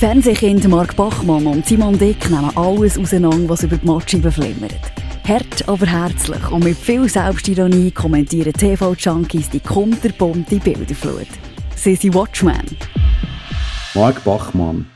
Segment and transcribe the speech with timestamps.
[0.00, 4.80] Fernsehkind Mark Bachmann und Simon Dick nehmen alles auseinander, was über die Matscheibe flimmert.
[5.28, 11.26] Hart, aber herzlich und mit viel Selbstironie kommentieren TV-Junkies die kunterbunte Bilderflut.
[11.76, 12.78] Sie sind Watchmen.
[13.94, 14.86] Mark Bachmann.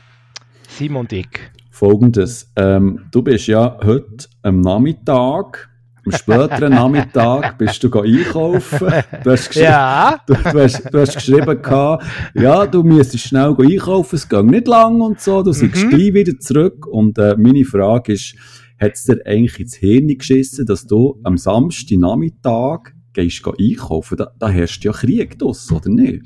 [0.69, 1.51] Simon Dick.
[1.69, 2.51] Folgendes.
[2.55, 5.69] Ähm, du bist ja heute am Nachmittag,
[6.05, 8.87] am späteren Nachmittag, bist du einkaufen.
[9.23, 10.19] Du hast geschrieben, Ja.
[10.27, 14.67] du, du, hast, du hast geschrieben gehabt, ja, du müsstest schnell einkaufen, es geht nicht
[14.67, 15.51] lang und so, du
[15.85, 15.89] Mhm.
[15.89, 16.85] gleich wieder zurück.
[16.87, 18.35] Und äh, meine Frage ist,
[18.79, 24.17] hat es dir eigentlich ins Hirn geschissen, dass du am Samstag Nachmittag gehst go einkaufen?
[24.17, 26.23] Da, da herrscht ja Krieg draus, oder nicht?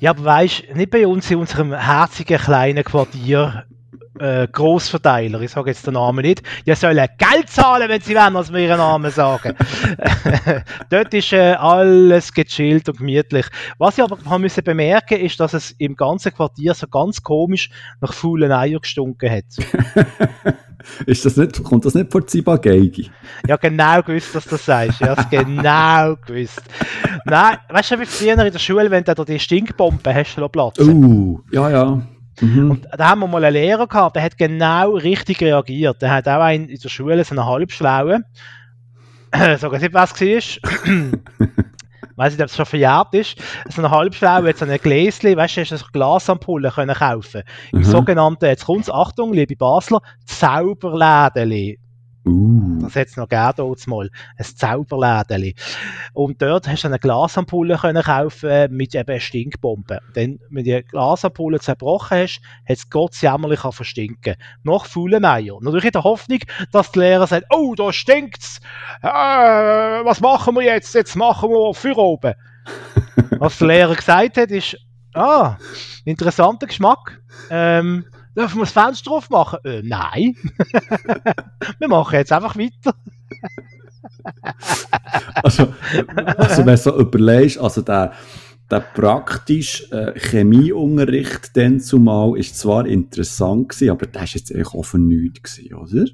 [0.00, 3.64] Ja, aber weisst, nicht bei uns in unserem herzigen kleinen Quartier
[4.18, 8.34] äh, Grossverteiler, ich sage jetzt den Namen nicht, die sollen Geld zahlen, wenn sie wollen,
[8.34, 9.56] dass wir ihren Namen sagen.
[10.90, 13.46] Dort ist äh, alles gechillt und gemütlich.
[13.78, 17.70] Was ich aber haben müssen bemerken, ist, dass es im ganzen Quartier so ganz komisch
[18.00, 19.44] nach faulen Eier gestunken hat.
[21.06, 23.10] Ist das nicht, kommt das nicht vor Ziba Geigi?
[23.46, 25.00] Ja, genau gewusst, dass du das sagst.
[25.00, 26.62] Ja, genau gewusst.
[27.26, 30.48] Nein, weißt du, wie früher in der Schule, wenn du da die Stinkbomben hast, du
[30.48, 30.78] Platz.
[30.78, 32.02] Uh, ja, ja.
[32.40, 32.70] Mhm.
[32.70, 36.00] Und da haben wir mal einen Lehrer gehabt, der hat genau richtig reagiert.
[36.02, 38.24] Der hat auch einen in der Schule so einen halbschlauen,
[39.34, 41.10] sag ich nicht, was war.
[42.16, 43.36] Weiß nicht, ob es schon verjährt ist.
[43.70, 47.42] So ein halbschlau, jetzt so ein Gläschen, weißt du, hast du so Glasampullen können kaufen.
[47.72, 47.84] Im Mhm.
[47.84, 51.78] sogenannten, jetzt kommt's, Achtung, liebe Basler, Zauberlädeli.
[52.26, 52.69] Uh.
[52.82, 54.10] Das hat es noch gegeben, dort mal.
[54.36, 55.54] Ein Zauberlädeli.
[56.12, 59.98] Und dort hast du eine Glasampulle können kaufen mit eben Stinkbomben.
[60.14, 64.36] Dann, wenn du die Glasampulle zerbrochen hast, hat es Gott jämmerlich an verstinken.
[64.62, 65.58] Nach faulen Eier.
[65.60, 66.40] Natürlich in der Hoffnung,
[66.72, 68.60] dass der Lehrer sagt, oh, da stinkt's.
[69.02, 70.94] Äh, was machen wir jetzt?
[70.94, 72.34] Jetzt machen wir für oben.
[73.38, 74.76] was der Lehrer gesagt hat, ist,
[75.14, 75.56] ah,
[76.04, 77.20] interessanter Geschmack.
[77.50, 78.04] Ähm,
[78.36, 79.58] dürfen wir das Fenster aufmachen?
[79.64, 80.36] Äh, nein.
[81.78, 82.94] wir machen jetzt einfach weiter.
[85.42, 85.72] Also,
[86.36, 88.12] also wenn du so überlegst, also der,
[88.70, 94.74] der praktische äh, Chemieunterricht dann zumal ist zwar interessant gewesen, aber der ist jetzt eigentlich
[94.74, 96.04] auch für nichts gewesen, oder?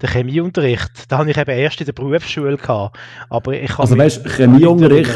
[0.00, 2.96] Der Chemieunterricht, da habe ich eben erst in der Berufsschule gehabt.
[3.30, 5.12] Aber ich kann Also weißt, Chemieunterricht.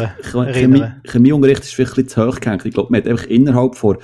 [0.53, 2.65] Chemie, Chemieunterricht ist vielleicht ein bisschen zu hoch gehängt.
[2.65, 3.99] Ich glaube, man hat einfach innerhalb von,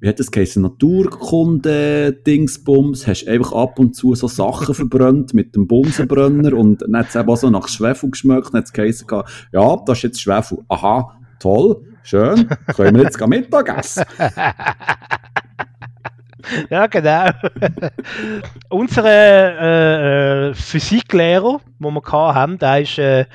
[0.00, 5.54] wie hat das geheißen, Naturkunde, Dingsbums, hast einfach ab und zu so Sachen verbrannt mit
[5.54, 8.72] dem Bunsenbrenner und dann hat es eben auch so nach Schwefel geschmeckt, dann hat es
[8.72, 9.08] geheißen,
[9.52, 10.58] ja, das ist jetzt Schwefel.
[10.68, 14.04] Aha, toll, schön, können wir jetzt Mittag essen?
[16.70, 17.30] Ja, genau.
[18.70, 22.02] Unser äh, äh, Physiklehrer, den wir
[22.34, 23.26] haben, der ist, äh,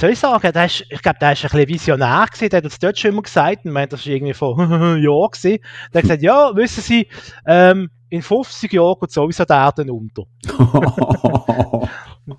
[0.00, 2.64] soll ich sagen, der ist, ich glaube, der ist ein bisschen visionär gewesen, der hat
[2.64, 5.58] uns dort schon immer gesagt, und meint, das war irgendwie vor Jahren gewesen.
[5.92, 7.08] Der hat gesagt, ja, wissen Sie,
[7.46, 10.24] ähm, in 50 Jahren geht sowieso die Erde unter.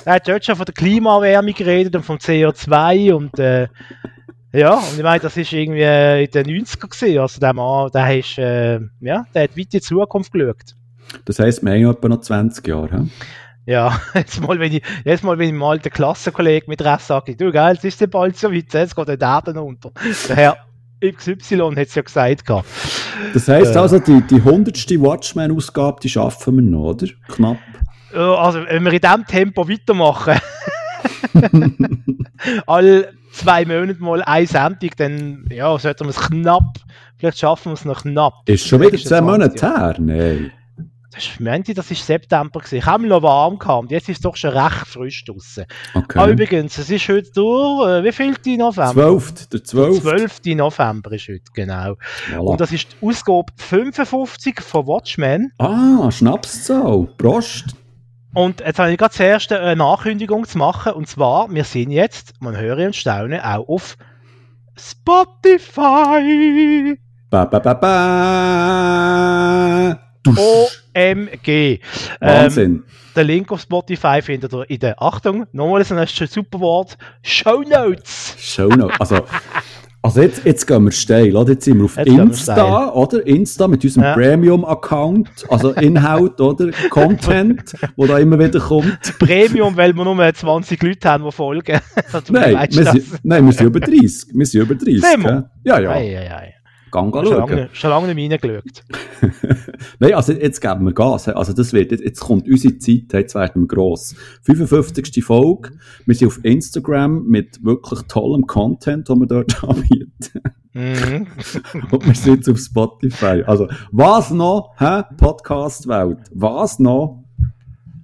[0.04, 3.70] Er hat dort schon von der Klimaerwärmung geredet und vom CO2 und äh,
[4.52, 5.82] ja, und ich meine, das ist irgendwie
[6.26, 7.20] in den 90er gewesen.
[7.20, 10.76] Also der Mann, der ist, äh, ja, der hat weit in die Zukunft geschaut.
[11.24, 13.04] das heisst, wir haben etwa noch 20 Jahre.
[13.04, 13.10] He?
[13.68, 17.36] Ja, jetzt mal, wenn ich, jetzt mal, wenn ich mal den Klassenkollegen mit Rest sage,
[17.36, 19.92] du, geil, jetzt ist der bald so weit, jetzt geht der Daten unter.
[20.30, 20.58] Der Herr
[21.06, 22.66] XY hat es ja gesagt gehabt.
[23.34, 23.80] Das heisst Äh.
[23.80, 24.90] also, die, die 100.
[25.02, 27.08] Watchmen-Ausgabe, die schaffen wir noch, oder?
[27.28, 27.58] Knapp.
[28.14, 30.40] Ja, Also, wenn wir in diesem Tempo weitermachen,
[32.68, 36.78] alle zwei Monate mal eine Sendung, dann, ja, sollten wir es knapp,
[37.18, 38.34] vielleicht schaffen wir es noch knapp.
[38.46, 39.94] Ist schon wieder 10 Monate 20 Jahre.
[39.94, 39.96] her?
[40.00, 40.52] Nein.
[41.18, 42.78] Ist, meinte ich, das ist September gewesen.
[42.78, 45.66] Ich habe noch warm gehabt jetzt ist es doch schon recht frisch draussen.
[45.94, 46.20] Okay.
[46.20, 48.92] Ah, übrigens, es ist heute durch, äh, wie viel die November?
[48.94, 49.48] 12.
[49.50, 50.02] Der 12.
[50.02, 50.40] 12.
[50.56, 51.96] November ist heute, genau.
[52.32, 52.40] Voilà.
[52.40, 55.52] Und das ist die Ausgabe 55 von Watchmen.
[55.58, 57.08] Ah, Schnapszahl.
[57.18, 57.76] Prost.
[58.34, 60.94] Und jetzt habe ich gerade zuerst eine Ankündigung zu machen.
[60.94, 63.98] Und zwar, wir sind jetzt, man höre und staune, auch auf
[64.78, 65.82] Spotify.
[67.30, 68.78] Ba, ba, ba, ba.
[70.36, 71.48] OMG.
[71.48, 71.80] Ähm,
[72.20, 72.84] Wahnsinn.
[73.16, 78.36] den Link auf Spotify findet ihr in der, Achtung, nochmal ein super Wort, Show Notes.
[78.40, 78.92] Show noch.
[79.00, 79.20] Also,
[80.04, 81.52] also jetzt, jetzt gehen wir steil, oder?
[81.54, 82.90] Jetzt sind wir auf Jetzt wir Insta, steil.
[82.94, 83.28] oder?
[83.28, 84.14] Insta mit unserem Ja.
[84.14, 86.70] Premium-Account, also Inhalt, oder?
[86.90, 89.18] Content, wo da immer wieder kommt.
[89.20, 91.80] Premium, weil wir nur 20 Leute haben, die folgen.
[92.30, 94.30] Nein, wir sind, nein, wir sind über 30.
[94.34, 95.02] Wir sind über 30.
[95.02, 95.50] Sind wir?
[95.64, 95.90] Ja, ja.
[95.92, 96.54] Ei, ei, ei.
[96.92, 98.84] Gang Schon lange, schon lange nicht reingeschaut.
[100.00, 101.28] Nein, also jetzt geben wir Gas.
[101.28, 104.16] Also das wird, jetzt, kommt unsere Zeit, jetzt werden wir gross.
[104.44, 105.24] 55.
[105.24, 105.72] Folge.
[106.06, 110.42] Wir sind auf Instagram mit wirklich tollem Content, den wir dort anbieten.
[110.74, 111.28] Mhm.
[111.92, 113.44] Und wir sind jetzt auf Spotify.
[113.46, 114.74] Also, was noch?
[114.78, 115.02] Hä?
[115.18, 116.20] Podcast-Welt.
[116.34, 117.24] Was noch?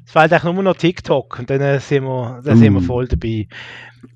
[0.06, 2.84] Es fehlt eigentlich nur noch TikTok und dann äh, sind wir, dann sind wir Mm.
[2.84, 3.48] voll dabei.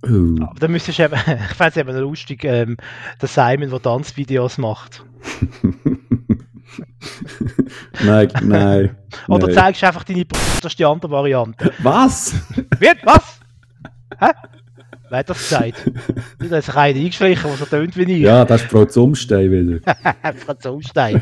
[0.05, 1.15] Uh, Aber dann müsstest du eben,
[1.49, 2.77] ich fände es eben lustig, ähm,
[3.21, 5.03] der Simon, der Tanzvideos macht.
[8.03, 8.97] nein, nein.
[9.27, 9.55] Oder nein.
[9.55, 11.71] zeigst du einfach deine Brust, das ist die andere Variante.
[11.79, 12.35] Was?
[12.79, 12.91] Wie?
[13.03, 13.39] Was?
[14.19, 14.31] Hä?
[15.09, 15.85] Wer hat das gesagt?
[16.39, 18.19] Da hat sich einer eingeschlichen, der so tönt wie ich.
[18.19, 19.79] Ja, das ist Frau Zumstein wieder.
[20.45, 21.21] Franz Umstein.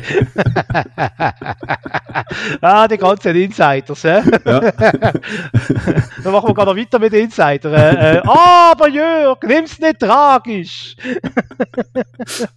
[2.60, 4.22] ah, die ganzen Insiders, hä?
[4.44, 4.70] Ja.
[4.70, 7.72] Dann machen wir gerade noch weiter mit Insider.
[7.72, 10.96] Äh, äh, aber Jörg, nimm's nicht tragisch.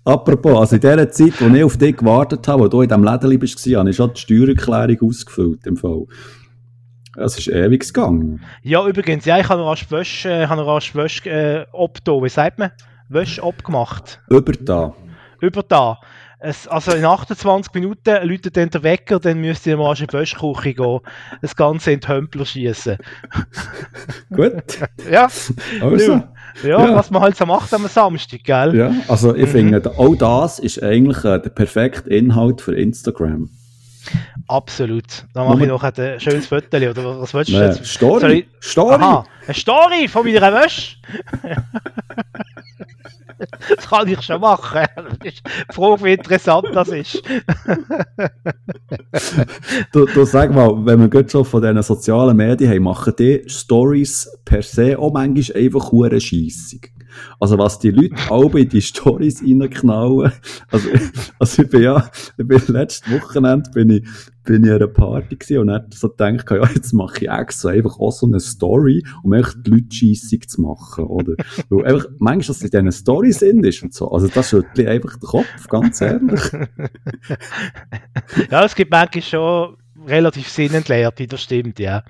[0.03, 3.03] Apropos, also in der Zeit, wo ich auf dich gewartet habe, wo du in diesem
[3.03, 5.65] Läden warst, habe ich schon die Steuererklärung ausgefüllt.
[5.65, 6.05] Im Fall.
[7.17, 8.41] Es ist ewig gegangen.
[8.61, 12.29] Ja, übrigens, ja, ich habe noch rasch Wäsche, äh, habe rasch Wäsche, äh, obdo, wie
[12.29, 12.71] sagt man?
[13.09, 14.21] Wäsche abgemacht.
[14.29, 14.93] Über da.
[15.41, 15.97] Über da.
[16.41, 20.13] Es, also in 28 Minuten läutet dann der Wecker, dann müsst ihr mal in die
[20.13, 20.99] Wäschküche gehen,
[21.41, 22.95] das Ganze in die Hömpler schießen.
[24.33, 24.79] Gut.
[25.11, 25.27] Ja,
[25.81, 26.11] Also.
[26.13, 26.29] ja,
[26.63, 26.95] Ja.
[26.95, 28.75] was man halt so macht am Samstag, gell?
[28.75, 29.51] Ja, also ich Mhm.
[29.71, 33.49] finde, auch das ist eigentlich äh, der perfekte Inhalt für Instagram.
[34.49, 35.25] Absolut.
[35.33, 37.85] Dann mache ich noch ein schönes Foto, oder was willst du jetzt?
[37.85, 38.47] Story.
[38.59, 38.95] ich- Story.
[38.95, 40.97] Aha, eine Story von meiner Wäsche.
[43.75, 44.85] das kann ich schon machen.
[45.23, 45.31] Die
[45.71, 47.21] Frage, wie interessant das ist.
[49.91, 53.43] Du, du sag mal, wenn wir gerade schon von diesen sozialen Medien haben, machen die
[53.47, 56.91] Stories per se auch manchmal einfach hure scheissig.
[57.39, 60.31] Also was die Leute alle in die Stories reinknallen.
[60.71, 60.89] Also,
[61.39, 64.03] also ich bin ja, ich bin letztes Wochenende bin ich,
[64.49, 67.69] bin ich an einer Party gewesen und dann so gedacht, ja, jetzt mache ich extra
[67.69, 71.33] einfach auch so eine Story, um echt die Leute scheissig zu machen, oder?
[71.69, 74.09] Weil einfach, manchmal, dass in diesen Stories sind ist und so.
[74.09, 76.41] Also das schüttelt einfach den Kopf, ganz ehrlich.
[78.49, 82.03] Ja, es gibt manchmal schon relativ sinnentleerte, das stimmt, ja.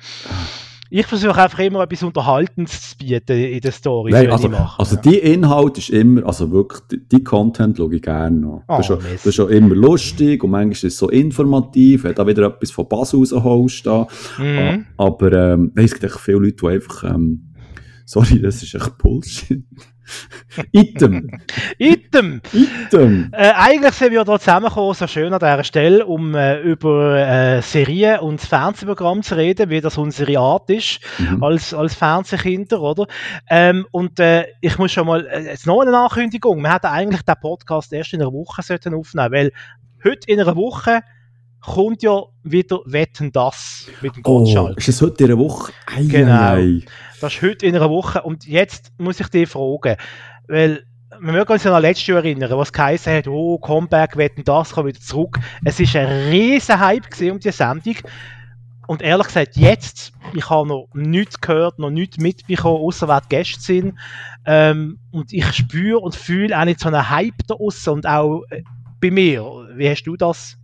[0.92, 4.80] Ich versuche einfach immer etwas Unterhaltendes zu bieten in den Stories, Nein, also, ich mache.
[4.80, 6.82] also die Inhalt ist immer, also wirklich,
[7.12, 8.64] die, Content schaue ich gerne noch.
[8.68, 9.14] Oh, das, ist schon, Mist.
[9.14, 12.72] das ist schon immer lustig und manchmal ist es so informativ, wenn da wieder etwas
[12.72, 13.86] von Bass rausholst.
[13.86, 14.08] Da.
[14.40, 14.86] Mhm.
[14.98, 17.49] Ah, Aber ähm, es gibt echt viele Leute, die einfach, ähm,
[18.10, 19.64] sorry, das ist echt Bullshit.
[20.72, 21.30] Item,
[21.78, 22.42] Item!
[22.52, 23.30] Item.
[23.32, 27.62] Äh, eigentlich sind wir hier zusammengekommen, so schön an dieser Stelle, um äh, über äh,
[27.62, 31.44] Serien und Fernsehprogramme zu reden, wie das unsere Art ist, Mhm.
[31.44, 33.06] als, als Fernsehkinder, oder?
[33.48, 37.22] Ähm, und äh, ich muss schon mal, äh, jetzt noch eine Ankündigung, wir hätten eigentlich
[37.22, 39.52] den Podcast erst in einer Woche sollten aufnehmen, weil
[40.04, 41.02] heute in einer Woche
[41.74, 44.78] kommt ja wieder Wetten, das mit dem Oh, Gottschalk.
[44.78, 45.72] ist es heute in einer Woche?
[45.86, 46.54] Ei, Genau.
[46.54, 46.82] ei.
[47.22, 48.22] Das ist heute in einer Woche.
[48.24, 49.96] Und jetzt muss ich dich fragen,
[50.48, 50.84] weil
[51.22, 54.72] wir mögen uns ja noch letztes Jahr erinnern, was geheißen hat, oh, Comeback, wetten das,
[54.72, 55.38] kommt wieder zurück.
[55.66, 57.96] Es ist ein riesen Hype um die Sendung.
[58.88, 63.30] Und ehrlich gesagt, jetzt, ich habe noch nichts gehört, noch nichts mitbekommen, außer wer die
[63.30, 63.94] Gäste sind.
[64.46, 68.44] Ähm, und ich spüre und fühle auch nicht so einen Hype da aussen und auch
[68.50, 68.64] äh,
[69.02, 69.44] bei mir.
[69.76, 70.58] Wie hast du das?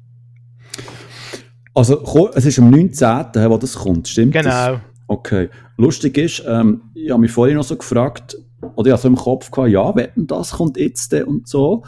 [1.75, 3.07] Also, es ist am 19.,
[3.49, 4.43] wo das kommt, stimmt das?
[4.43, 4.79] Genau.
[5.07, 5.49] Okay.
[5.77, 8.37] Lustig ist, ähm, ich habe mich vorhin noch so gefragt,
[8.75, 11.83] oder ich habe so im Kopf gehabt, ja, wetten, das kommt jetzt und so.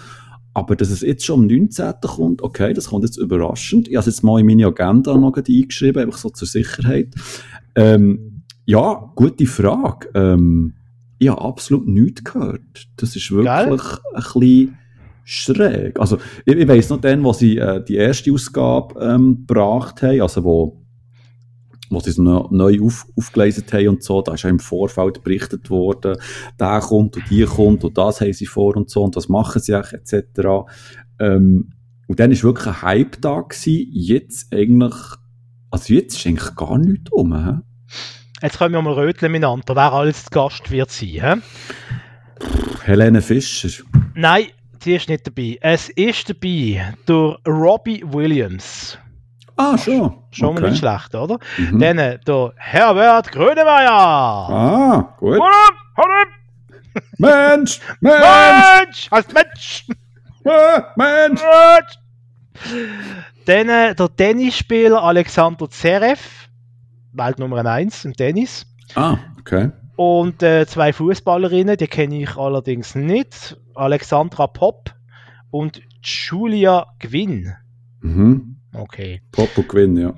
[0.54, 1.94] Aber dass es jetzt schon am 19.
[2.02, 3.88] kommt, okay, das kommt jetzt überraschend.
[3.88, 7.14] Ich habe es jetzt mal in meine Agenda noch eingeschrieben, einfach so zur Sicherheit.
[7.76, 10.10] Ähm, ja, gute Frage.
[10.16, 10.74] Ähm,
[11.20, 12.88] ich habe absolut nichts gehört.
[12.98, 13.72] Das ist wirklich Gell?
[13.72, 14.78] ein bisschen
[15.30, 16.00] schräg.
[16.00, 20.22] Also, ich, ich weiss noch dann, wo sie äh, die erste Ausgabe ähm, gebracht haben,
[20.22, 20.84] also wo
[21.90, 25.24] wo sie es noch neu auf, aufgelesen haben und so, da ist ja im Vorfeld
[25.24, 26.18] berichtet worden,
[26.60, 29.62] der kommt und die kommt und das haben sie vor und so und das machen
[29.62, 30.68] sie auch etc.
[31.20, 31.72] Ähm,
[32.08, 34.96] und dann ist wirklich ein Hype da gewesen, jetzt eigentlich,
[35.72, 37.60] also jetzt ist eigentlich gar nichts um, hä?
[38.42, 41.08] Jetzt können wir mal röteln miteinander, wer alles Gast wird sein.
[41.08, 41.42] He?
[42.84, 43.84] Helene Fischer.
[44.14, 44.48] Nein,
[44.84, 45.58] sie ist nicht dabei.
[45.62, 48.98] Es ist dabei der Robbie Williams.
[49.56, 50.24] Ah, schon.
[50.32, 50.70] Schon mal Okay.
[50.72, 51.40] nicht schlecht, oder?
[51.58, 51.80] Mhm.
[51.80, 53.92] Dann äh, der Herbert Grönemeyer.
[53.92, 55.40] Ah, gut.
[57.18, 57.18] Mensch!
[57.18, 57.80] Mensch!
[58.02, 59.12] Mensch!
[59.12, 59.86] Heißt Mensch!
[60.96, 61.42] Mensch!
[61.42, 62.00] Mensch!
[63.46, 66.20] Dann äh, der Tennisspieler Alexander Zverev,
[67.14, 68.66] Welt Nummer 1 im Tennis.
[68.96, 69.72] Ah, okay.
[69.96, 73.58] Und äh, zwei Fußballerinnen, die kenne ich allerdings nicht.
[73.78, 74.94] Alexandra Popp
[75.52, 77.54] und Julia Gwynn.
[78.02, 78.58] Mhm.
[78.74, 79.22] Okay.
[79.32, 80.14] Popo Gewinn, ja.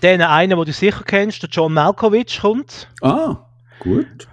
[0.00, 2.88] Dann einer, den du sicher kennst, der John Malkovich kommt.
[3.02, 3.36] Ah,
[3.80, 4.28] gut.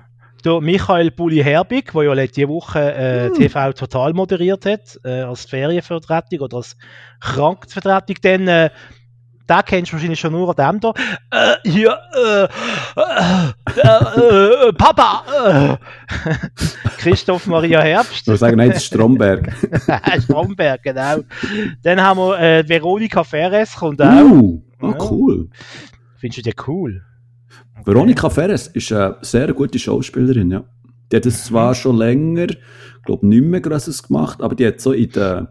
[0.45, 3.33] der Michael Bulli-Herbig, der ja letzte Woche äh, Hm.
[3.35, 6.77] TV Total moderiert hat, äh, als Ferienvertretung oder als
[7.19, 8.15] Krankvertretung.
[8.21, 8.69] Dann, äh,
[9.49, 10.93] den kennst du wahrscheinlich schon nur dem da.
[11.31, 15.23] Äh, hier, äh, äh, äh, äh, Papa!
[15.77, 15.77] Äh.
[16.97, 18.21] Christoph Maria Herbst.
[18.21, 19.51] Ich würde sagen, nein, das ist Stromberg.
[20.23, 21.19] Stromberg, genau.
[21.83, 24.07] Dann haben wir Veronika Ferres, kommt auch.
[24.21, 24.97] Uh, Ja.
[25.09, 25.49] cool.
[26.17, 27.03] Findest du die cool?
[27.85, 30.63] Veronika Ferres ist eine sehr gute Schauspielerin, ja.
[31.11, 32.47] Die hat es zwar schon länger,
[33.05, 35.47] glaube nicht mehr Grosses gemacht, aber die hat so in den,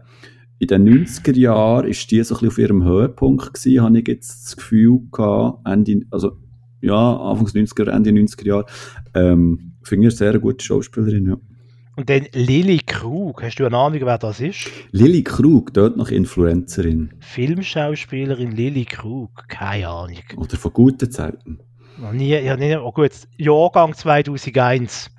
[0.59, 4.07] in den 90er Jahren ist die so ein bisschen auf ihrem Höhepunkt gewesen, habe ich
[4.07, 6.37] jetzt das Gefühl gehabt, Ende, also,
[6.81, 8.65] ja, Anfangs 90er, Ende 90er Jahre.
[9.13, 11.37] Ähm, finde ich eine sehr gute Schauspielerin, ja.
[11.95, 13.41] Und dann Lilly Krug.
[13.41, 14.69] Hast du eine Ahnung, wer das ist?
[14.91, 17.09] Lilly Krug, dort noch Influencerin.
[17.19, 19.47] Filmschauspielerin Lilly Krug.
[19.47, 20.19] Keine Ahnung.
[20.35, 21.59] Oder von guten Zeiten.
[21.97, 25.09] Noch nie, ja, nie, oh gut, Jahrgang 2001.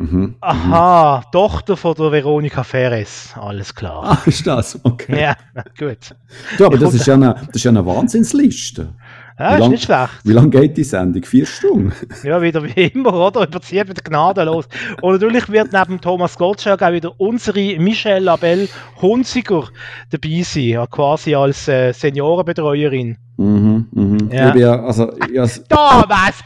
[0.00, 0.36] Mhm.
[0.40, 3.34] Aha, Tochter von der Veronika Ferres.
[3.38, 4.02] Alles klar.
[4.02, 4.80] Ah, ist das?
[4.82, 5.20] Okay.
[5.20, 5.36] Ja,
[5.78, 6.14] gut.
[6.56, 8.94] Du, aber das ist ja eine, das ist ja eine Wahnsinnsliste.
[9.40, 10.10] Ja, ist lang- nicht schlecht.
[10.24, 11.24] Wie lange geht die Sendung?
[11.24, 11.92] Vier Stunden?
[12.22, 13.46] Ja, wieder wie immer, oder?
[13.46, 14.68] Überzieht wieder gnadenlos.
[15.00, 18.68] Und natürlich wird neben Thomas Gottschalk auch wieder unsere Michelle Labelle
[19.00, 19.68] Hunziger
[20.10, 23.16] dabei sein, ja, quasi als äh, Seniorenbetreuerin.
[23.38, 24.28] Mhm, mhm.
[24.30, 24.54] Ja.
[24.54, 26.42] Ich ja, also, s- Thomas!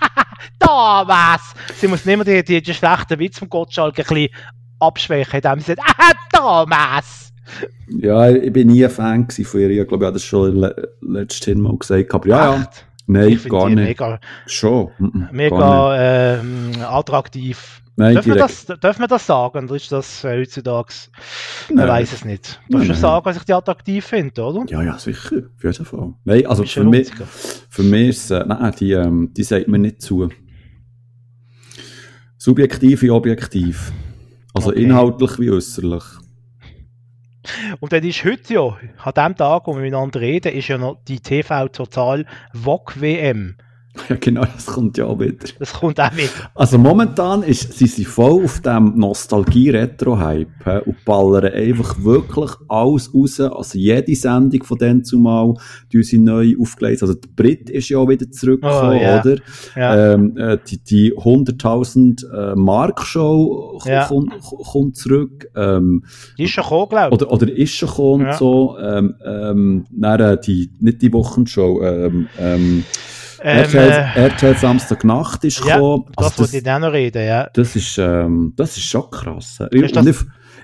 [0.61, 1.41] Thomas!
[1.77, 4.29] Sie muss nicht mehr die, die, die schlechten Witze vom Gottschalk ein bisschen
[4.79, 7.33] abschwächen, indem sie sagt, ah, Thomas!
[7.89, 9.71] Ja, ich bin nie ein Fan von ihr.
[9.71, 12.15] Ich glaube, ich habe das schon le letztes Mal gesagt.
[12.15, 12.71] Aber ja, ja.
[13.07, 13.77] Nein, ich gar nicht.
[13.77, 14.91] mega, Schon.
[15.31, 17.83] Mega ähm, attraktiv.
[17.97, 19.67] Nein, Dürfen wir, das, dürfen wir das sagen?
[19.67, 20.93] Oder ist das äh, heutzutage?
[21.69, 21.89] Man Nein.
[21.89, 22.61] weiß es nicht.
[22.69, 22.93] Du nein.
[22.95, 24.65] sagen, was ich die attraktiv finde, oder?
[24.69, 25.43] Ja, ja, sicher.
[25.57, 26.15] Auf jeden Fall.
[26.25, 27.13] Nein, also für mich,
[27.69, 30.29] für mich ist es, äh, nein, die, ähm, die sagt mir nicht zu.
[32.37, 33.93] Subjektiv wie objektiv.
[34.55, 34.83] Also Okay.
[34.83, 36.03] inhaltlich wie äußerlich.
[37.81, 40.99] Und dann ist heute ja, an dem Tag, wo wir miteinander reden, ist ja noch
[41.07, 43.57] die TV Total VOG WM.
[44.09, 45.47] Ja, genau, das kommt ja auch wieder.
[45.61, 46.29] Das kommt auch mit.
[46.57, 53.41] Also momentan ist, sind sie voll auf dem Nostalgie-Retro-Hype und ballern einfach wirklich alles raus.
[53.41, 55.55] Also jede Sendung von denen zumal,
[55.93, 59.21] die sie neu aufgelegt Also der Brit ist ja auch wieder zurückgekommen, Oh, ja.
[59.21, 59.37] oder?
[59.77, 60.15] Ja.
[60.15, 64.07] Ähm, äh, die, die 100.000 äh, Mark-Show Ja.
[64.07, 65.49] kommt, kommt zurück.
[65.57, 66.05] Ähm,
[66.37, 67.23] Die ist schon gekommen, glaube ich.
[67.23, 68.31] oder, oder ist schon gekommen Ja.
[68.33, 68.77] und so.
[68.79, 72.85] Ähm, ähm, dann, äh, die, nicht die Wochenshow, ähm, ähm,
[73.47, 76.05] Ähm, RTL, äh, RTL Samstagnacht ist ja, gekommen.
[76.17, 77.49] das Also wollte ich auch noch reden, ja.
[77.53, 79.59] das ist, ähm, das ist schon krass.
[79.71, 80.17] Ich, das- ich,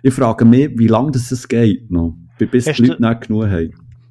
[0.03, 3.45] ich frage mich, wie lange das es geht noch, bi- bis die Leute nicht genug
[3.49, 3.71] haben.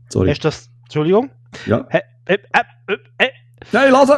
[0.10, 0.30] Sorry.
[0.30, 1.32] Hast du das, Entschuldigung?
[1.66, 1.86] Ja.
[1.90, 2.38] Äh, äh,
[3.18, 3.28] äh,
[3.72, 4.10] Nein, lass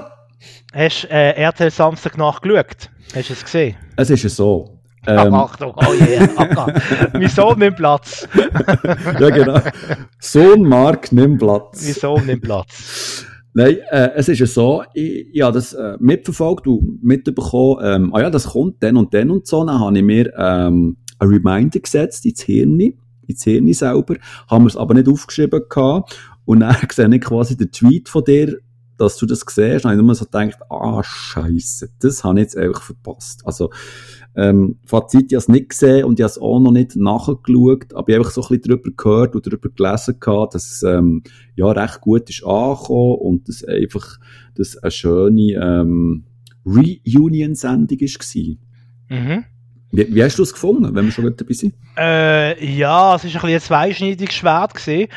[0.74, 2.90] Hast du äh, RTL Samstag nachgeschaut?
[3.16, 3.76] Hast du es gesehen?
[3.96, 4.78] Es ist ja so.
[5.06, 6.74] Ach, Ähm, Achtung, oh yeah, Acker.
[7.14, 8.28] Mein Sohn nimmt Platz.
[9.20, 9.60] ja, genau.
[10.20, 12.00] Sohn Mark, nimm Mein Platz.
[12.00, 13.26] Sohn nimmt Platz.
[13.54, 18.14] Nein, äh, es ist ja so, ich, ich habe das äh, mitverfolgt und mitbekommen, ähm,
[18.14, 21.28] ah ja, das kommt dann und dann und so, dann habe ich mir ähm, ein
[21.28, 22.80] Reminder gesetzt ins Hirn,
[23.28, 24.16] ins Hirn selber,
[24.50, 26.18] haben wir es aber nicht aufgeschrieben gehabt.
[26.46, 28.58] Und dann sehe ich quasi den Tweet von dir,
[28.98, 32.44] dass du das siehst, und ich habe nur so gedacht, ah, scheiße, das habe ich
[32.44, 33.42] jetzt einfach verpasst.
[33.46, 33.70] Also,
[34.36, 37.94] ähm, Fazit, ich habe es nicht gesehen und ich habe es auch noch nicht nachgeschaut,
[37.94, 40.84] aber ich habe einfach so ein bisschen darüber gehört und darüber gelesen gehabt, dass es,
[40.84, 41.24] ähm,
[41.56, 44.20] ja, recht gut ist angekommen und dass einfach,
[44.56, 46.26] das eine schöne, ähm,
[46.66, 49.18] Reunion-Sendung war.
[49.18, 49.46] Mhm.
[49.92, 51.74] Wie, wie hast du es gefunden, wenn wir schon dabei sind?
[51.98, 55.10] Äh, ja, es ist ein bisschen ein zweischneidiges Schwert gesehen.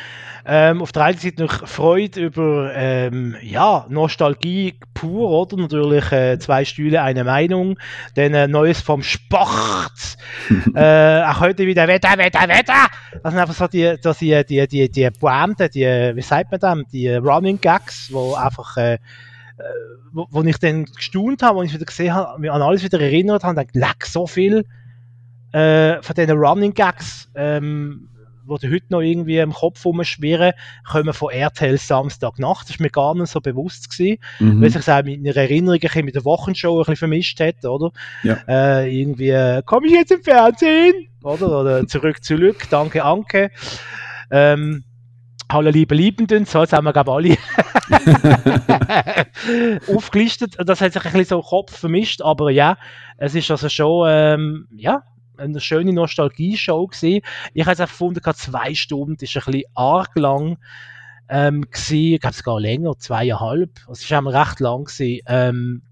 [0.46, 5.56] Ähm, auf der einen Seite noch Freude über ähm, ja, Nostalgie pur, oder?
[5.56, 7.78] Natürlich äh, zwei Stühle, eine Meinung.
[8.14, 10.18] Dann äh, Neues vom Sport.
[10.74, 12.88] äh, auch heute wieder Wetter, Wetter, Wetter.
[13.22, 16.60] Das sind einfach so die, dass die, die, die, die Pointe, die, wie sagt man
[16.60, 18.98] dem, die Running Gags, wo einfach, äh, äh,
[20.12, 23.00] wo, wo ich dann gestaunt habe, wo ich wieder gesehen habe, mich an alles wieder
[23.00, 24.66] erinnert habe, und dachte, leck, so viel
[25.52, 28.08] äh, von diesen Running Gags, ähm,
[28.46, 30.52] die heute noch irgendwie im Kopf rumschwirren,
[30.88, 32.68] kommen von RTL Samstagnacht.
[32.68, 34.60] Das war mir gar nicht so bewusst gewesen, Mhm.
[34.62, 37.64] weil sich das auch mit einer Erinnerung ein mit der Wochenshow ein bisschen vermischt hat,
[37.64, 37.90] oder?
[38.22, 38.38] Ja.
[38.48, 41.08] Äh, irgendwie, äh, komme ich jetzt im Fernsehen?
[41.22, 41.60] Oder?
[41.60, 43.50] Oder zurück, zurück, danke, Anke.
[44.30, 44.84] Ähm,
[45.52, 47.36] Hallo liebe Liebenden, so haben wir glaube alle
[49.94, 50.56] aufgelistet.
[50.58, 52.78] Das hat sich ein bisschen so im Kopf vermischt, aber ja,
[53.18, 55.02] es ist also schon, ähm, ja,
[55.36, 57.20] eine schöne Nostalgie-Show gewesen.
[57.52, 60.58] Ich habe es gefunden, zwei Stunden ist ein bisschen arg lang
[61.28, 62.14] ähm, gewesen.
[62.14, 63.80] Ich glaube sogar länger, zweieinhalb.
[63.90, 65.20] Es auch recht lang gewesen.
[65.26, 65.82] Ähm,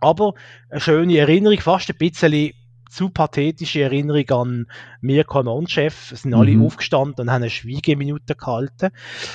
[0.00, 0.34] Aber
[0.70, 2.52] eine schöne Erinnerung, fast ein bisschen
[2.94, 4.66] zu pathetische Erinnerung an
[5.00, 6.12] Mirko Non-Chef.
[6.12, 6.62] Es sind alle Mhm.
[6.62, 8.90] aufgestanden und haben eine Schweigeminute gehalten.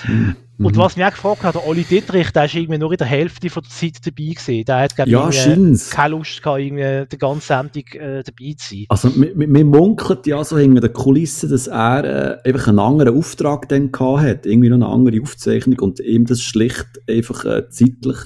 [0.07, 0.35] Mhm.
[0.61, 3.07] Und was mich auch gefragt hat, der Oli Dittrich, der ist irgendwie nur in der
[3.07, 4.65] Hälfte von der Zeit dabei gewesen.
[4.65, 8.75] Der hat, glaube Ja, ich, keine Lust gehabt, irgendwie die ganze Sendung äh, dabei zu
[8.75, 8.85] sein.
[8.89, 13.69] Also, wir, munkelt ja so hinter den Kulissen, dass er äh, einfach einen anderen Auftrag
[13.69, 14.45] dann gehabt hat.
[14.45, 18.17] Irgendwie noch eine andere Aufzeichnung und ihm das schlicht einfach äh, zeitlich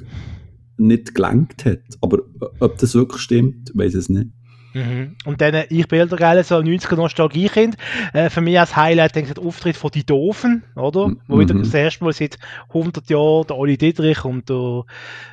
[0.78, 1.82] nicht gelenkt hat.
[2.02, 4.30] Aber äh, ob das wirklich stimmt, weiß es nicht.
[4.74, 5.16] Mhm.
[5.26, 7.78] Und dann, äh, ich bin geil, so ein 90er Nostalgiekind.
[8.14, 11.10] Äh, für mich als Highlight, denke ich, der Auftritt von Die Doofen, oder?
[11.10, 11.20] Mhm.
[11.28, 12.38] Wo wieder das erste Mal seit
[12.70, 14.84] 100 Jahren der Oli Dietrich und der,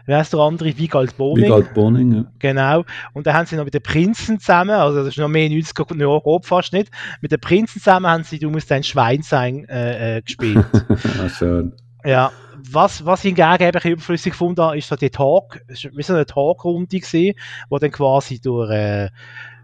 [0.06, 1.44] wie heißt der andere, Wiegald Boning.
[1.44, 2.24] Wiegald Boning, ja.
[2.38, 2.84] Genau.
[3.12, 5.98] Und dann haben sie noch mit den Prinzen zusammen, also das ist noch mehr 90er
[5.98, 6.90] Jahre, grob fast nicht.
[7.20, 10.64] Mit den Prinzen zusammen haben sie Du musst ein Schwein sein äh, äh, gespielt.
[11.22, 11.72] ah, schön.
[12.04, 12.30] ja.
[12.70, 16.14] Was, was ich hingegen eben ein überflüssig gefunden habe, ist so die Talk, wie so
[16.14, 17.34] eine Talkrunde gewesen,
[17.68, 19.08] wo dann quasi durch äh,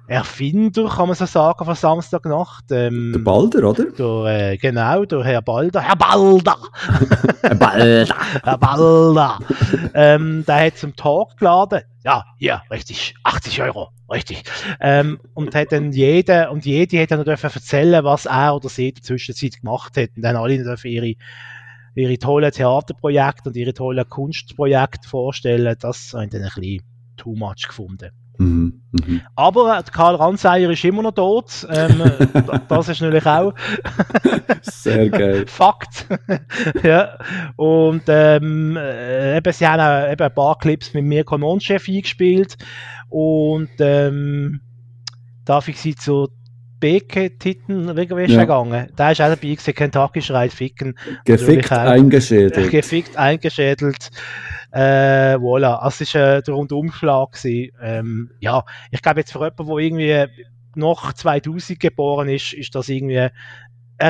[0.09, 3.87] Erfinder, kann man so sagen, von Samstagnacht, ähm, Der Balder, oder?
[3.91, 6.57] durch, äh, genau, durch Herr Balder, Herr Balder!
[7.43, 8.17] Der Balder.
[8.45, 9.39] Herr Balder.
[9.95, 11.81] ähm, der hat zum Talk geladen.
[12.05, 13.17] Ja, hier, richtig.
[13.25, 13.89] 80 Euro.
[14.09, 14.45] Richtig.
[14.81, 18.91] Ähm, und hat dann jeder und jede hat dann dürfen erzählen, was er oder sie
[18.91, 20.11] in der Zwischenzeit gemacht hat.
[20.15, 21.15] Und dann alle dürfen ihre,
[21.97, 25.77] ihre tollen Theaterprojekte und ihre tollen Kunstprojekte vorstellen.
[25.81, 26.83] Das habe ich dann ein bisschen
[27.17, 28.11] too much gefunden.
[28.39, 29.23] Mhm, mhm.
[29.35, 31.67] Aber äh, Karl Ranseier ist immer noch tot.
[31.71, 32.03] Ähm,
[32.69, 33.55] das ist natürlich auch
[34.63, 35.47] Sehr geil.
[35.47, 36.07] Fakt.
[36.83, 37.19] ja.
[37.57, 42.57] Und ähm, äh, eben, sie haben auch eben ein paar Clips mit Mirko Monchef eingespielt.
[43.09, 44.61] Und ähm,
[45.45, 46.29] darf ich sie zu
[46.81, 48.41] Wie wie ist Ja.
[48.43, 48.89] gegangen?
[48.97, 50.99] Da ist auch dabei gewesen, Kentucky schreit Ficken.
[51.25, 51.77] Gefickt auch.
[51.79, 52.71] eingeschädelt.
[52.71, 54.11] Gefickt, eingeschädelt.
[54.73, 55.77] Äh, voilà.
[55.79, 57.33] Also, es war äh, der Rundumschlag.
[57.33, 57.73] gewesen.
[57.81, 60.27] Ähm, ja, ich glaube jetzt für jemanden, der irgendwie
[60.75, 63.31] nach 2000 geboren ist, ist das irgendwie ein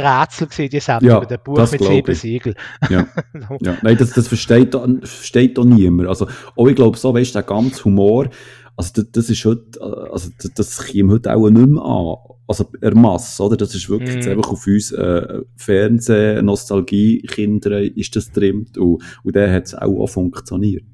[0.05, 2.19] Rätsel gewesen, die Sendung Ja, dem Buch mit sieben ich.
[2.19, 2.55] Siegel.
[2.91, 3.07] Ja.
[3.61, 6.09] Ja, nein, das, das versteht, doch- versteht doch niemand.
[6.09, 6.27] Also,
[6.57, 8.29] auch ich glaube, so, weißt du, der ganze Humor,
[8.77, 12.17] also, das, das ist heute, äh, also, das, das käme heute auch nicht mehr an.
[12.49, 13.57] Also, Ermass, oder?
[13.57, 14.33] Das ist wirklich jetzt Mhm.
[14.39, 18.79] einfach auf uns, äh, Fernsehen, Nostalgie, Kinder, ist das trimmt.
[18.79, 20.85] Und, und der hat es auch, auch funktioniert.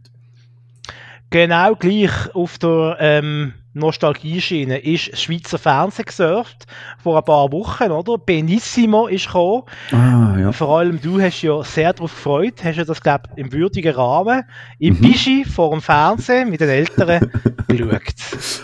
[1.31, 6.67] Genau gleich auf der ähm, Nostalgie-Schiene ist das Schweizer Fernsehen gesurft,
[7.03, 8.19] vor ein paar Wochen, oder?
[8.19, 9.63] Benissimo ist gekommen.
[9.93, 10.53] Ah, ja.
[10.53, 13.95] Vor allem du hast ja sehr darauf gefreut, hast ja das, glaube ich, im würdigen
[13.95, 14.43] Rahmen,
[14.79, 15.01] im Mhm.
[15.01, 17.31] Bischi vor dem Fernsehen mit den Eltern
[17.69, 18.03] geschaut.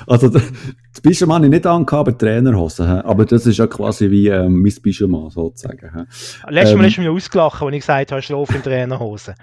[0.07, 0.43] Also, das
[1.03, 2.87] Pyjama habe ich nicht angehabt, aber Trainerhosen.
[3.03, 6.07] Aber das ist ja quasi wie, ähm, mein Pyjama, sozusagen.
[6.49, 6.87] Letztes Mal Ähm.
[6.87, 9.35] hast du mich ausgelacht, als ich gesagt habe, schlaf in Trainerhosen.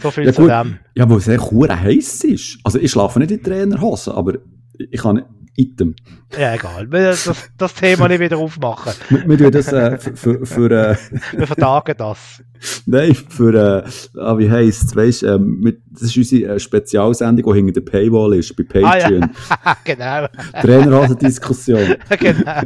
[0.00, 0.50] So viel Ja, zu gut.
[0.50, 0.78] dem.
[0.94, 2.58] Ja, weil es hure heiß ist.
[2.64, 4.34] Also, ich schlafe nicht in Trainerhosen, aber
[4.78, 5.22] ich kann
[5.56, 5.94] Item.
[6.36, 6.90] Ja, egal.
[6.90, 8.92] Wir das, das Thema nicht wieder aufmachen.
[9.08, 10.96] Wir, wir tun das äh, für, für, äh,
[11.38, 12.42] Wir vertagen das.
[12.86, 17.80] nein, für, äh, ah, wie heisst weißt, ähm, das ist unsere äh, Spezialsendung, die hinter
[17.80, 19.02] der Paywall ist, bei Ah, ja.
[19.04, 19.30] Patreon.
[19.84, 20.26] genau.
[20.60, 21.94] Trainerhosen-Diskussion.
[22.18, 22.60] genau.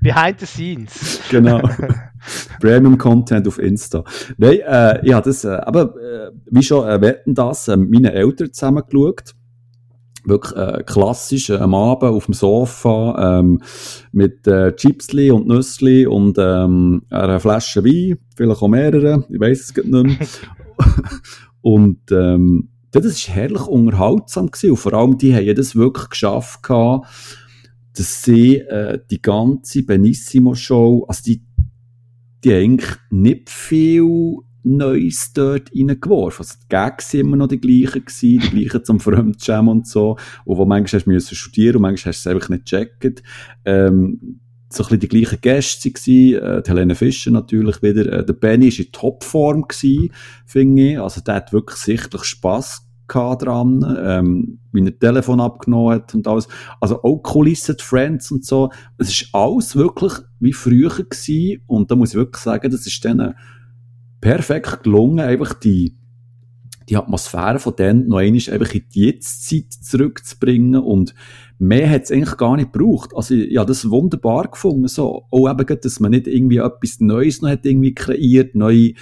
[0.00, 1.20] Behind the scenes.
[1.30, 1.60] genau.
[2.60, 4.02] Premium-Content auf Insta.
[4.38, 8.50] Nein, äh, ja, das, äh, aber, äh, wie schon, äh, wetten das, äh, meine Eltern
[8.50, 9.34] zusammen geschaut.
[10.24, 13.60] Wirklich äh, klassisch, äh, am Abend auf dem Sofa, ähm,
[14.12, 19.60] mit äh, Chipsli und Nüssli und ähm, einer Flasche Wein, vielleicht auch mehrere, ich weiß
[19.60, 20.16] es nicht mehr.
[21.60, 24.70] und ähm, ja, das war herrlich unterhaltsam gewesen.
[24.70, 27.08] und vor allem, die haben ja das wirklich geschafft gehabt,
[27.96, 31.44] dass sie äh, die ganze Benissimo-Show, also die,
[32.44, 36.44] die haben eigentlich nicht viel Neues dort reingeworfen.
[36.44, 40.16] Also die Gags sind immer noch die gleichen gewesen, die gleichen zum Fremdschämen und so,
[40.44, 43.22] und wo manchmal hast du studieren und manchmal hast du es einfach nicht gecheckt.
[43.64, 48.24] Ähm, so ein bisschen die gleichen Gäste gewesen, äh, die Helene Fischer natürlich wieder, äh,
[48.24, 49.66] der Benny war in Topform
[50.46, 55.94] finde ich, also der hat wirklich sichtlich Spass gehabt dran, ähm, wie er Telefon abgenommen
[55.94, 56.48] hat und alles.
[56.80, 58.70] Also auch Kulissen, Friends und so.
[58.98, 61.62] Es ist alles wirklich wie früher gewesen.
[61.66, 63.34] Und da muss ich wirklich sagen, das ist denen
[64.24, 65.98] perfekt gelungen, einfach die,
[66.88, 71.14] die Atmosphäre von denen noch einmal einfach in die Jetztzeit zurückzubringen und
[71.58, 73.10] mehr hat es eigentlich gar nicht gebraucht.
[73.14, 75.26] Also, ja, das wunderbar gefunden, so.
[75.30, 78.94] Auch eben, dass man nicht irgendwie etwas Neues noch hat irgendwie kreiert, neue,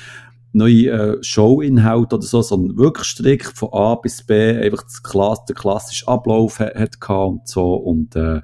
[0.53, 5.45] neue äh, Showinhalte oder so, sondern wirklich strikt von A bis B einfach das Klass,
[5.45, 8.41] der klassische Ablauf hat, hat gehabt und so und, äh,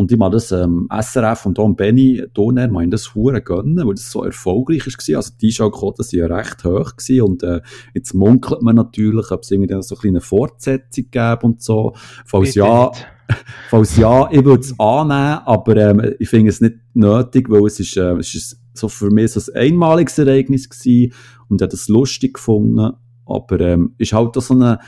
[0.00, 3.92] Und ich mag das ähm, SRF und Don Benny Donner meinen das hure gönnen, weil
[3.92, 7.60] das so erfolgreich ist Also die Einschaltquoten sind ja recht hoch gewesen und äh,
[7.92, 11.92] jetzt munkelt man natürlich, ob es irgendwie so eine kleine Fortsetzung gäbe und so.
[12.24, 12.90] Falls ja,
[13.68, 17.78] falls ja, ich würde es annehmen, aber ähm, ich finde es nicht nötig, weil es
[17.78, 21.12] ist, äh, es ist so für mich so ein einmaliges Ereignis gewesen
[21.50, 22.94] und ich habe das lustig gefunden,
[23.26, 24.78] aber ähm, ist halt auch so eine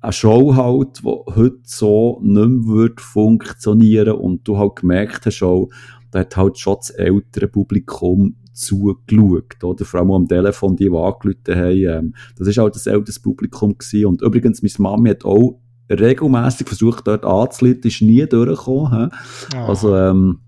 [0.00, 5.68] eine Show halt, die heute so nicht mehr funktionieren und du halt gemerkt hast auch,
[6.10, 9.84] da hat halt schon das ältere Publikum zugeschaut, oder?
[9.84, 13.76] Vor allem am Telefon, die, die angerufen haben, ähm, das ist halt das ältere Publikum
[13.76, 14.06] gewesen.
[14.06, 19.56] Und übrigens, meine Mami hat auch regelmäßig versucht, dort anzuleiten, ist nie durchgekommen, he?
[19.56, 19.66] Oh.
[19.68, 20.40] Also, ähm,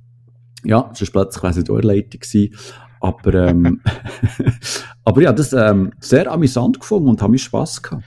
[0.65, 2.55] ja, es war plötzlich, weiss ich, Leitung gewesen.
[3.01, 3.81] Aber, ähm,
[5.05, 8.05] aber ja, das, ähm, sehr amüsant gefunden und habe mir Spass gehabt.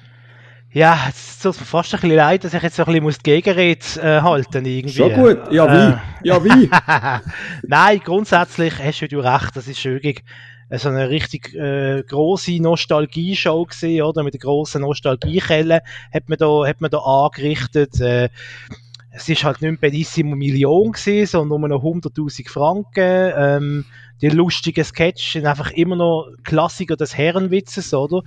[0.74, 3.32] Ja, es tut mir fast ein bisschen leid, dass ich jetzt so ein bisschen die
[3.32, 4.96] Gegenrede äh, halten irgendwie.
[4.96, 5.94] Schon gut, ja wie?
[5.94, 6.70] Äh, ja wie?
[7.68, 10.24] Nein, grundsätzlich hast du recht, das ist wirklich
[10.72, 14.24] so eine richtig äh, große Nostalgie-Show gesehen, oder?
[14.24, 15.82] Mit der großen Nostalgiekelle
[16.12, 18.02] hat man da, hat man da angerichtet.
[18.02, 18.30] Äh,
[19.12, 23.32] es ist halt nicht mehr Benissimo Million gewesen, sondern nur noch 100.000 Franken.
[23.38, 23.86] Ähm,
[24.24, 28.24] die lustigen Sketches sind einfach immer noch Klassiker des Herrenwitzes, oder?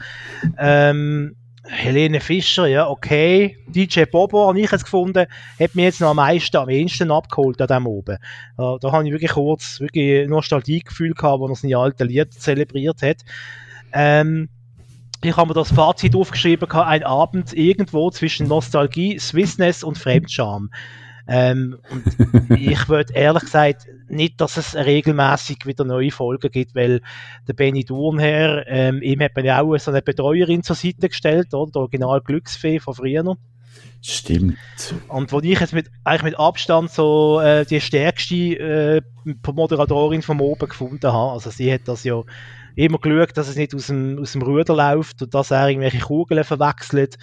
[0.57, 1.35] Ähm,
[1.69, 3.59] Helene Fischer, ja, okay.
[3.67, 5.27] DJ Bobo habe ich jetzt gefunden,
[5.61, 8.17] hat mich jetzt noch am meisten, am ehesten abgeholt an dem oben.
[8.17, 13.03] Äh, da habe ich wirklich kurz wirklich Nostalgiegefühl gehabt, als er seine alten Lieder zelebriert
[13.03, 13.19] hat.
[13.93, 14.49] Ähm,
[15.23, 20.71] ich habe mir das Fazit aufgeschrieben, ein Abend irgendwo zwischen Nostalgie, Swissness und Fremdscham.
[21.29, 22.05] Ähm, und
[22.59, 27.01] ich würde ehrlich gesagt nicht, dass es regelmäßig wieder neue Folgen gibt, weil
[27.49, 31.53] der Benny Durnherr, ähm, ihm hat man ja auch so eine Betreuerin zur Seite gestellt,
[31.55, 31.71] oder?
[31.73, 33.37] Der Original Glücksfee von früher.
[34.03, 34.57] Stimmt.
[35.09, 40.41] Und wo ich jetzt mit, eigentlich mit Abstand so äh, die stärkste äh, Moderatorin vom
[40.41, 42.23] Oben gefunden habe, also sie hat das ja
[42.77, 45.99] immer geschaut, dass es nicht aus dem, aus dem Ruder läuft und dass er irgendwelche
[45.99, 47.17] Kugeln verwechselt.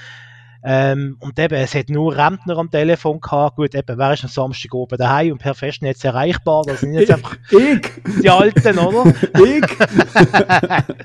[0.66, 3.58] Ähm, und eben, es hat nur Rentner am Telefon gehabt.
[3.58, 6.64] Gut, eben, wer ist am Samstag oben daheim und per Festnetz erreichbar?
[6.66, 7.92] Das sind jetzt einfach ich.
[8.22, 9.14] die Alten, oder?
[9.46, 9.66] ich.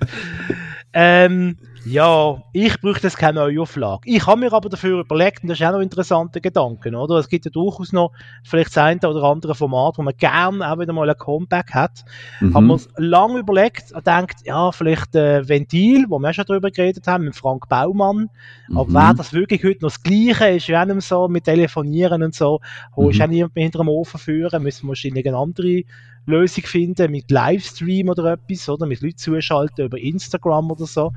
[0.92, 4.02] ähm, ja, ich bräuchte jetzt keine Neuauflage.
[4.04, 7.16] Ich habe mir aber dafür überlegt, und das ist auch noch ein interessanter Gedanke, oder?
[7.16, 8.12] Es gibt ja durchaus noch
[8.44, 12.04] vielleicht das eine oder andere Format, wo man gerne auch wieder mal ein Comeback hat.
[12.40, 12.54] Mhm.
[12.54, 16.70] Haben wir uns lange überlegt und denkt, ja, vielleicht äh, Ventil, wo wir schon darüber
[16.70, 18.28] geredet haben, mit Frank Baumann.
[18.68, 18.78] Mhm.
[18.78, 20.48] Aber wäre das wirklich heute noch das Gleiche?
[20.48, 22.60] Ist ja nicht so mit Telefonieren und so.
[22.96, 23.24] Holst mhm.
[23.24, 25.82] auch niemand mehr hinter dem Ofen führen, müssen wir wahrscheinlich eine andere
[26.26, 28.84] Lösung finden, mit Livestream oder etwas, oder?
[28.84, 31.12] Mit Leuten zuschalten über Instagram oder so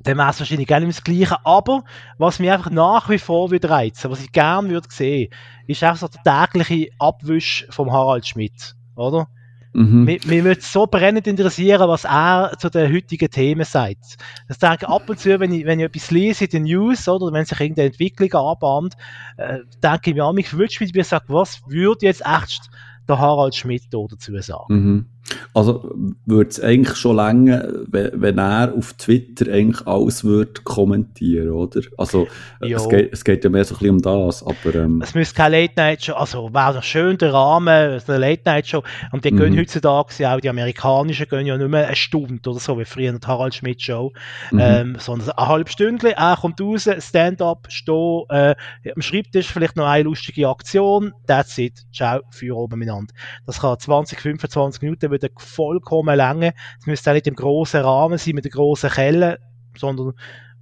[0.00, 1.36] dann wäre es wahrscheinlich gerne das Gleiche.
[1.44, 1.84] Aber
[2.18, 5.30] was mich einfach nach wie vor wieder reizt, was ich gerne würde sehen,
[5.66, 9.28] ist einfach so der tägliche Abwisch vom Harald Schmidt, oder?
[9.74, 10.04] Mhm.
[10.04, 14.16] Mir, mir würde so brennend interessieren, was er zu den heutigen Themen sagt.
[14.48, 17.32] Das denke ab und zu, wenn ich, wenn ich etwas lese in den News, oder
[17.32, 18.94] wenn sich irgendeine Entwicklung anbahnt,
[19.36, 22.70] äh, denke ich mir, ich wünsche mir, ich sage, was würde jetzt echt
[23.08, 24.74] der Harald Schmidt dazu sagen?
[24.74, 25.06] Mhm.
[25.54, 25.92] Also
[26.26, 31.80] würde es eigentlich schon länger, wenn er auf Twitter eigentlich alles würde kommentieren, oder?
[31.96, 32.28] Also
[32.60, 34.74] es geht, es geht ja mehr so ein bisschen um das, aber...
[34.74, 39.32] Ähm, es müsste keine Late-Night-Show, also wäre doch schön der Rahmen, eine Late-Night-Show, und die
[39.32, 39.38] mhm.
[39.38, 43.12] gehen heutzutage, auch die amerikanischen, gehen ja nicht mehr eine Stunde oder so, wie früher
[43.12, 44.12] die Harald Schmidt-Show,
[44.52, 44.58] mhm.
[44.60, 48.54] ähm, sondern eine halbe Stunde, er kommt raus, Stand-up, stehen, äh,
[48.94, 53.12] am Schreibtisch vielleicht noch eine lustige Aktion, that's it, ciao, für oben miteinander.
[53.46, 56.54] Das kann 20, 25 Minuten würde vollkommen lange.
[56.80, 59.38] Es müsste auch nicht im großen Rahmen sein, mit der großen Kelle,
[59.76, 60.12] sondern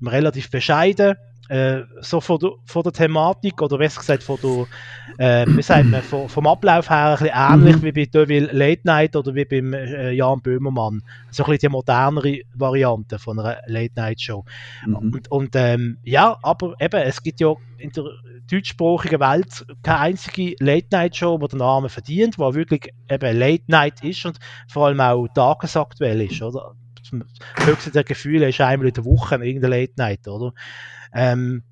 [0.03, 1.17] relativ bescheiden.
[1.49, 5.87] Äh, so von der, von der Thematik oder besser gesagt von der, äh, wie sagt
[5.87, 7.83] man, vom, vom Ablauf her ein bisschen ähnlich mhm.
[7.83, 11.03] wie bei Deville Late Night oder wie beim äh, Jan Böhmermann.
[11.31, 14.45] So ein bisschen die modernere Variante von einer Late Night Show.
[14.87, 14.97] Mhm.
[14.97, 18.05] Und, und ähm, ja, aber eben, es gibt ja in der
[18.51, 24.39] deutschsprachigen Welt keine einzige Late-Night-Show, die den Namen verdient, die wirklich eben Late-Night ist und
[24.69, 26.75] vor allem auch tagesaktuell ist, oder?
[27.11, 30.53] Das höchste der Gefühle ist einmal in der Woche irgendeine Late-Night, oder?
[31.13, 31.63] Ähm,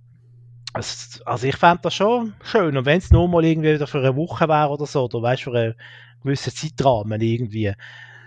[0.73, 2.77] also ich fände das schon schön.
[2.77, 5.53] Und wenn es nur mal irgendwie für eine Woche wäre oder so, oder weißt für
[5.53, 5.75] einen
[6.23, 7.73] gewissen Zeitrahmen irgendwie.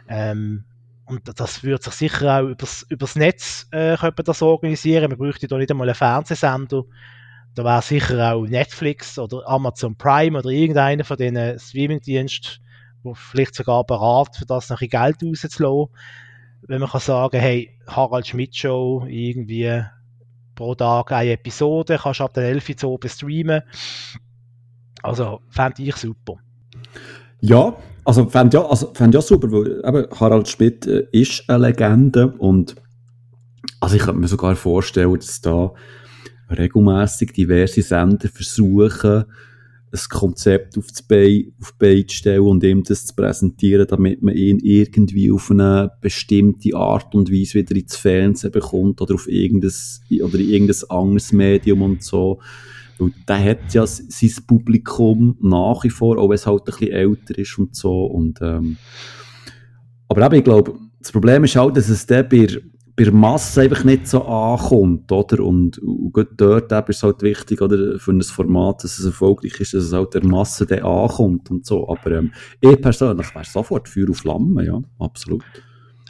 [0.07, 0.63] Ähm,
[1.05, 5.09] und das würde sich sicher auch übers, übers Netz äh, könnte das organisieren.
[5.09, 6.83] Man bräuchte da nicht einmal einen Fernsehsender,
[7.55, 12.63] da wäre sicher auch Netflix oder Amazon Prime oder irgendeiner von diesen Streamingdiensten,
[13.03, 15.87] wo vielleicht sogar bereit für das noch ein Geld rauszulassen.
[16.67, 19.81] Wenn man kann sagen, hey, Harald Schmidt Show, irgendwie
[20.57, 23.61] pro Tag eine Episode, kannst ab den 11 Uhr oben streamen.
[25.01, 26.35] Also, fände ich super.
[27.39, 31.67] Ja, also fände ja, also, fänd ja super, weil eben Harald Schmidt äh, ist eine
[31.67, 32.75] Legende und
[33.79, 35.71] also ich könnte mir sogar vorstellen, dass da
[36.49, 39.25] regelmäßig diverse Sender versuchen,
[39.91, 43.87] ein Konzept auf, das Bein, auf die Beine zu stellen und ihm das zu präsentieren,
[43.87, 49.15] damit man ihn irgendwie auf eine bestimmte Art und Weise wieder ins Fernsehen bekommt oder
[49.15, 49.71] auf irgendein,
[50.21, 52.39] oder in irgendein anderes Medium und so.
[52.97, 56.91] Weil der hat ja sein Publikum nach wie vor, auch wenn es halt ein bisschen
[56.91, 58.05] älter ist und so.
[58.05, 58.77] Und, ähm,
[60.09, 62.47] aber eben, ich glaube, das Problem ist halt, dass es der bei
[62.97, 65.43] bei der Masse einfach nicht so ankommt, oder?
[65.43, 67.99] Und, und gut dort ist es halt wichtig, oder?
[67.99, 71.63] Für ein Format, dass es erfolgreich ist, dass es halt der Masse dann ankommt und
[71.63, 71.87] so.
[71.87, 75.43] Aber, ähm, ich persönlich wäre sofort Feuer und Flamme, ja, absolut.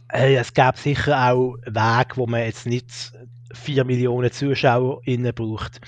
[0.08, 3.12] Es gäbe sicher auch Wege, wo man jetzt nicht
[3.52, 5.82] 4 Millionen ZuschauerInnen braucht,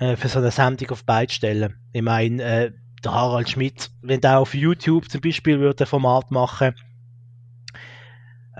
[0.00, 1.76] äh, für so eine Sendung auf beide Stellen.
[1.94, 6.30] Ich meine, äh, der Harald Schmidt, wenn der auf YouTube zum Beispiel würde ein Format
[6.30, 6.89] machen würde,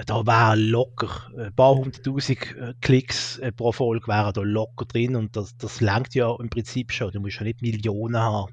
[0.07, 5.17] da wären locker ein paar hunderttausend äh, Klicks äh, pro Folge wären da locker drin
[5.17, 7.13] und das, das langt ja im Prinzip schon.
[7.13, 8.53] Du musst ja nicht Millionen haben.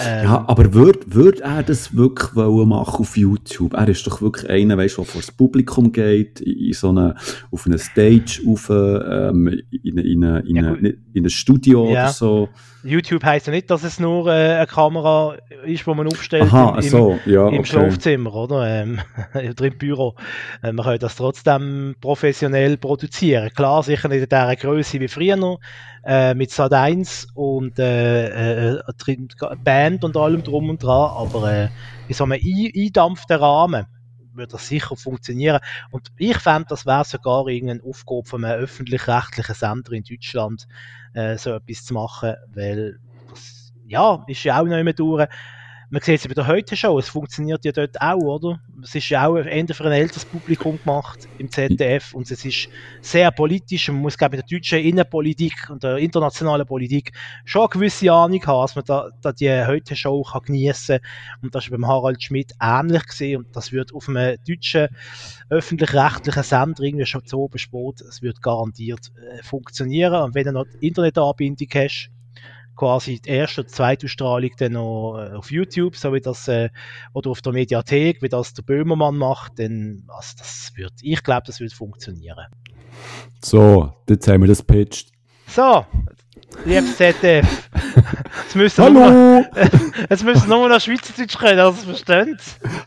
[0.00, 3.74] Ähm, ja, aber würde würd er das wirklich wollen machen auf YouTube?
[3.74, 7.14] Er ist doch wirklich einer, weißt, der vor das Publikum geht, in so eine,
[7.50, 11.90] auf eine Stage rauf, ähm, in, in, in, in, ja, in, in ein Studio ja.
[11.90, 12.48] oder so.
[12.84, 16.76] YouTube heisst ja nicht, dass es nur äh, eine Kamera ist, die man aufstellt Aha,
[16.76, 17.66] im, so, ja, im okay.
[17.66, 19.00] Schlafzimmer oder, ähm,
[19.34, 20.16] oder im Büro.
[20.62, 23.50] Äh, man kann das trotzdem professionell produzieren.
[23.54, 25.58] Klar, sicher nicht in dieser Größe wie früher
[26.04, 28.78] äh, mit Sat 1 und äh,
[29.64, 31.68] Band und allem drum und dran, aber äh,
[32.06, 33.86] in so einem eindampften Rahmen
[34.34, 35.60] würde das sicher funktionieren.
[35.90, 40.66] Und ich fände, das wäre sogar irgendeine Aufgabe von einem öffentlich-rechtlichen Sender in Deutschland,
[41.14, 42.98] äh, so etwas zu machen, weil
[43.28, 45.28] das, ja, ist ja auch noch immer durch
[45.92, 48.58] man sieht es bei der Heute-Show, es funktioniert ja dort auch, oder?
[48.82, 52.70] Es ist ja auch eher für ein älteres Publikum gemacht im ZDF und es ist
[53.02, 53.88] sehr politisch.
[53.88, 57.12] Man muss, glaube ich, in der deutschen Innenpolitik und der internationalen Politik
[57.44, 61.42] schon eine gewisse Ahnung haben, dass man da, da die Heute-Show kann geniessen kann.
[61.42, 64.88] Und das ist beim Harald Schmidt ähnlich gesehen und das wird auf einem deutschen
[65.50, 70.22] öffentlich-rechtlichen Sender irgendwie schon so besprochen, es wird garantiert äh, funktionieren.
[70.22, 72.10] Und wenn du noch Internetanbindung hast,
[72.76, 76.70] quasi die erste und zweite Ausstrahlung dann noch äh, auf YouTube, so wie das, äh,
[77.12, 81.42] oder auf der Mediathek, wie das der Böhmermann macht, dann, also das wird, ich glaube,
[81.46, 82.46] das wird funktionieren.
[83.42, 85.12] So, jetzt haben wir das pitched.
[85.46, 85.84] So,
[86.64, 87.70] liebes ZDF.
[88.42, 89.10] Jetzt müssen Hallo!
[89.10, 89.46] Nur,
[90.10, 92.38] jetzt müssen nur noch Schweizerdeutsch können, das versteht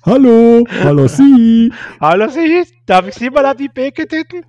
[0.05, 0.65] Hallo!
[0.83, 1.71] Hallo Sie!
[1.99, 2.63] Hallo Sie!
[2.85, 4.45] Darf ich Sie mal an die Beke titten?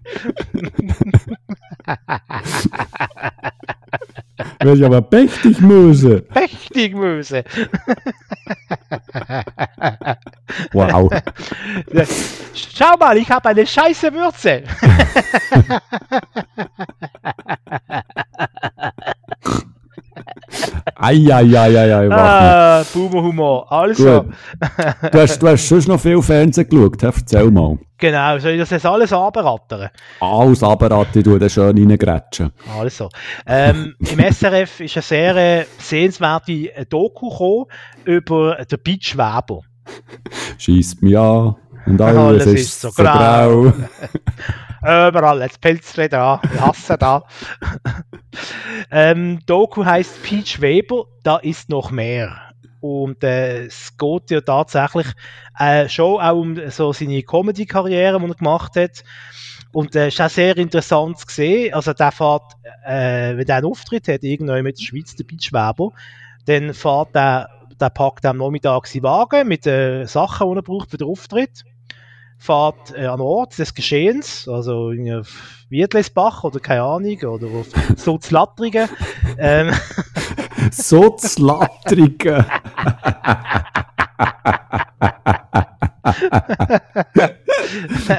[4.60, 6.22] Werde ich aber pechtig Möse.
[6.22, 7.44] Pechtig Möse.
[10.72, 11.10] wow.
[12.54, 14.64] Schau mal, ich habe eine scheiße Würze.
[20.94, 22.08] Eieieiei.
[22.10, 23.70] Ah, Boomer-Humor.
[23.70, 24.26] Also.
[25.12, 27.78] Du hast, du hast sonst noch viel Fernsehen geschaut, erzähl mal.
[27.98, 29.88] Genau, soll ich das jetzt alles abrattern?
[30.20, 32.52] Alles abrattern, du da schön reingrätschen.
[32.78, 33.08] Also,
[33.46, 37.64] ähm, im SRF ist eine sehr äh, sehenswerte Doku gekommen
[38.04, 39.60] über den Beach Weber.
[40.58, 43.62] Schießt mich an und alles, alles ist, so grau.
[43.62, 43.72] grau.
[44.82, 45.60] Überall, jetzt
[46.14, 46.40] an.
[46.52, 47.24] Ich hasse da.
[48.90, 52.46] ähm, Doku heißt Peach Weber, da ist noch mehr.
[52.80, 55.06] Und äh, es geht ja tatsächlich
[55.58, 59.02] äh, schon auch um so seine Comedy-Karriere, die er gemacht hat.
[59.72, 61.74] Und es äh, ist auch sehr interessant zu sehen.
[61.74, 62.52] Also, der fährt,
[62.84, 65.90] äh, wenn er einen Auftritt hat, irgendwann mit der Schweiz, der Beach Weber,
[66.46, 67.48] dann fährt der,
[67.80, 71.08] der packt am Nachmittag seinen Wagen mit den äh, Sachen, die er braucht für den
[71.08, 71.64] Auftritt
[72.38, 77.66] fahrt äh, an Ort des Geschehens, also in auf Wiedlesbach oder keine Ahnung, oder auf
[77.96, 78.88] Sozlattrigen.
[79.38, 79.72] ähm.
[80.70, 82.44] Sozlattrigen!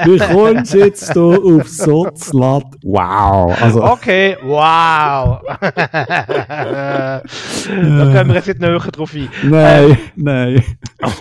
[0.04, 2.64] Wie kommst du jetzt hier auf Sotzlat?
[2.82, 3.56] Wow!
[3.60, 3.82] Also.
[3.82, 5.40] Okay, wow!
[5.60, 7.22] da
[7.66, 9.28] können wir jetzt nicht näher drauf ein.
[9.42, 10.64] Nein, ähm, nein.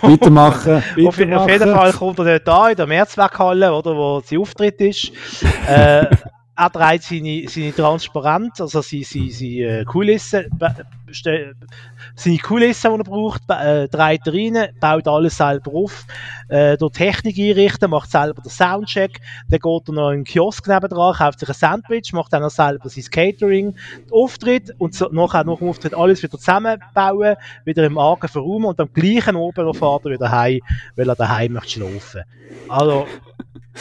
[0.01, 0.83] Weitermachen.
[0.95, 0.97] Weitermachen.
[1.07, 4.81] Auf, auf, jeden Fall kommt er dort an, in der Mehrzweckhalle, oder, wo sein Auftritt
[4.81, 5.11] ist.
[5.67, 6.05] Äh,
[6.55, 10.45] er trägt seine, seine Transparent, also seine, seine, seine Kulissen
[11.13, 16.05] seine Kulissen, die er braucht, äh, dreht er rein, baut alles selber auf,
[16.49, 20.67] äh, durch Technik einrichten, macht selber den Soundcheck, dann geht er noch in den Kiosk
[20.67, 25.09] nebendran, kauft sich ein Sandwich, macht dann noch selber sein Catering, den Auftritt und so,
[25.11, 29.65] nachher nach dem Auftritt alles wieder zusammenbauen, wieder im Argen verräumen und am gleichen Oben
[29.65, 30.59] noch fährt er wieder heim,
[30.95, 32.23] weil er daheim möchte schlafen.
[32.67, 33.01] Also,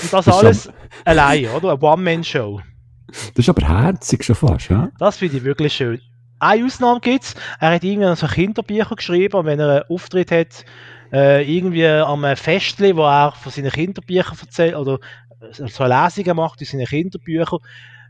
[0.02, 0.70] und das, das alles
[1.04, 1.70] allein, oder?
[1.70, 2.60] Eine One-Man-Show.
[3.08, 4.90] Das ist aber herzig schon fast, ja?
[4.98, 6.00] Das finde ich wirklich schön.
[6.38, 7.34] Eine Ausnahme gibt es.
[7.60, 10.64] Er hat irgendwie so Kinderbücher geschrieben und wenn er einen Auftritt hat,
[11.12, 14.98] äh, irgendwie am Festli, wo er von seinen Kinderbüchern erzählt oder
[15.50, 17.60] so Lesungen macht in seinen Kinderbüchern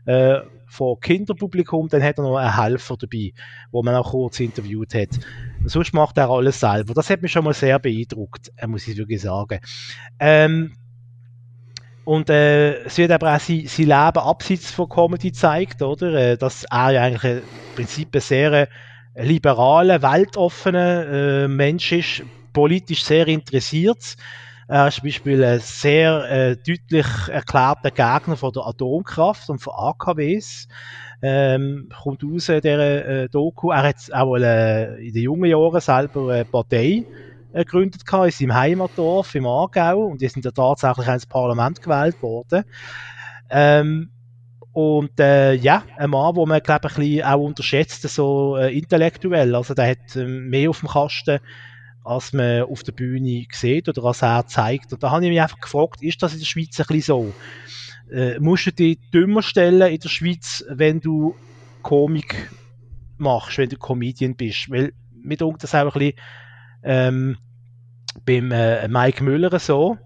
[0.05, 3.31] äh, von Kinderpublikum, dann hat er noch einen Helfer dabei,
[3.71, 5.09] wo man auch kurz interviewt hat.
[5.65, 6.93] Sonst macht er alles selber.
[6.93, 9.59] Das hat mich schon mal sehr beeindruckt, äh, muss ich wirklich sagen.
[10.19, 10.75] Ähm,
[12.07, 16.13] und äh, es wird aber auch sein, sein Leben abseits von Comedy gezeigt, oder?
[16.13, 18.67] Äh, dass er ja eigentlich im Prinzip ein sehr äh,
[19.25, 24.15] liberaler, weltoffener äh, Mensch ist, politisch sehr interessiert.
[24.69, 29.73] Er ist zum Beispiel ein sehr äh, deutlich erklärter Gegner von der Atomkraft und von
[29.75, 30.69] AKWs.
[31.21, 33.71] Ähm, kommt aus der äh, Doku.
[33.71, 37.03] Er hat auch äh, in den jungen Jahren selber eine Partei
[37.53, 42.63] gegründet in seinem Heimatdorf im Aargau und die sind ja tatsächlich ins Parlament gewählt worden.
[43.49, 44.11] Ähm,
[44.73, 49.55] und äh, ja, ein Mann, wo man glaube ich auch unterschätzt, so äh, intellektuell.
[49.55, 51.39] Also der hat äh, mehr auf dem Kasten,
[52.03, 54.93] als man auf der Bühne sieht oder als er zeigt.
[54.93, 57.33] Und da habe ich mich einfach gefragt, ist das in der Schweiz ein bisschen so?
[58.11, 61.35] Äh, musst du dich dümmer stellen in der Schweiz, wenn du
[61.81, 62.51] Komik
[63.17, 64.69] machst, wenn du Comedian bist?
[64.69, 66.13] Weil mir denkt das auch ein bisschen
[66.87, 67.37] ähm,
[68.25, 69.97] beim äh, Mike Müller so,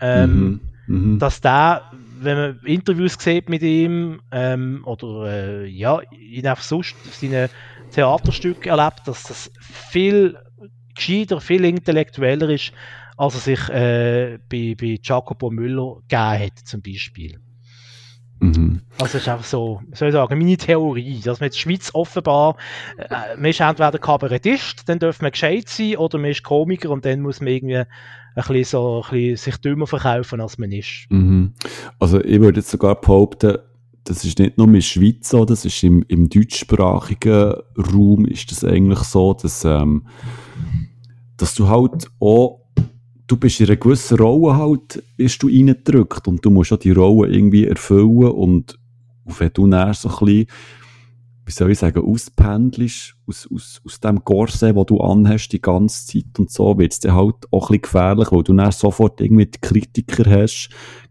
[0.00, 1.12] ähm, mhm.
[1.12, 1.18] Mhm.
[1.18, 6.96] dass da, wenn man Interviews sieht mit ihm ähm, oder äh, ja, ihn einfach sonst
[7.12, 7.50] seine
[7.92, 10.36] Theaterstücke erlebt, dass das viel
[10.94, 12.72] gescheiter, viel intellektueller ist,
[13.16, 17.38] als er sich äh, bei, bei Jacopo Müller gegeben hat, zum Beispiel.
[18.40, 18.80] Mhm.
[18.98, 21.90] Also das ist einfach so, soll ich sagen, meine Theorie, dass man in der Schweiz
[21.92, 22.56] offenbar,
[22.96, 27.04] äh, man ist entweder Kabarettist, dann darf man gescheit sein, oder man ist Komiker und
[27.04, 27.86] dann muss man irgendwie ein
[28.34, 31.06] bisschen so, ein bisschen sich dümmer verkaufen, als man ist.
[31.10, 31.54] Mhm.
[31.98, 33.58] Also ich würde jetzt sogar behaupten,
[34.04, 38.50] das ist nicht nur in der Schweiz so, das ist im, im deutschsprachigen Raum ist
[38.50, 40.06] das eigentlich so, dass, ähm,
[41.36, 42.59] dass du halt auch
[43.30, 46.90] du bist in einer gewissen Rolle halt, bist du reingedrückt und du musst auch die
[46.90, 48.78] Rolle irgendwie erfüllen und
[49.24, 50.46] wenn du dann so ein bisschen,
[51.50, 56.06] wie soll ich sagen, auspendelst aus, aus, aus dem Corset, wo du anhast die ganze
[56.06, 59.20] Zeit und so, wird es dir halt auch ein bisschen gefährlich, weil du dann sofort
[59.20, 60.68] irgendwie die Kritiker hast,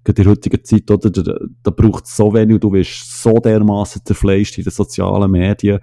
[0.08, 4.02] in der heutigen Zeit, oder, da, da braucht es so wenig, du wirst so dermaßen
[4.06, 5.80] zerfleischt in den sozialen Medien,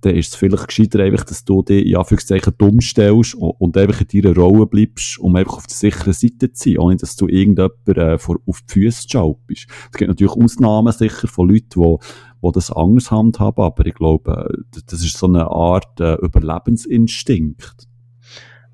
[0.00, 3.76] dann ist es vielleicht gescheiter, einfach, dass du dich in Anführungszeichen dumm stellst und, und
[3.76, 7.16] einfach in deiner Rolle bleibst, um einfach auf der sicheren Seite zu sein, ohne dass
[7.16, 9.06] du irgendjemand äh, vor, auf die Füße
[9.46, 9.66] bist.
[9.92, 11.98] Es gibt natürlich Ausnahmen sicher von Leuten, die
[12.42, 17.86] die das anders handhaben, aber ich glaube, das ist so eine Art äh, Überlebensinstinkt.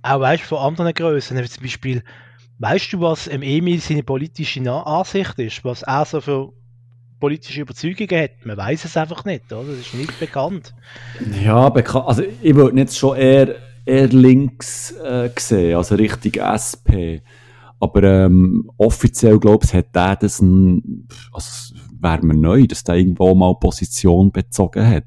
[0.03, 2.03] Auch weißt du, von anderen Größen, zum Beispiel,
[2.59, 6.53] weißt du, was Emil seine politische Ansicht ist, was er so für
[7.19, 8.45] politische Überzeugungen hat.
[8.45, 9.71] Man weiß es einfach nicht, oder?
[9.71, 10.75] Das ist nicht bekannt.
[11.43, 12.07] Ja, bekannt.
[12.07, 17.23] Also ich würde jetzt schon eher, eher links äh, sehen, also Richtung SP.
[17.79, 22.97] Aber ähm, offiziell, glaube ich, hat der das, ein, also wäre mir neu, dass der
[22.97, 25.05] irgendwo mal Position bezogen hat.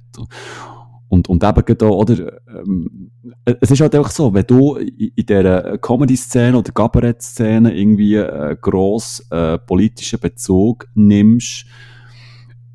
[1.10, 3.12] Und, und eben da, oder, ähm,
[3.44, 9.26] es ist halt einfach so, wenn du in, dieser Comedy-Szene oder Kabarett-Szene irgendwie einen grossen
[9.32, 11.66] äh, politischen Bezug nimmst,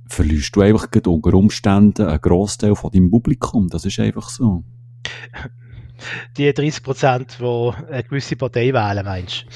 [0.08, 3.68] verlierst du einfach unter Umständen einen Großteil von deinem Publikum.
[3.68, 4.64] Das ist einfach so.
[6.36, 9.46] Die 30 Prozent, die eine gewisse Partei wählen, meinst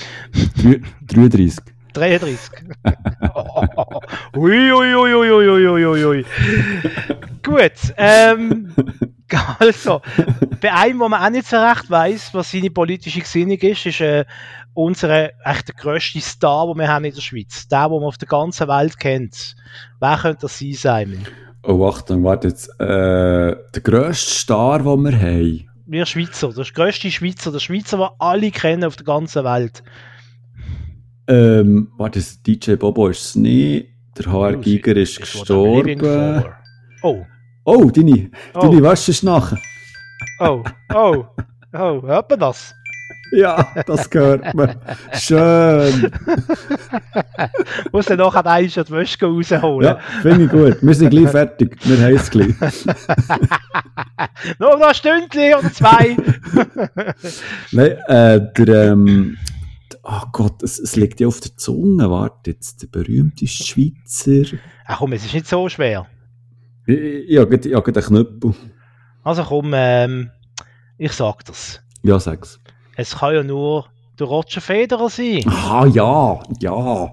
[0.63, 0.81] du?
[1.07, 1.78] 33.
[1.99, 2.65] 33.
[4.37, 6.25] ui, ui, ui, ui, ui, ui, ui, ui.
[7.43, 8.75] Gut, ähm,
[9.59, 10.01] also,
[10.61, 14.01] bei einem, wo man auch nicht so recht weiss, was seine politische Gesinnung ist, ist
[14.01, 14.25] äh,
[14.75, 17.69] unser echt der grösste Star, den wir haben in der Schweiz.
[17.69, 19.57] Der, den man auf der ganzen Welt kennt.
[20.01, 21.27] Wer könnte das sein, Simon?
[21.65, 22.69] Oh, Achtung, warte jetzt.
[22.81, 25.69] Äh, der grösste Star, den wir haben?
[25.87, 26.53] Wir Schweizer.
[26.53, 27.51] Der grösste Schweizer.
[27.51, 29.83] Der Schweizer, den alle kennen auf der ganzen Welt.
[31.29, 33.89] Ähm, warte, DJ Bobo ist es nicht.
[34.17, 36.45] Der HR Giger ist gestorben.
[37.03, 37.23] Oh.
[37.65, 38.61] Oh, deine, oh.
[38.61, 39.59] deine Wäsche ist nachher.
[40.41, 40.63] Oh,
[40.95, 41.27] oh,
[41.75, 42.75] oh, hört man das?
[43.33, 44.77] Ja, das gehört man.
[45.13, 46.11] Schön.
[47.93, 49.87] Muss dann nachher eins die Wäsche rausholen.
[49.87, 50.79] Ja, finde ich gut.
[50.81, 51.77] Wir sind gleich fertig.
[51.85, 52.55] Wir haben es gleich.
[54.59, 56.13] Noch ein Stündchen oder zwei.
[57.73, 59.37] Nein, äh, der, ähm,
[60.09, 62.11] oh Gott, es, es liegt ja auf der Zunge.
[62.11, 64.59] Warte jetzt, der berühmteste Schweizer.
[64.87, 66.07] Ach komm, es ist nicht so schwer.
[66.87, 68.55] Ich, ich, ich habe einen Knüppel.
[69.23, 70.31] Also komm, ähm,
[70.97, 71.81] ich sag das.
[72.03, 72.59] Ja, sag's.
[72.97, 73.87] Es kann ja nur
[74.19, 75.45] der Roger Federer sein.
[75.47, 77.11] Ah, ja, ja.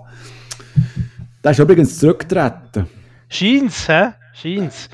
[1.43, 2.87] Der ist übrigens zurückgetreten.
[3.29, 4.13] Scheint's, hä?
[4.33, 4.89] Scheint's.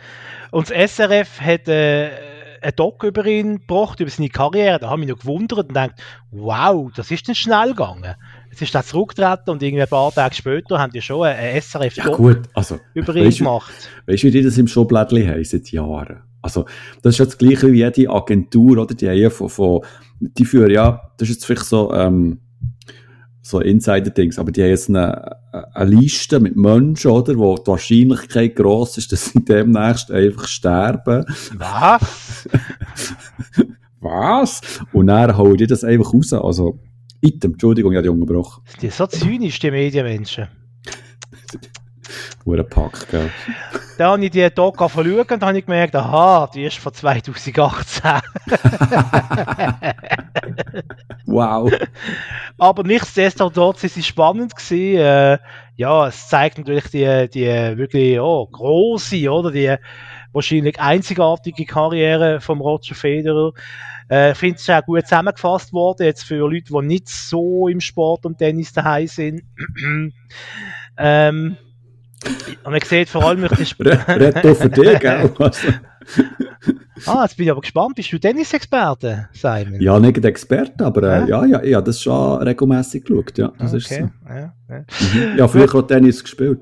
[0.52, 2.31] Und das SRF hat äh,
[2.62, 4.80] einen Doc über ihn gebracht, über seine Karriere.
[4.80, 5.92] Da habe ich mich noch gewundert und gedacht,
[6.32, 8.16] wow, das ist denn schnell gegangen.
[8.50, 11.62] Jetzt ist er zurückgetreten und irgendwie ein paar Tage später haben die schon einen Ja,
[11.62, 12.80] SRF-Doc gut, also.
[12.94, 13.74] über ihn Weißt gemacht.
[14.06, 16.22] Weißt du, wie die das im Schublädchen haben seit Jahren?
[16.42, 16.66] Also,
[17.02, 18.96] das ist ja das Gleiche wie jede Agentur, oder?
[18.96, 19.82] Die haben ja von, von
[20.20, 22.40] die führen ja, das ist jetzt vielleicht so, ähm,
[23.42, 25.38] so Insider-Dings, aber die haben jetzt eine,
[25.74, 27.36] eine Liste mit Menschen, oder?
[27.38, 31.26] Wo die Wahrscheinlichkeit gross ist, dass sie demnächst einfach sterben.
[31.56, 32.48] Was?
[34.00, 34.62] Was?
[34.94, 36.34] Und dann hauen die das einfach raus.
[36.34, 36.80] Also,
[37.22, 38.64] Item, Entschuldigung, ich habe die unterbrochen.
[38.66, 40.48] Sind die so zynisch, die Medienmenschen?
[42.46, 43.30] Hure Pack, gell?
[44.02, 46.92] Dann habe ich die Doc schauen und dann habe ich gemerkt, aha, die ist von
[46.92, 48.02] 2018.
[51.28, 51.72] Wow.
[52.58, 55.00] Aber nichtsdestotrotz ist es spannend gewesen.
[55.00, 55.38] Äh,
[55.76, 57.46] ja, es zeigt natürlich die, die
[57.78, 59.76] wirklich oh, große, oder die
[60.34, 63.52] wahrscheinlich einzigartige Karriere vom Roger Federer.
[64.10, 67.80] Äh, ich finde es auch gut zusammengefasst worden, jetzt für Leute, die nicht so im
[67.80, 69.44] Sport und Tennis daheim sind.
[70.98, 71.58] ähm,
[72.64, 75.32] und man sieht vor allem, ich Red doch für dich, gell?
[77.04, 79.80] Also, ah, jetzt bin ich aber gespannt, bist du Tennisexperte, Simon?
[79.80, 83.74] ja, nicht der Experte, aber äh, ja, ja, ja, das schon regelmäßig geschaut, ja, das
[83.74, 83.96] ist so.
[83.96, 84.10] okay.
[84.28, 84.78] Ja, ja.
[84.78, 85.38] Mhm.
[85.38, 86.60] Ja, früher auch Tennis gespielt.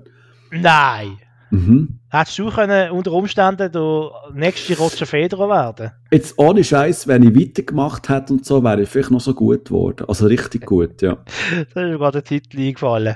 [0.51, 1.17] Nein!
[1.51, 1.99] Mhm.
[2.11, 5.91] Hättest du können unter Umständen der nächste Roger Federer werden?
[6.11, 9.65] Jetzt ohne Scheiß, wenn ich weitergemacht hätte und so, wäre ich vielleicht noch so gut
[9.65, 10.05] geworden.
[10.07, 11.17] Also richtig gut, ja.
[11.51, 13.15] Da ist mir gerade der Titel eingefallen.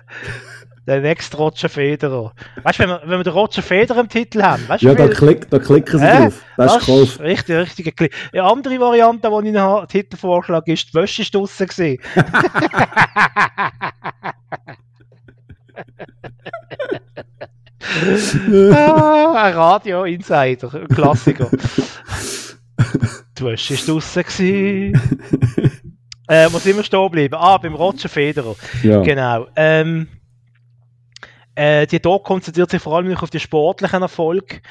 [0.85, 2.33] Der nächste Roger Federer.
[2.61, 4.95] Weißt du, wenn wir, wenn wir den Roger Federer im Titel haben, weißt du, Ja,
[4.95, 6.23] da, klick, da klicken sie Hä?
[6.23, 6.41] drauf.
[6.57, 7.19] Das ist gekauft.
[7.21, 8.11] richtig, richtig.
[8.33, 11.99] Eine andere Variante, die ich noch Titel vorschlage, ist, die Wäsche ist draussen gewesen.
[18.73, 21.49] ah, ein Radio-Insider, ein Klassiker.
[23.37, 24.93] Die Wäsche ist draussen gewesen.
[26.27, 27.35] äh, wo sind wir stehen geblieben?
[27.37, 28.55] Ah, beim Roger Federer.
[28.83, 29.01] Ja.
[29.01, 29.47] Genau.
[29.55, 30.07] Ähm,
[31.55, 34.61] äh, die Doc konzentriert sich vor allem auf den sportlichen Erfolg,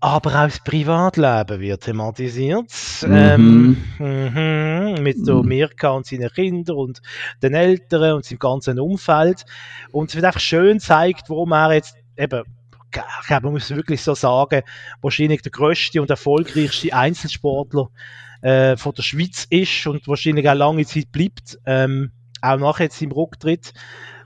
[0.00, 2.72] aber auch das Privatleben wird thematisiert.
[3.04, 5.48] Ähm, mhm, mit so Mhm.
[5.48, 7.02] Mirka und seinen Kindern und
[7.42, 9.44] den Eltern und seinem ganzen Umfeld.
[9.92, 12.44] Und es wird einfach schön gezeigt, warum er jetzt eben,
[12.92, 14.62] ich glaube, man muss wirklich so sagen,
[15.02, 17.90] wahrscheinlich der größte und erfolgreichste Einzelsportler
[18.40, 23.02] äh, von der Schweiz ist und wahrscheinlich auch lange Zeit bleibt, ähm, auch nach jetzt
[23.02, 23.74] im Rücktritt.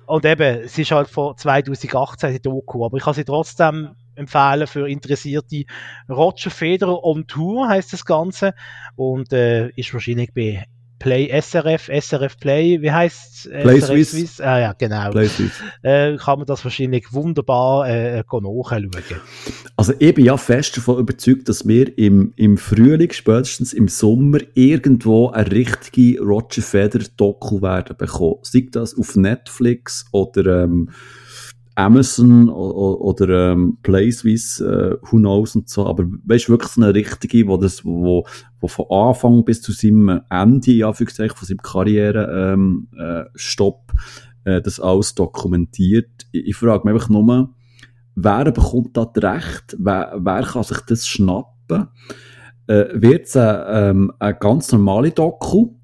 [0.07, 4.67] Und eben, es ist halt von 2018 die Doku, aber ich kann sie trotzdem empfehlen
[4.67, 5.65] für Interessierte.
[6.09, 8.55] Roger Federer on Tour heißt das Ganze
[8.97, 10.65] und äh, ist wahrscheinlich bei
[11.05, 14.41] Play SRF, SRF Play, wie heißt Play Swiss.
[14.41, 15.11] Ah ja, genau.
[15.11, 15.51] Places.
[15.83, 18.91] Äh, kann man das wahrscheinlich wunderbar äh, äh, nachschauen.
[19.77, 24.39] Also ich bin ja fest davon überzeugt, dass wir im, im Frühling, spätestens im Sommer,
[24.55, 28.39] irgendwo eine richtige Roger Federer Doku werden bekommen.
[28.41, 30.89] Sei das auf Netflix oder ähm,
[31.77, 35.87] Amazon oder ähm, PlaySwiss, äh, who knows und so.
[35.87, 38.27] Aber weißt wirklich so eine richtige, wo das, wo,
[38.61, 43.93] wo von Anfang bis zu seinem Ende, ja, von seinem Karriere, ähm, äh, Stopp,
[44.45, 46.27] äh, das alles dokumentiert.
[46.33, 47.51] Ich, ich frage mich einfach nur,
[48.15, 49.77] wer bekommt das Recht?
[49.79, 51.89] Wer, wer kann sich das schnappen?
[52.67, 55.75] Äh, Wird es eine, ähm, eine ganz normale Doku?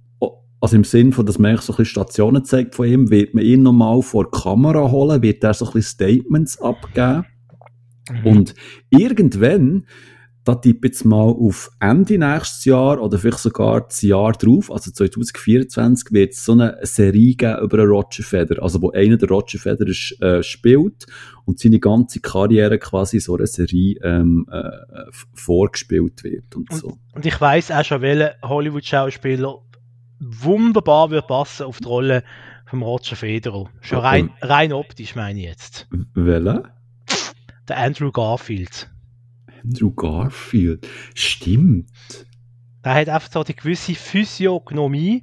[0.61, 3.35] Also im Sinn von, dass man eigentlich so ein bisschen Stationen zeigt von ihm, wird
[3.35, 7.25] man ihn nochmal vor die Kamera holen, wird er so ein bisschen Statements abgeben?
[8.25, 8.55] Und
[8.91, 9.87] irgendwann,
[10.45, 14.91] da tippe jetzt mal auf Ende nächstes Jahr oder vielleicht sogar das Jahr drauf, also
[14.91, 19.29] 2024, wird es so eine Serie geben über einen Roger Federer, also wo einer der
[19.29, 21.07] Roger Federer äh, spielt
[21.45, 24.71] und seine ganze Karriere quasi so eine Serie ähm, äh,
[25.35, 26.99] vorgespielt wird und so.
[27.15, 29.59] Und ich weiß auch schon, welcher Hollywood-Schauspieler
[30.21, 32.25] wunderbar wird passen auf die Rolle
[32.67, 33.71] von Roger Federer.
[33.81, 35.89] Schon Ja, rein, rein optisch meine ich jetzt.
[36.15, 36.75] Welcher?
[37.69, 38.91] Der Andrew Garfield.
[39.65, 40.87] Andrew Garfield.
[41.15, 41.91] Stimmt.
[42.85, 45.23] Der hat einfach so die gewisse Physiognomie.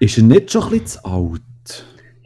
[0.00, 1.42] Ist er nicht schon ein bisschen zu alt?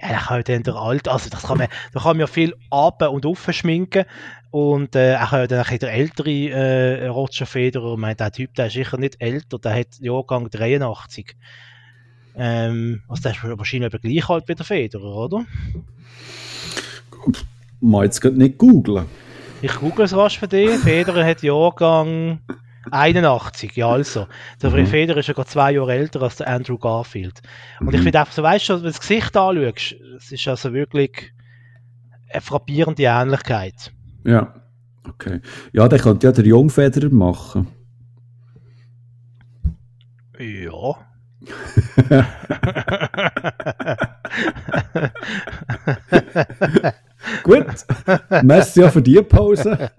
[0.00, 2.26] Ja, der kann ja dann der Alte, also das kann man, da kann man ja
[2.26, 4.04] viel ab und auf schminken
[4.50, 8.16] und äh, er kann ja dann ein bisschen der ältere äh, Roger Federer, ich meine,
[8.16, 11.36] der Typ, der ist sicher nicht älter, der hat Jahrgang 83.
[12.36, 15.44] Ähm, also der ist wahrscheinlich etwa gleich alt wie der Federer, oder?
[17.80, 19.06] Mal jetzt gerade nicht googlen.
[19.62, 20.78] Ich google es rasch für dich.
[20.80, 22.40] Federer hat Jahrgang
[22.90, 24.26] 81, ja also.
[24.62, 24.86] Der Mhm.
[24.86, 27.40] Federer ist ja gerade zwei Jahre älter als der Andrew Garfield.
[27.80, 28.04] Und ich Mhm.
[28.04, 31.32] finde einfach so, weißt du, wenn du das Gesicht anschaust, es ist also wirklich
[32.30, 33.92] eine frappierende Ähnlichkeit.
[34.24, 34.54] Ja,
[35.08, 35.40] okay.
[35.72, 37.68] Ja, der könnte ja der Jungfederer machen.
[40.38, 40.96] Ja.
[47.42, 47.66] Gut,
[48.42, 49.90] merci ja für die Pause.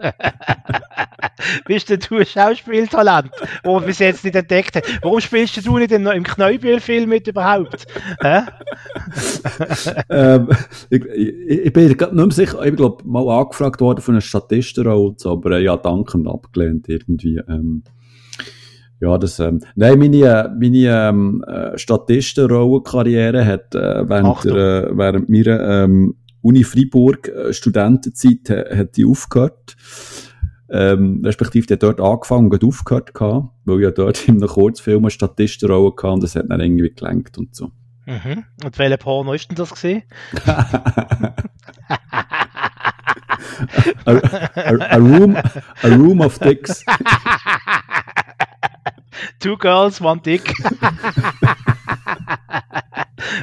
[1.66, 4.84] Bist denn du ein Schauspieltalent, das man bis jetzt nicht entdeckt hat?
[5.02, 7.86] Warum spielst du nicht im, Knäubiel-Film mit überhaupt?
[10.10, 10.50] Ähm,
[10.90, 14.22] ich, ich, ich bin gerade nicht mehr sicher, ich glaube mal angefragt worden von einer
[14.22, 17.40] Statistenrolle aber äh, ja, dankend abgelehnt irgendwie.
[17.48, 17.84] Ähm,
[19.02, 24.54] ja, das, ähm, nein, meine, meine ähm, äh, Statistenrollenkarriere hat äh, während, Achtung.
[24.54, 29.76] der, äh, während meiner ähm, Uni Freiburg äh, Studentenzeit äh, hat die aufgehört.
[30.70, 34.48] Ähm, respektive, die hat dort angefangen und aufgehört gehabt, weil ich ja dort in einem
[34.48, 37.72] Kurzfilm eine Statistenrolle hatte und das hat dann irgendwie gelenkt und so.
[38.06, 38.46] Mhm.
[38.64, 40.04] Und welcher Porno ist denn das gesehen?
[40.46, 41.34] a,
[44.06, 46.84] a, a room, a room of dicks.
[49.46, 50.42] Two Girls, One Dick.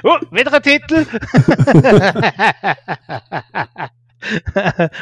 [0.03, 1.07] oh, wieder ein Titel.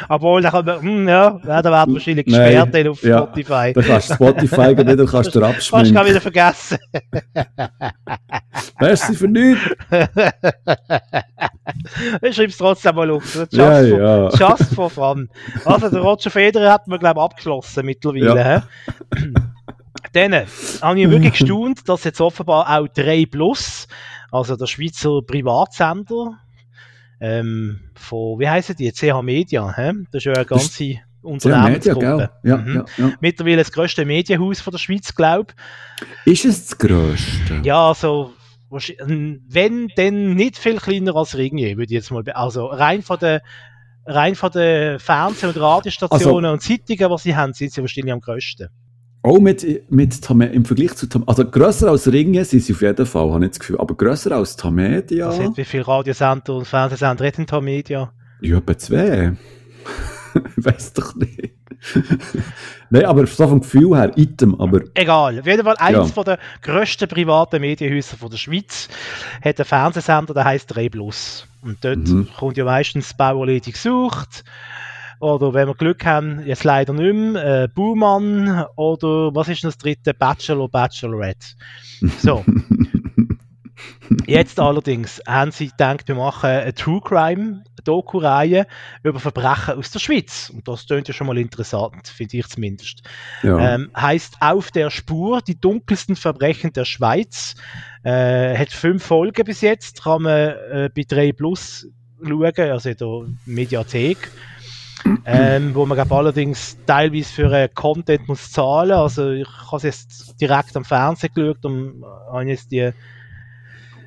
[0.09, 3.17] Obwohl, da kann man, hm, ja, ja, da werden wahrscheinlich Nein, gesperrt dann auf ja.
[3.17, 3.73] Spotify.
[3.73, 5.93] Da kannst du Spotify gehen, wieder kannst du dir Kannst du abschminken.
[5.95, 6.77] gar wieder vergessen.
[8.79, 9.63] Merci für nichts.
[12.21, 13.33] Ich schreibe es trotzdem mal auf.
[13.35, 14.29] Just, Ja, for, ja.
[14.29, 15.29] just for fun.
[15.65, 18.43] Also, der Roger Federer hat man, glaube ich, abgeschlossen mittlerweile.
[18.43, 18.61] hä?
[20.13, 20.45] Dann äh,
[20.81, 23.87] habe ich wirklich gestaunt, dass jetzt offenbar auch 3 Plus,
[24.31, 26.37] also der Schweizer Privatsender,
[27.19, 28.91] ähm, von, wie heißen die?
[28.91, 29.93] CH Media, hä?
[30.11, 32.29] das ist ja eine ganze Ja, Media, Unternehmensgruppe.
[32.43, 32.75] Ja, Mhm.
[32.75, 33.11] ja, ja.
[33.21, 35.53] Mittlerweile das grösste Medienhaus von der Schweiz, glaube
[36.25, 37.61] Ist es das Größte?
[37.63, 38.33] Ja, also,
[38.69, 43.41] wenn, dann nicht viel kleiner als Ringier, würde ich jetzt mal, also rein von der,
[44.05, 48.13] rein von den Fernseh- und Radiostationen Also- und Zeitungen, die sie haben, sind sie wahrscheinlich
[48.13, 48.69] am grössten.
[49.23, 52.81] Auch mit, mit Tame- im Vergleich zu Tam Also grösser als Ringen sind sie auf
[52.81, 53.77] jeden Fall, habe ich das Gefühl.
[53.79, 55.27] Aber grösser als Tamedia?
[55.29, 58.11] Also, wie viele Radiosender und Fernsehsender hat denn die Media?
[58.41, 59.33] Ja, etwa zwei.
[60.57, 61.51] ich weiß doch nicht.
[62.89, 66.03] Nein, aber so vom Gefühl her, Item, aber Egal, auf jeden Fall eins Ja.
[66.05, 68.87] von der grössten privaten Medienhäuser von der Schweiz
[69.43, 71.47] hat einen Fernsehsender, der heißt 3 Plus.
[71.61, 72.27] Und dort Mhm.
[72.37, 74.43] kommt ja meistens Bauerledig gesucht.
[75.21, 79.77] Oder wenn wir Glück haben, jetzt leider nicht mehr, äh, Buhmann oder was ist das
[79.77, 80.13] dritte?
[80.13, 81.47] Bachelor, Bachelorette.
[82.19, 82.43] So.
[84.25, 88.65] Jetzt allerdings haben sie gedacht, wir machen eine True Crime Doku-Reihe
[89.03, 90.51] über Verbrechen aus der Schweiz.
[90.53, 93.03] Und das klingt ja schon mal interessant, finde ich zumindest.
[93.43, 93.75] ja.
[93.75, 97.55] Ähm, heißt Auf der Spur, die dunkelsten Verbrechen der Schweiz.
[98.03, 101.87] Äh, hat fünf Folgen bis jetzt, kann man äh, bei 3 Plus
[102.23, 104.31] schauen, also in der Mediathek.
[105.25, 108.91] Ähm, wo man glaub, allerdings teilweise für äh, Content muss zahlen.
[108.91, 112.91] Also ich habe es jetzt direkt am Fernsehen geschaut und äh, habe jetzt die,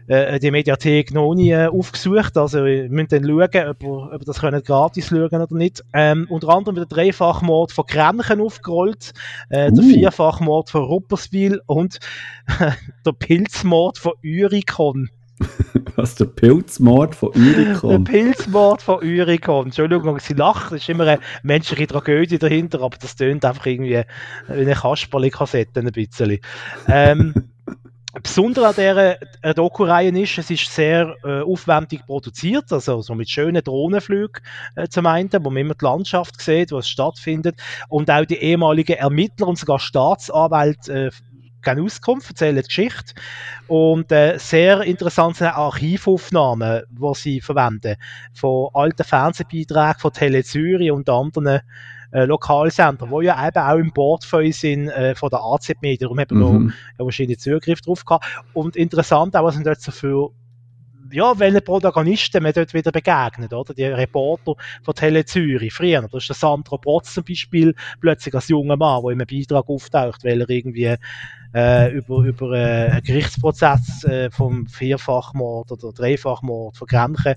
[0.06, 2.36] äh, die Mediathek noch nie äh, aufgesucht.
[2.36, 5.84] Also wir müssen dann schauen, ob wir, ob wir das können gratis schauen oder nicht.
[5.92, 9.12] Ähm, unter anderem wird der Dreifachmord von Grenchen aufgerollt,
[9.48, 9.88] äh, der Uh.
[9.88, 11.98] Vierfachmord von Rupperswil und
[13.06, 15.10] der Pilzmord von Urikon.
[15.96, 18.04] Was, der Pilzmord von Der Urikon?
[18.04, 19.66] Pilzmord von Urikon.
[19.66, 24.02] Entschuldigung, sie lacht, es ist immer eine menschliche Tragödie dahinter, aber das tönt einfach irgendwie
[24.48, 26.38] wie eine Kasperli-Kassette ein bisschen.
[26.88, 27.34] Ähm,
[28.22, 33.28] Besonders an dieser äh, Doku-Reihe ist, es ist sehr äh, aufwendig produziert, also so mit
[33.28, 34.40] schönen Drohnenflügen
[34.76, 38.36] äh, zum einen, wo man immer die Landschaft sieht, wo es stattfindet, und auch die
[38.36, 41.10] ehemaligen Ermittler und sogar Staatsanwälte äh,
[41.64, 43.14] geben Auskunft, erzählen die Geschichte.
[43.66, 47.96] Und äh, sehr interessant sind Archivaufnahmen, die sie verwenden,
[48.32, 51.60] von alten Fernsehbeiträgen von Tele Zürich und anderen
[52.12, 56.06] äh, Lokalsendern, die ja eben auch im Portfolio sind äh, von der AZ Media.
[56.06, 56.72] Darum haben wir Mhm.
[56.98, 58.26] ja wahrscheinlich Zugriff drauf gehabt.
[58.52, 60.30] Und interessant auch, was sind dort so für
[61.10, 63.74] ja, welche Protagonisten man dort wieder begegnet, oder?
[63.74, 68.48] Die Reporter von Tele Zürich, früher, da ist der Sandro Protz zum Beispiel plötzlich als
[68.48, 70.96] junger Mann, der in einem Beitrag auftaucht, weil er irgendwie
[71.54, 77.34] äh, über, über äh, einen Gerichtsprozess äh, vom Vierfachmord oder Dreifachmord von Grenchen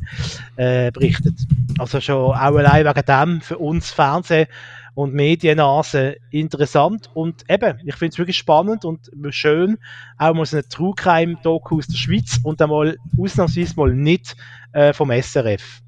[0.55, 1.35] äh, berichtet.
[1.77, 4.47] Also schon auch allein wegen dem für uns Fernsehen
[4.95, 9.77] und Mediennase interessant und eben, ich finde es wirklich spannend und schön,
[10.17, 14.35] auch mal so eine True Crime Doku aus der Schweiz und einmal ausnahmsweise mal nicht
[14.73, 15.83] äh, vom SRF.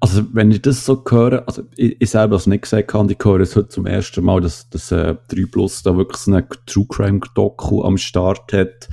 [0.00, 3.18] Also, wenn ich das so höre, also ich, ich selber es nicht gesagt habe, ich
[3.24, 6.46] höre es heute zum ersten Mal, dass, dass äh, 3 Plus da wirklich so eine
[6.66, 8.88] True Crime Doku am Start hat.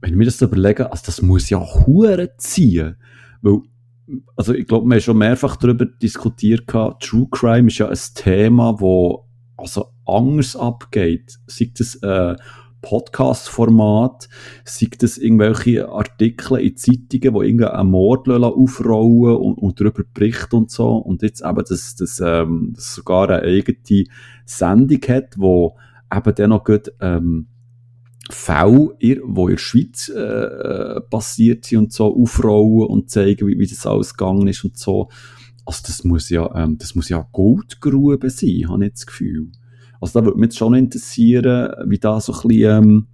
[0.00, 2.96] Wenn ich mir das überlege, also das muss ja Huren ziehen.
[3.42, 3.60] Weil,
[4.36, 7.98] also ich glaube, wir haben schon mehrfach darüber diskutiert gehabt, True Crime ist ja ein
[8.14, 9.26] Thema, wo
[9.56, 11.38] also anders abgeht.
[11.46, 12.36] Sei das äh,
[12.82, 14.28] Podcast-Format,
[14.64, 20.70] sei das irgendwelche Artikel in Zeitungen, wo irgendein Mord aufrollen und, und darüber berichten und
[20.70, 20.96] so.
[20.96, 24.04] Und jetzt eben, dass das, ähm, das sogar eine eigene
[24.44, 25.76] Sendung hat, wo
[26.12, 27.48] eben dann noch gut, ähm,
[28.30, 33.66] Fälle, die in der Schweiz äh, passiert sind und so, aufrollen und zeigen, wie, wie
[33.66, 35.08] das alles gegangen ist und so.
[35.66, 39.50] Also das muss ja, ähm, das muss ja Goldgrube sein, habe ich das Gefühl.
[40.00, 43.06] Also da würde mich jetzt schon interessieren, wie da so ein bisschen ähm,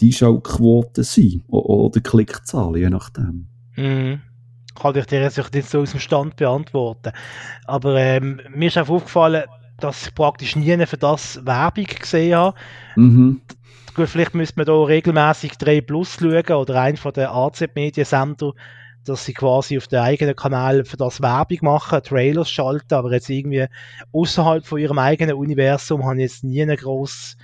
[0.00, 3.48] die Einschaltquoten sind oder Klickzahlen, je nachdem.
[3.76, 4.20] Mhm.
[4.74, 7.12] Kann ich dir jetzt nicht so aus dem Stand beantworten.
[7.66, 9.44] Aber ähm, mir ist auch aufgefallen,
[9.78, 12.56] dass ich praktisch nie für das Werbung gesehen habe.
[12.96, 13.40] Mhm.
[13.94, 18.52] Gut, vielleicht müsste man da regelmäßig 3 Plus schauen oder einen von den AZ-Mediensender
[19.04, 23.30] dass sie quasi auf den eigenen Kanal für das Werbung machen, Trailers schalten, aber jetzt
[23.30, 23.66] irgendwie
[24.12, 27.36] außerhalb von ihrem eigenen Universum haben jetzt nie eine groß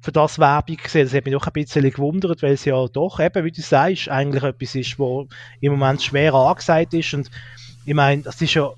[0.00, 1.06] für das Werbung gesehen.
[1.06, 4.08] Das hat mich doch ein bisschen gewundert, weil es ja doch eben, wie du sagst,
[4.08, 5.26] eigentlich etwas ist, wo
[5.60, 7.30] im Moment schwer angesagt ist und
[7.84, 8.72] ich meine, das ist ja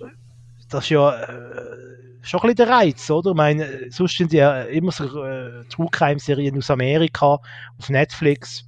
[0.68, 1.28] das ist ja äh,
[2.22, 3.30] schon ein bisschen der Reiz, oder?
[3.30, 7.41] Ich meine, sonst sind ja immer so äh, True Crime Serien aus Amerika
[7.78, 8.68] auf Netflix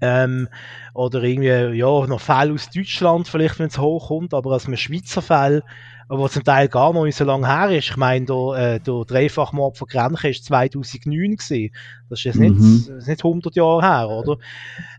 [0.00, 0.48] ähm,
[0.94, 5.22] oder irgendwie, ja, noch Fälle aus Deutschland, vielleicht, wenn es hochkommt, aber als ein Schweizer
[5.22, 5.62] Fall,
[6.08, 7.90] aber zum Teil gar noch nicht so lange her ist.
[7.90, 11.74] Ich meine, der, äh, der Dreifachmord von Grenchen ist 2009 gewesen.
[12.08, 12.56] Das ist jetzt mhm.
[12.56, 14.38] nicht, ist nicht 100 Jahre her, oder?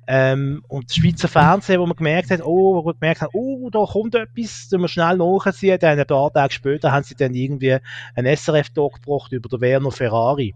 [0.05, 3.69] Ähm, und das Schweizer Fernsehen, wo man gemerkt hat, oh, wo man gemerkt hat, oh,
[3.71, 7.33] da kommt etwas, da wir schnell nachziehen, dann ein paar Tage später haben sie dann
[7.33, 7.77] irgendwie
[8.15, 10.53] einen SRF-Talk gebracht über den Werner Ferrari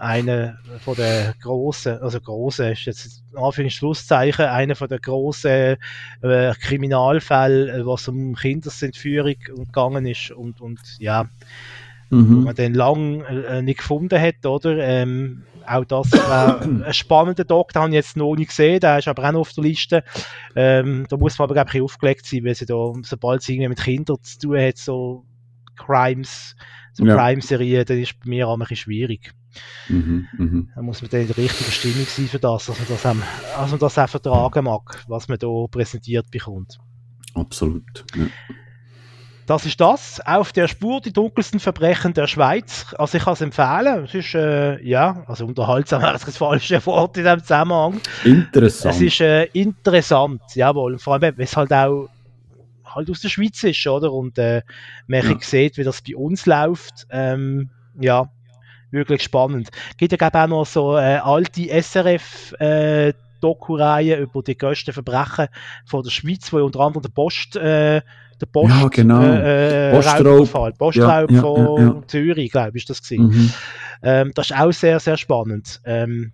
[0.00, 5.76] einer von der großen, also große ist jetzt Anführungszeichen, einer von der großen
[6.22, 11.28] äh, Kriminalfälle, äh, was um Kindesentführung gegangen ist und, und ja,
[12.10, 12.36] mhm.
[12.36, 14.76] wo man den lang äh, nicht gefunden hat, oder?
[14.78, 18.98] Ähm, auch das war ein spannender Doc, den habe ich jetzt noch nicht gesehen, der
[18.98, 20.04] ist aber auch noch auf der Liste.
[20.56, 23.68] Ähm, da muss man aber, glaube ich, aufgelegt sein, weil sie da, sobald sie irgendwie
[23.68, 25.24] mit Kindern zu tun hat, so
[25.76, 26.56] Crimes,
[26.92, 27.16] so ja.
[27.16, 29.32] Crime-Serien, dann ist bei mir auch ein bisschen schwierig.
[29.88, 30.62] Mhm, mh.
[30.74, 33.16] Da muss man dann in der richtigen Stimmung sein für das, dass man das, auch,
[33.60, 36.78] dass man das auch vertragen mag, was man hier präsentiert bekommt.
[37.34, 38.04] Absolut.
[38.16, 38.26] Ja.
[39.46, 40.20] Das ist das.
[40.24, 42.94] Auf der Spur die dunkelsten Verbrechen der Schweiz.
[42.96, 44.04] Also ich kann es empfehlen.
[44.04, 48.00] Es ist, äh, ja, also unterhaltsam wäre das falsche Wort in diesem Zusammenhang.
[48.22, 48.94] Interessant.
[48.94, 51.00] Es ist äh, interessant, jawohl.
[51.00, 52.08] Vor allem, weil es halt auch
[52.84, 54.12] halt aus der Schweiz ist, oder?
[54.12, 54.62] Und äh,
[55.08, 55.36] man ja.
[55.40, 57.08] sieht, wie das bei uns läuft.
[57.10, 58.30] Ähm, ja,
[58.90, 59.70] wirklich spannend.
[59.96, 65.48] Gibt ja glaube auch noch so äh, alte SRF äh, Doku-Reihe über die größten Verbrechen
[65.86, 68.02] von der Schweiz, wo unter anderem der Post äh,
[68.40, 69.22] der Post, ja, genau.
[69.22, 73.28] äh, Postraub, Postraub ja, ja, von ja, Zürich, glaube ich, ist das gewesen.
[73.28, 73.52] Mhm.
[74.02, 75.80] Ähm, das ist auch sehr, sehr spannend.
[75.84, 76.32] Ähm,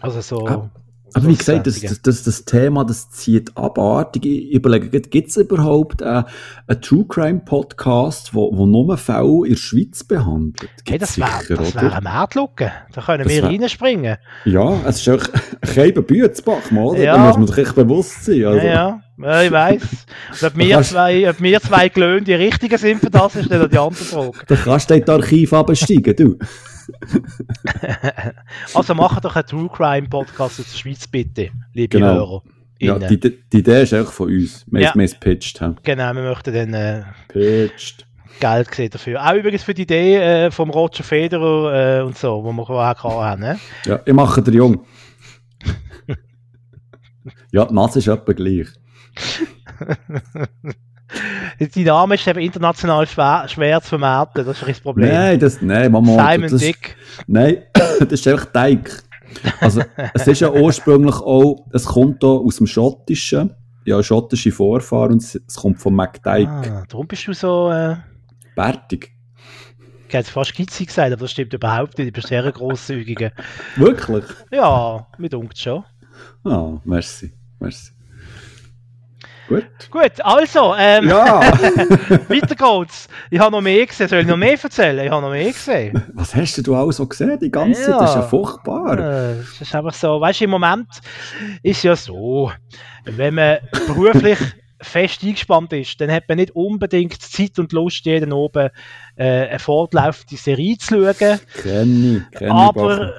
[0.00, 0.70] also so.
[1.14, 4.24] Aber wie gesagt, das, das, das, das Thema, das zieht abartig.
[4.24, 6.22] Ich überlege, gibt es überhaupt äh,
[6.66, 10.70] einen True Crime Podcast, wo, wo nur Fälle in der Schweiz behandelt?
[10.88, 12.72] hey, das wäre wär eine Mordlücke.
[12.92, 14.16] Da können wir reinspringen.
[14.44, 15.24] Ja, es ist auch
[15.76, 16.98] ein Bützbach, oder?
[16.98, 17.16] Ja.
[17.16, 18.44] Da muss man sich echt bewusst sein.
[18.44, 18.66] Also.
[18.66, 19.42] Ja, ja.
[19.42, 19.82] ich weiss.
[20.42, 23.78] ob wir, zwei, ob wir zwei Glöhn die Richtigen sind für das, ist dann die
[23.78, 24.38] andere Frage.
[24.46, 26.38] Da kannst du das Archiv absteigen, du.
[28.74, 32.14] also mach doch einen True Crime Podcast aus der Schweiz, bitte, liebe genau.
[32.14, 32.42] Hörer.
[32.80, 34.64] Ja, die, die, Idee ist auch von uns.
[34.66, 35.60] Wir haben es pitched.
[35.60, 35.76] Haben.
[35.84, 38.06] Genau, wir möchten dann äh, pitched.
[38.40, 39.24] Geld sehen dafür.
[39.24, 43.04] Auch übrigens für die Idee äh, vom Roger Federer äh, und so, wo wir auch
[43.04, 43.40] haben.
[43.40, 43.60] Ne?
[43.84, 44.84] Ja, ich mache den Jung.
[47.52, 48.66] ja, die Nase ist etwa gleich.
[51.58, 55.08] Die Name ist eben international schwer, schwer zu vermarkten, das ist das Problem.
[55.08, 56.12] Nein, das, nein, Mama.
[56.32, 56.96] Simon das, Dick.
[57.26, 59.02] Nein, das ist einfach Teig.
[59.60, 59.82] Also,
[60.14, 65.22] es ist ja ursprünglich auch, es kommt hier aus dem Schottischen, ja, schottische Vorfahren, und
[65.22, 66.48] es, kommt von McDyke.
[66.50, 67.96] Ah, darum bist du so, äh...
[68.54, 69.12] Bärtig.
[70.08, 72.08] Ich hätte fast Gizzi gesagt, aber das stimmt überhaupt nicht.
[72.08, 73.32] Ich bin sehr grosszügige.
[73.76, 74.24] Wirklich?
[74.50, 75.84] Ja, mir dunkt schon.
[76.44, 77.32] Ah, merci.
[77.58, 77.92] Merci.
[79.48, 79.64] Gut.
[79.90, 81.40] Gut, also, ähm, Ja!
[82.28, 83.08] weiter geht's.
[83.30, 84.08] Ich habe noch mehr gesehen.
[84.08, 85.04] Soll ich noch mehr erzählen?
[85.04, 86.02] Ich habe noch mehr gesehen.
[86.14, 87.90] Was hast denn du auch so gesehen die ganze Zeit?
[87.90, 87.98] Ja.
[87.98, 88.98] Das ist ja furchtbar.
[88.98, 90.88] Äh, Es ist einfach so, weißt du, im Moment
[91.62, 92.52] ist ja so,
[93.04, 94.38] wenn man beruflich
[94.82, 98.70] fest eingespannt ist, dann hat man nicht unbedingt Zeit und Lust, jeden oben
[99.16, 101.40] äh, eine fortlaufende Serie zu schauen.
[101.62, 102.52] Kenn ich, kenn ich.
[102.52, 103.14] Aber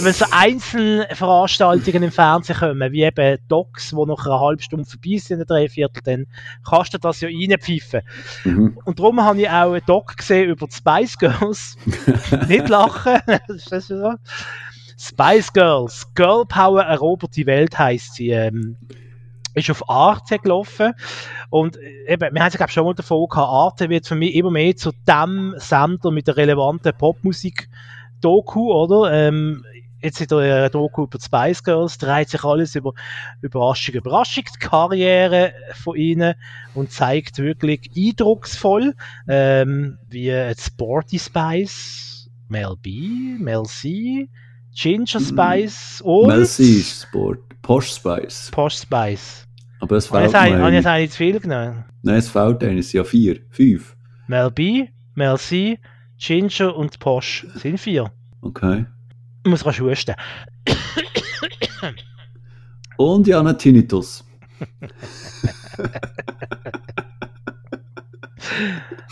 [0.00, 4.86] wenn so einzelne Veranstaltungen im Fernsehen kommen, wie eben Docs, die nach einer halben Stunde
[4.86, 6.26] vorbei sind, in drei Viertel, dann
[6.68, 8.02] kannst du das ja reinpfeifen.
[8.44, 8.78] Mhm.
[8.84, 11.76] Und darum habe ich auch einen Doc gesehen über die Spice Girls.
[12.48, 13.18] Nicht lachen.
[13.48, 14.14] ist das so?
[14.98, 16.06] Spice Girls.
[16.14, 18.30] Girl Power erobert die Welt heisst sie.
[18.30, 18.76] Ähm,
[19.58, 20.92] ist auf Arte gelaufen.
[21.50, 24.34] Und äh, eben, wir haben es glaube schon mal davon gehabt, Arte wird für mich
[24.34, 29.12] immer mehr zu dem Sender mit der relevanten Popmusik-Doku, oder?
[29.12, 29.64] Ähm,
[30.00, 32.92] jetzt in der Doku über die Spice Girls dreht sich alles über
[33.42, 36.34] Überraschung, Überraschung, die Karriere von ihnen
[36.74, 38.94] und zeigt wirklich eindrucksvoll,
[39.26, 44.28] ähm, wie äh, Sporty Spice, Mel B, Mel C,
[44.74, 47.40] Ginger Spice und Melcy ist Sport.
[47.62, 48.50] Posh Spice.
[48.52, 49.47] Posh Spice.
[49.80, 50.90] Aber es fehlt eigentlich- habe ich jetzt mir.
[50.90, 51.84] eigentlich zu viel genommen?
[52.02, 52.86] Nein, es fehlt eines.
[52.86, 53.40] Es sind ja vier.
[53.50, 53.96] Fünf.
[54.26, 55.78] Mel B, Mel C,
[56.18, 58.10] Ginger und Posh sind vier.
[58.40, 58.86] Okay.
[59.44, 60.14] Ich muss rasch husten.
[62.96, 64.24] Und ja, einen Tinnitus.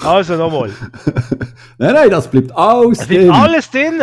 [0.02, 0.70] Also nochmal.
[1.78, 3.30] Nein, nein, das bleibt alles Es bleibt drin.
[3.30, 4.00] alles drin.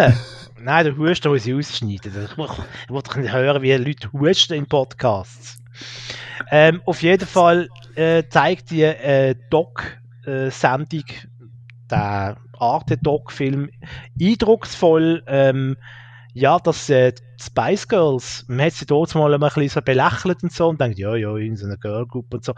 [0.61, 2.11] Nein, der Husten muss ich ausschneiden.
[2.11, 2.47] Ich will
[2.83, 5.57] ich will doch nicht hören, wie Leute husten in Podcasts.
[6.51, 11.05] Ähm, auf jeden Fall äh, zeigt die äh, Doc-Sendung,
[11.89, 13.69] der Arte-Doc-Film,
[14.19, 15.77] eindrucksvoll, ähm,
[16.35, 20.51] ja, dass äh, Spice Girls, man hat sie dort mal ein bisschen so belächelt und
[20.51, 22.53] so und denkt, ja, ja, in so einer Girl-Group und so.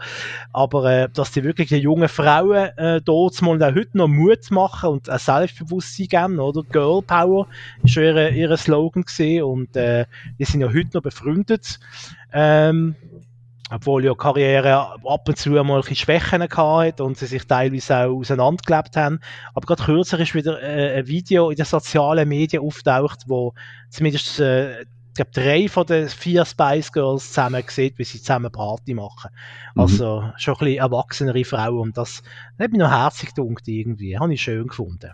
[0.52, 4.50] Aber äh, dass die wirklich den jungen Frauen äh, dort mal auch heute noch Mut
[4.50, 6.62] machen und ein Selbstbewusstsein geben, oder?
[6.62, 7.48] Girl Power
[7.82, 10.06] ist schon ihre, ihre Slogan gesehen und äh,
[10.38, 11.78] die sind ja heute noch befreundet.
[12.32, 12.94] Ähm,
[13.70, 18.18] obwohl ja Karriere ab und zu mal ein Schwächen hatte und sie sich teilweise auch
[18.18, 19.20] auseinandergelebt haben.
[19.54, 23.54] Aber gerade kürzer ist wieder äh, ein Video in den sozialen Medien auftaucht, wo
[23.90, 28.52] zumindest äh, ich glaube, drei von den vier Spice Girls zusammen sieht, wie sie zusammen
[28.52, 29.30] Party machen.
[29.74, 29.80] Mhm.
[29.80, 32.22] Also schon ein bisschen erwachsenere Frauen und das
[32.58, 34.18] hat mich noch herzig gedunkt irgendwie.
[34.18, 35.10] Habe ich schön gefunden.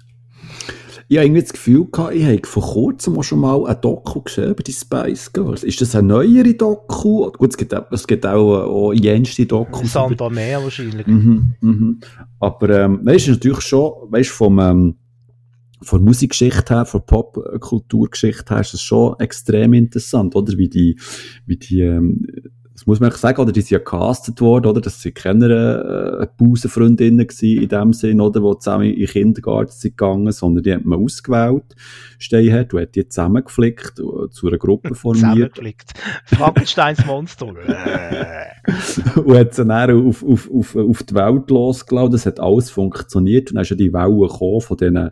[1.08, 4.20] Ich habe irgendwie das Gefühl gehabt, ich habe vor kurzem auch schon mal ein Doku
[4.22, 5.62] gesehen über die Spice Girls.
[5.64, 7.30] Ist das eine neuere Doku?
[7.32, 9.80] Gut, es gibt, auch- es gibt auch, auch jenste Dokus.
[9.80, 11.06] über- Sandra Meer wahrscheinlich.
[11.06, 12.00] Mhm, mhm.
[12.40, 14.94] Aber ähm, weißt du, natürlich schon, weißt du, vom, ähm,
[15.82, 20.56] von Musikgeschichte her, von Popkulturgeschichte her, ist es schon extrem interessant, oder?
[20.56, 20.98] Wie die,
[21.46, 22.24] wie die, ähm,
[22.82, 23.52] das muss man eigentlich sagen, oder?
[23.52, 24.80] Die sind ja castet worden, oder?
[24.80, 25.46] Das sind keine
[26.20, 28.40] äh, Busenfreundinnen gewesen in dem Sinn, oder?
[28.40, 31.76] Die zusammen in den Kindergarten sind gegangen, sondern die hat man ausgewählt,
[32.18, 35.20] Steinhardt, und hat die zusammengeflickt, äh, zu einer Gruppe formiert.
[35.54, 35.92] Zusammengeflickt.
[36.24, 37.46] Frankensteins Monster.
[39.24, 42.10] und hat sie dann auf, auf, auf, auf die Welt losgelassen.
[42.10, 43.50] Das hat alles funktioniert.
[43.50, 45.10] Und dann ist ja die Welle gekommen von diesen,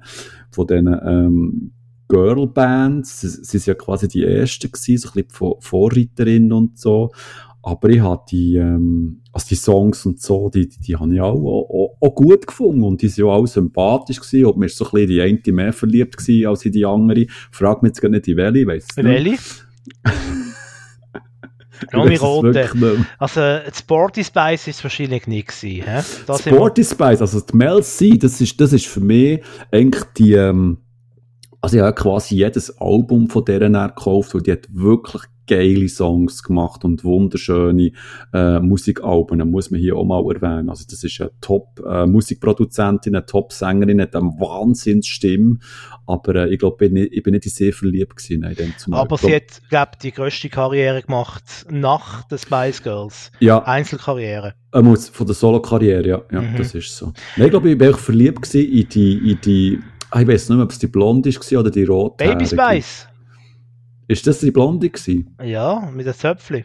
[0.51, 1.73] von diesen ähm,
[2.09, 3.21] Girlbands.
[3.21, 7.13] Sie, sie sind ja quasi die ersten gewesen, so ein bisschen Vor- Vorreiterinnen und so.
[7.63, 11.21] Aber ich habe die, ähm, also die Songs und so, die, die, die habe ich
[11.21, 12.83] auch, auch, auch gut gefunden.
[12.83, 14.47] Und die sind ja auch sympathisch gewesen.
[14.47, 17.27] Und mir ist so ein bisschen die eine mehr verliebt gewesen als in die andere.
[17.51, 19.07] Frag mich jetzt gar nicht, in welche, ich weiss es nicht.
[19.07, 19.39] Welche?
[21.83, 23.07] Ich Noch weiss die es rote.
[23.19, 26.05] Also, die Sporty Spice ist wahrscheinlich nicht gewesen.
[26.39, 29.41] Sporty Spice, also die Mel C, das ist, das ist für mich
[29.71, 30.79] eigentlich die, ähm,
[31.61, 36.43] also ich habe quasi jedes Album von deren gekauft, weil die hat wirklich geile Songs
[36.43, 37.93] gemacht und wunderschöne
[38.33, 40.71] äh, Musikalben, muss man hier auch mal erwähnen.
[40.71, 45.59] Also das ist eine Top-Musikproduzentin, eine Top-Sängerin, hat eine Wahnsinnsstimme,
[46.07, 48.41] aber äh, ich glaube, ich, bin nicht- ich bin nicht in sie verliebt gewesen.
[48.41, 49.01] Nein, dann zumal.
[49.01, 53.31] Aber sie hat, glaube die grösste Karriere gemacht nach den Spice Girls.
[53.41, 54.55] ja, Einzelkarriere.
[54.73, 56.57] Er muss von der Solo-Karriere, ja, ja Mhm.
[56.57, 57.13] das ist so.
[57.37, 59.81] Nein, ich glaube, ich war verliebt gewesen in die, in die,
[60.11, 62.25] ah, ich weiß nicht mehr, ob es die Blonde war oder die rote.
[62.25, 63.07] Baby Spice.
[64.11, 65.37] Ist das die Blonde gewesen?
[65.41, 66.65] Ja, mit den Zöpfchen.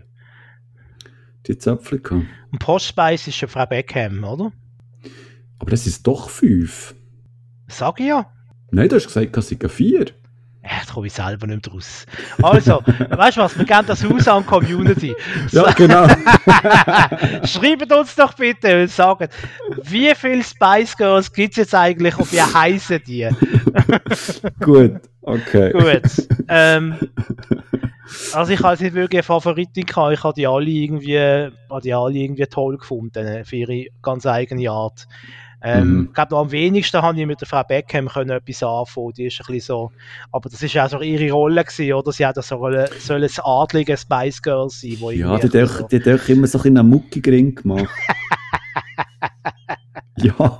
[1.45, 2.25] Die Zöpfchen gehabt.
[2.51, 4.51] Und Post Spice ist schon Frau Beckham, oder?
[5.59, 6.95] Aber das ist doch fünf.
[7.67, 8.33] Sag ich ja.
[8.71, 10.07] Nein, du hast gesagt, es sind vier.
[10.67, 12.05] Echt, komme ich selber nicht mehr draus.
[12.41, 15.15] Also, weißt du was, wir geben das Haus an Community.
[15.51, 16.07] Ja, genau.
[17.45, 19.31] Schreibt uns doch bitte und sagt,
[19.83, 23.29] wie viele Spice Girls gibt es jetzt eigentlich und wie heißen die?
[24.59, 25.71] Gut, okay.
[25.71, 26.27] Gut.
[26.47, 26.95] Ähm,
[28.33, 30.13] also ich habe nicht wirklich eine Favoritin gehabt.
[30.13, 31.19] Ich habe die alle irgendwie,
[31.69, 35.07] habe die alle irgendwie toll gefunden für ihre ganz eigene Art.
[35.61, 36.05] Ähm, Mhm.
[36.09, 39.13] Ich glaube, am wenigsten habe ich mit der Frau Beckham können etwas anfangen.
[39.13, 39.91] Die ist ein bisschen so,
[40.31, 42.11] aber das ist ja auch so ihre Rolle gewesen, oder?
[42.11, 45.87] Sie hat so eine, soll ein adlige Spice Girl sein, wo Ja, die hat auch-
[45.87, 47.87] die hat auch immer so ein bisschen einen Muckigring gemacht.
[50.17, 50.57] ja,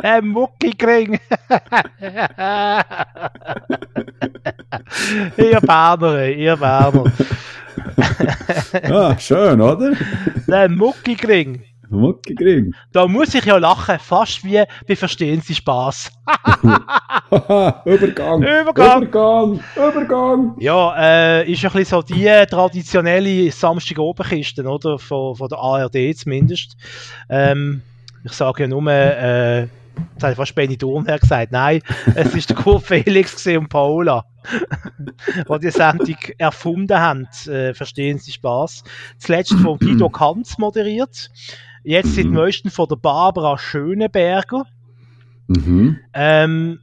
[0.00, 1.18] Ein Muckigring.
[5.36, 7.04] ihr Berner, ihr Berner.
[8.88, 9.92] ja, schön, oder?
[10.50, 11.62] Ein Muckigring.
[11.90, 12.72] Muckigring.
[12.92, 16.10] Da muss ich ja lachen, fast wie bei Verstehen Sie Spaß.
[17.84, 18.42] Übergang.
[18.42, 19.02] Übergang.
[19.02, 19.60] Übergang.
[19.76, 20.56] Übergang.
[20.58, 24.98] Ja, äh, ist ein bisschen so die traditionelle Samstag-Obenkiste, oder?
[24.98, 26.76] Von, von der ARD zumindest.
[27.28, 27.82] Ähm,
[28.24, 31.80] ich sage ja nur, äh, jetzt habe ich fast Benny Thurn gesagt, nein,
[32.14, 34.24] es ist der Kurt Felix und Paula,
[35.48, 37.28] die die Sendung erfunden haben.
[37.46, 38.84] Äh, verstehen Sie Spaß.
[39.18, 41.30] Zuletzt von Guido Kanz moderiert.
[41.82, 42.32] Jetzt seit Mhm.
[42.34, 44.64] neuestem von der Barbara Schöneberger.
[45.48, 45.98] Mhm.
[46.14, 46.80] Ähm,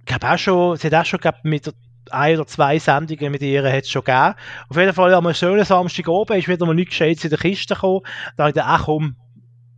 [0.00, 1.72] ich glaube auch schon, sie hat auch schon glaub, mit
[2.10, 4.34] ein oder zwei Sendungen mit ihr hat es schon gegeben.
[4.68, 7.74] Auf jeden Fall am schönen Samstag oben ist wieder mal nichts Gescheites in der Kiste
[7.74, 8.00] gekommen.
[8.36, 9.16] Da habe ich gedacht, ach komm,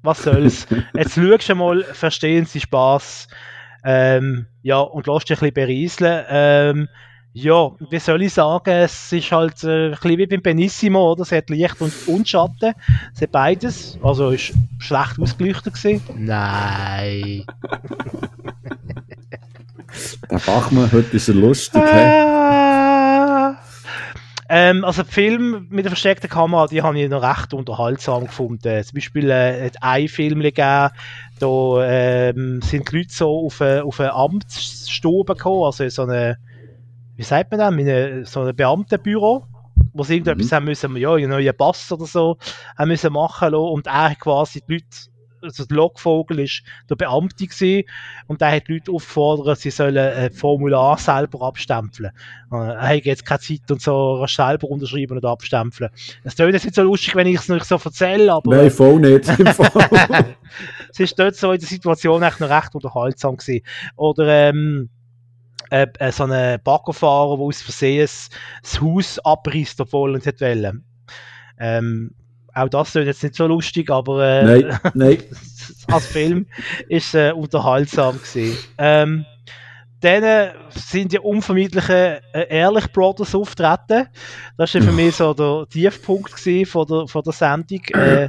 [0.02, 0.66] was soll's.
[0.94, 3.28] Jetzt schaust du mal, verstehen sie Spaß.
[3.84, 6.24] Ähm, ja, und lass dich ein bisschen berieseln.
[6.28, 6.88] Ähm,
[7.38, 11.20] ja, wie soll ich sagen, es ist halt äh, ein bisschen wie beim Benissimo, oder?
[11.20, 12.72] Es hat Licht und, und Schatten.
[13.14, 13.98] Es hat beides.
[14.02, 16.00] Also ist schlecht ausgeleuchtet gewesen.
[16.16, 17.44] Nein.
[20.30, 21.82] Der Bachmann, heute ist er lustig.
[21.82, 22.24] hä?
[22.24, 23.56] Ah.
[24.48, 28.82] Ähm, also die Filme mit der versteckten Kamera, die habe ich noch recht unterhaltsam gefunden.
[28.82, 30.88] Zum Beispiel äh, hat ein Film gegeben,
[31.38, 36.02] da ähm, sind die Leute so auf eine, auf eine Amtsstube gekommen, also in so
[36.02, 36.38] eine,
[37.16, 39.46] wie sagt man das, in eine, so ein Beamtenbüro,
[39.92, 42.36] wo sie irgendetwas haben müssen, ja, einen neuen Pass oder so,
[42.76, 44.86] haben müssen machen lassen und er quasi die Leute,
[45.42, 47.86] also der Lockvogel ist der Beamte gewesen,
[48.26, 52.10] und der hat die Leute aufgefordert, sie sollen ein Formular selber abstempeln.
[52.52, 55.90] Äh, Er hat jetzt keine Zeit und so selber unterschreiben und abstempeln.
[56.24, 58.98] Es klingt jetzt nicht so lustig, wenn ich es nicht so erzähle, aber Nein, voll
[59.00, 59.28] nicht.
[60.90, 63.64] Es ist dort so in der Situation echt noch recht unterhaltsam gewesen.
[63.96, 64.88] Oder ähm,
[65.70, 68.08] äh, äh, so ein Baggerfahrer, der aus Versehen
[68.62, 70.72] das Haus abreißt, obwohl er nicht wollte.
[71.58, 72.14] Ähm,
[72.54, 75.18] auch das ist jetzt nicht so lustig, aber äh, nein, nein.
[75.88, 76.46] als Film
[76.88, 78.56] ist äh, unterhaltsam gewesen.
[78.78, 79.26] Ähm,
[80.00, 84.08] dann äh, sind die unvermeidlichen äh, Ehrlich Brothers auftreten.
[84.56, 86.38] Das war für mich so der Tiefpunkt
[86.68, 87.80] von der, von der Sendung.
[87.94, 88.28] Äh,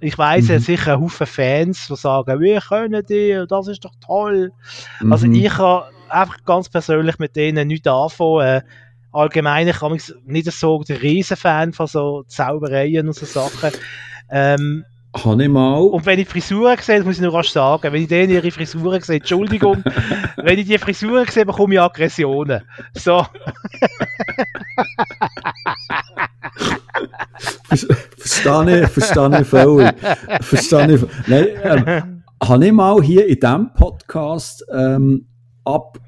[0.00, 3.84] ich weiss, es hat sicher einen Haufen Fans, die sagen, wir können die, das ist
[3.84, 4.52] doch toll.
[5.10, 5.34] Also Mhm.
[5.34, 8.40] ich kann einfach ganz persönlich mit denen nichts anfangen.
[8.40, 8.62] Äh,
[9.12, 13.70] allgemein, ich bin nicht so der Riesenfan von so Zaubereien und so Sachen.
[14.30, 15.78] Ähm, Habe ich mal.
[15.78, 19.00] und wenn ich Frisuren sehe, muss ich nur rasch sagen, wenn ich denen ihre Frisuren
[19.00, 19.82] sehe, Entschuldigung,
[20.36, 22.62] wenn ich die Frisuren sehe, bekomme ich Aggressionen.
[22.94, 23.26] So,
[28.16, 29.94] Verstehe ich, verstehe ich völlig.
[30.40, 31.02] Verstehe ich.
[31.26, 35.26] Nein, ähm, habe ich mal hier in diesem Podcast ähm,
[35.74, 35.98] ab,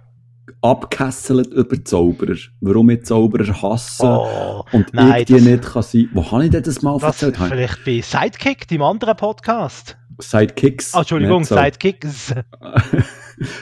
[0.60, 2.36] abgekesselt über Zauberer.
[2.60, 6.08] Warum ich Zauberer hasse oh, und nein, ich die nicht kann sein.
[6.12, 7.38] Wo habe ich denn das mal das erzählt?
[7.38, 9.96] Habe ich- vielleicht bei Sidekick, dem anderen Podcast.
[10.20, 10.94] Sidekicks.
[10.94, 11.56] Ah, Entschuldigung, so.
[11.56, 12.34] Sidekicks.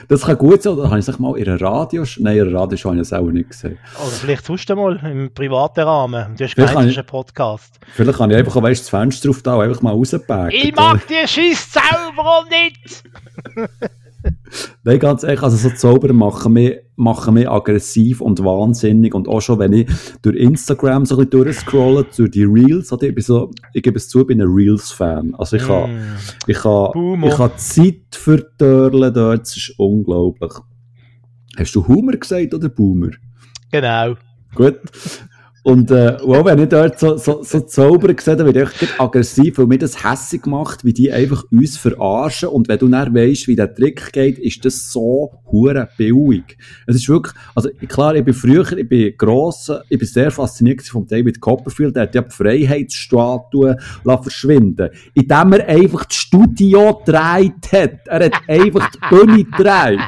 [0.08, 2.04] Das kann gut sein, oder habe ich es mal in einer Radio...
[2.18, 3.78] Nein, in einer Radio habe ich es auch nicht gesehen.
[3.96, 6.36] Oder vielleicht sonst einmal im privaten Rahmen.
[6.36, 7.78] Du hast Vielleicht das ich- Podcast.
[7.94, 10.50] Vielleicht kann ich einfach, weißt, das Fenster auf da einfach mal rauspacken.
[10.50, 13.04] Ich mag die scheiß Zauberer nicht!
[14.84, 19.40] Nein, ganz ehrlich, also so Zauber machen mich, machen mich aggressiv und wahnsinnig und auch
[19.40, 19.88] schon, wenn ich
[20.22, 23.96] durch Instagram so ein bisschen durchscrolle, durch die Reels, oder ich bin so, ich gebe
[23.96, 25.34] es zu, ich bin ein Reels-Fan.
[25.36, 26.16] Also ich kann, Mm.
[26.46, 27.26] ich Boomer.
[27.28, 30.52] ich kann Zeit vertörlen dort, das ist unglaublich.
[31.58, 33.10] Hast du Humor gesagt oder Boomer?
[33.70, 34.14] Genau.
[34.54, 34.78] Gut.
[35.62, 39.58] Und äh, auch wenn ich dort so, so, so Zauber sehe, dann werde ich aggressiv,
[39.58, 42.48] weil mir das hässig macht, wie die einfach uns verarschen.
[42.48, 46.56] Und wenn du dann weisst, wie der Trick geht, ist das so hure billig.
[46.86, 50.82] Es ist wirklich, also klar, ich bin früher, ich bin gross, ich bin sehr fasziniert
[50.82, 53.76] von David Copperfield, der hat ja die Freiheitsstatue
[54.22, 58.06] verschwinden indem er einfach das Studio gedreht hat.
[58.06, 60.00] Er hat einfach die Bühne gedreht.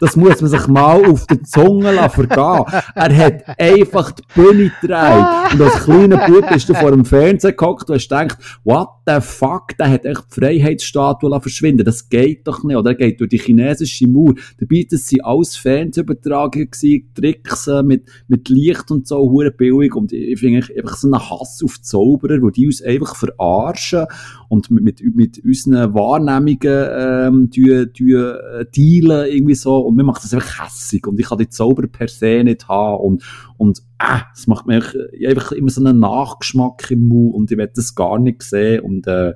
[0.00, 2.64] Das muss man sich mal auf der Zunge vergehen.
[2.94, 5.52] Er hat einfach die Bühne gedreht.
[5.52, 9.20] Und als kleiner Bub bist du vor dem Fernseher gehockt und hast gedacht, what the
[9.20, 11.84] fuck, der hat echt die Freiheitsstatue verschwinden.
[11.84, 12.76] Das geht doch nicht.
[12.76, 14.34] Oder er geht durch die chinesische Mauer.
[14.58, 16.70] Dabei, das sind alles Fernsehübertragungen
[17.14, 19.94] Tricks äh, mit, mit Licht und so, hure billig.
[19.94, 24.06] Und ich finde einfach so einen Hass auf Zauberer, wo die uns einfach verarschen
[24.48, 30.24] und mit, mit, unseren Wahrnehmungen ähm, die, die, äh, dealen irgendwie so und mir macht
[30.24, 33.22] das einfach hässig und ich kann die Zauber per se nicht haben und,
[33.56, 34.82] und äh, es macht mir
[35.26, 39.06] einfach, immer so einen Nachgeschmack im Mund und ich will das gar nicht sehen und
[39.06, 39.34] äh,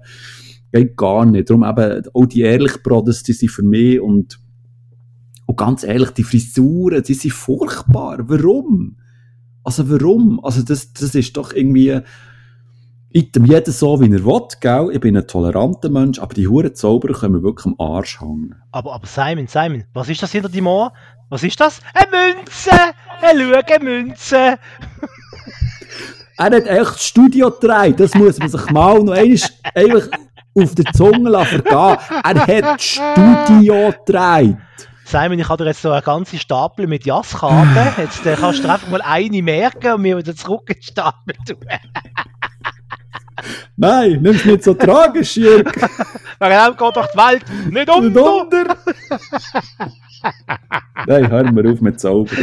[0.72, 1.50] geht gar nicht.
[1.50, 4.38] Darum eben, auch die ehrlichen Brothers, die sind für mich und,
[5.46, 8.28] und ganz ehrlich, die Frisuren, die sind furchtbar.
[8.28, 8.96] Warum?
[9.64, 10.42] Also warum?
[10.42, 12.00] Also das, das ist doch irgendwie
[13.10, 14.90] Item jeder so, wie er will, gell?
[14.92, 18.54] Ich bin ein toleranter Mensch, aber die Huren Zauberer können mir wirklich am Arsch hängen.
[18.70, 20.92] Aber, aber Simon, Simon, was ist das hinter dem Ohr?
[21.30, 21.80] Was ist das?
[21.94, 22.70] Eine Münze!
[23.22, 24.36] Eine Schau, Münze!
[26.36, 29.38] er hat echt Studio gedreht, das muss man sich mal noch einmal
[29.74, 30.08] einfach
[30.54, 31.98] auf der Zunge lassen vergehen.
[32.24, 34.56] Er hat Studio gedreht.
[35.04, 38.02] Simon, ich habe dir jetzt so eine ganze Stapel mit Jasskarten.
[38.02, 41.34] Jetzt äh, kannst du einfach mal eine merken und mir wieder zurück in den Stapel
[41.46, 41.56] tun.
[43.76, 45.74] Nein, nimm's nicht so tragisch, Jürg.
[46.40, 48.08] Wegen dem geht doch die Welt nicht unter.
[48.08, 48.76] Nicht unter.
[51.06, 52.36] Nein, hören wir auf mit Zaubern.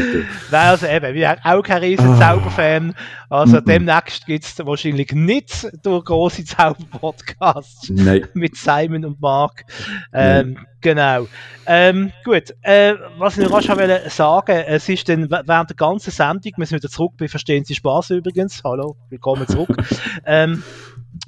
[0.52, 2.20] Nein, also eben, wir haben auch kein riesen ah.
[2.20, 2.96] Zauberfan.
[3.30, 7.92] Also demnächst gibt es wahrscheinlich nicht durch große Zauberpodcasts
[8.34, 9.66] mit Simon und Mark.
[10.14, 11.28] Ähm, genau.
[11.66, 13.68] Ähm, gut, äh, was ich noch rasch
[14.10, 17.76] sagen es ist dann während der ganzen Sendung, wir sind wieder zurück bei Verstehen Sie
[17.76, 19.76] Spaß übrigens, hallo, willkommen zurück.
[20.26, 20.64] ähm,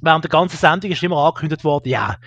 [0.01, 2.17] während der ganzen Sendung ist immer angekündigt worden, ja,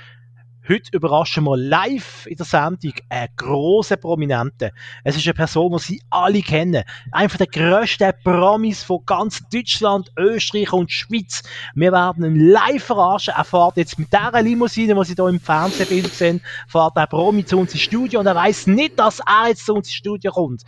[0.71, 4.71] Heute überraschen wir live in der Sendung einen grossen Prominenten.
[5.03, 6.85] Es ist eine Person, die Sie alle kennen.
[7.11, 11.43] Einer der grössten Promis von ganz Deutschland, Österreich und Schweiz.
[11.75, 13.35] Wir werden ihn live verarschen.
[13.37, 17.45] Er fährt jetzt mit dieser Limousine, die Sie hier im Fernsehbild sehen, fährt der Promi
[17.45, 20.31] zu uns ins Studio und er weiß nicht, dass er jetzt zu uns ins Studio
[20.31, 20.63] kommt.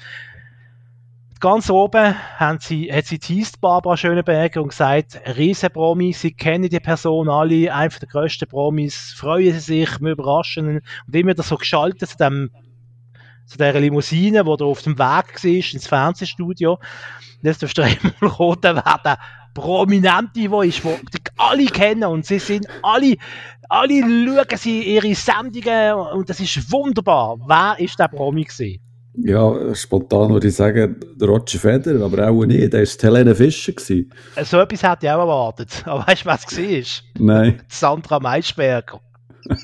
[1.42, 6.68] Ganz oben haben sie, hat sie teased Barbara Schöneberger und gesagt, riesen Promi, sie kennen
[6.68, 10.80] die Person alle, einfach der grössten Promis, freuen sie sich, wir überraschen ihn.
[11.04, 12.50] Und immer das so geschaltet zu dem,
[13.44, 16.78] zu dieser Limousine, die da auf dem Weg war, ins Fernsehstudio.
[17.42, 19.20] Jetzt darfst du einmal roten werden.
[19.52, 20.82] Prominente, die ist,
[21.38, 23.16] alle kennen und sie sind alle,
[23.68, 27.36] alle schauen sie ihre Sendungen und das ist wunderbar.
[27.48, 28.91] Wer ist der Promi gewesen?
[29.14, 32.72] Ja, spontan würde ich sagen, der Roger Federer, aber auch nicht.
[32.72, 33.72] Der war Helene Fischer.
[33.72, 34.10] Gewesen.
[34.42, 35.82] So etwas hätte ich auch erwartet.
[35.86, 37.22] Aber weißt du, was es war?
[37.22, 37.60] Nein.
[37.68, 39.00] Sandra Maischberger.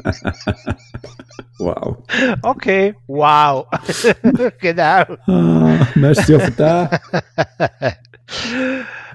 [1.58, 1.96] wow.
[2.42, 3.66] Okay, wow.
[4.60, 5.04] genau.
[5.26, 6.88] Ah, merci für den.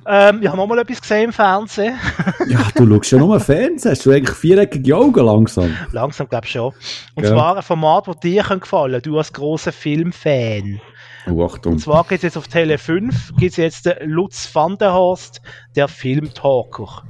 [0.06, 1.98] Ähm, ich habe noch mal etwas gesehen im Fernsehen.
[2.48, 3.92] ja, du schaust ja nur Fernsehen.
[3.92, 5.76] Hast du eigentlich viereckige Augen langsam?
[5.92, 6.74] Langsam, glaube ich schon.
[7.16, 7.30] Und ja.
[7.32, 9.02] zwar ein Format, das dir gefallen.
[9.02, 10.82] Du als grosser Filmfan.
[11.30, 11.74] Oh, Achtung.
[11.74, 15.42] Und zwar gibt es jetzt auf Tele 5 gibt's jetzt Lutz van der Horst,
[15.76, 17.04] der Filmtalker.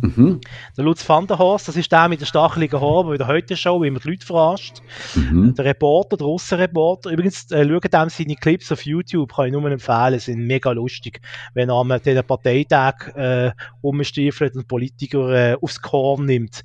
[0.00, 0.40] Mhm.
[0.76, 3.26] Der Lutz van der Horst, das ist der mit der stacheligen Haaren, der in der
[3.26, 4.82] heute Show immer die Leute verarscht.
[5.14, 5.54] Mhm.
[5.54, 7.10] Der Reporter, der Russenreporter.
[7.10, 11.20] Übrigens, äh, schaut dem seine Clips auf YouTube, kann ich nur empfehlen, sind mega lustig.
[11.54, 16.62] Wenn er an den Parteitag äh, umstiefelt und Politiker äh, aufs Korn nimmt.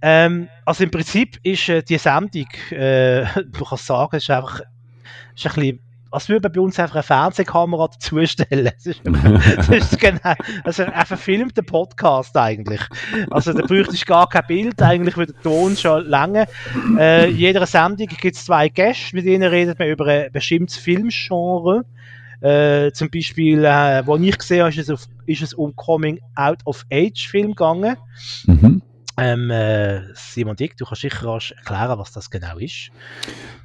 [0.00, 4.60] Ähm, also im Prinzip ist äh, die Sendung, äh, man kann sagen, ist einfach
[5.34, 5.80] ist ein bisschen
[6.12, 8.64] was würde bei uns einfach eine Fernsehkamera dazustellen?
[8.64, 9.00] Das ist,
[9.56, 12.80] das ist genau, also ein verfilmter Podcast eigentlich.
[13.30, 16.46] Also da bräuchte ich gar kein Bild, eigentlich würde der Ton schon lange.
[16.98, 21.84] Äh, jeder Sendung gibt es zwei Gäste, mit denen redet man über ein bestimmtes Filmgenre.
[22.42, 26.20] Äh, zum Beispiel, äh, wo ich gesehen habe, ist es, auf, ist es um Coming
[26.34, 27.96] Out of Age Film gegangen.
[28.46, 28.82] Mhm.
[29.18, 32.90] Ähm, äh, Simon Dick, du kannst sicher erklären, was das genau ist.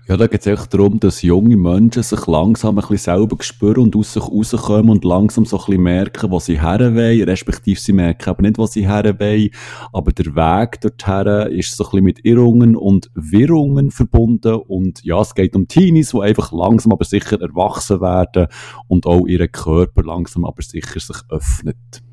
[0.07, 3.83] Ja, da geht es echt darum, dass junge Menschen sich langsam ein bisschen selber spüren
[3.83, 7.79] und aus sich rauskommen und langsam so ein bisschen merken, wo sie her wollen, respektive
[7.79, 9.49] sie merken aber nicht, wo sie her wollen,
[9.93, 15.21] aber der Weg dorthin ist so ein bisschen mit Irrungen und Wirrungen verbunden und ja,
[15.21, 18.47] es geht um Teenies, die einfach langsam aber sicher erwachsen werden
[18.87, 22.06] und auch ihren Körper langsam aber sicher sich öffnet.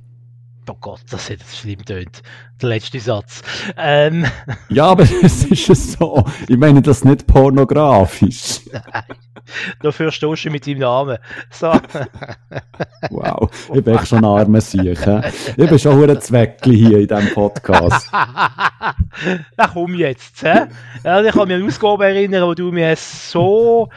[0.70, 2.22] Oh Gott, das hat jetzt schlimm tönt.
[2.62, 3.42] Der letzte Satz.
[3.76, 4.24] Ähm,
[4.70, 6.24] Ja, aber es ist ja so.
[6.48, 8.60] Ich meine das nicht pornografisch.
[9.82, 11.18] dafür stehst du mit deinem Namen.
[11.50, 11.72] So.
[13.10, 15.06] Wow, ich bin echt schon Sieg.
[15.06, 15.20] hä?
[15.56, 18.10] Ich bin schon ein Zweckli hier in diesem Podcast.
[18.12, 20.40] Na komm jetzt?
[20.42, 23.90] Ja, ich kann mich an eine Ausgabe erinnern, wo du mir so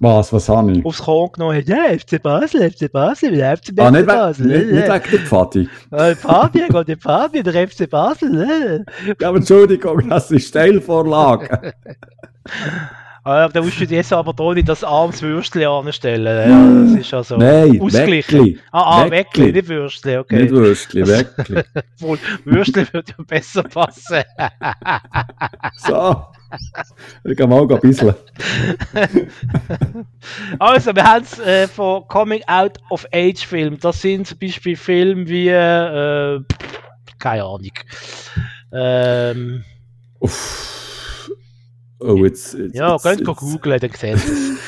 [0.00, 0.84] Was, was habe ich?
[0.84, 1.62] aufs Korn genommen.
[1.66, 4.46] Ja, FC Basel, FC Basel, der FC Ah, nicht, Basel.
[4.46, 5.68] nicht, nicht wegen der Pfadi.
[6.16, 8.84] Fabian, Gott, der Fabian, der FC Basel.
[9.06, 9.14] Äh.
[9.20, 11.72] Ja, aber Entschuldigung, das ist Steilvorlage.
[13.28, 16.50] Ah, da musst du jetzt aber da nicht das armes Würstchen anstellen.
[16.50, 18.38] Ja, das ist also Nein, ausgeglichen.
[18.38, 18.58] Weckli.
[18.72, 19.48] Ah, ah, Weckli.
[19.48, 20.42] Weckli, nicht Würstchen, okay.
[20.42, 21.62] Nicht Würstchen, Weckli.
[22.00, 24.22] Obwohl, Würstchen würde ja besser passen.
[25.76, 26.24] So.
[27.24, 28.14] Ich gehe mal ein bisschen.
[30.58, 33.78] Also, wir haben es äh, von Coming Out of Age Film.
[33.78, 36.40] Das sind zum Beispiel Filme wie, äh,
[37.18, 37.72] keine Ahnung.
[38.72, 39.64] Ähm,
[40.18, 40.87] Uff.
[42.00, 42.54] Oh, jetzt.
[42.54, 44.58] jetzt ja, jetzt, könnt ihr googeln, dann seht ihr es.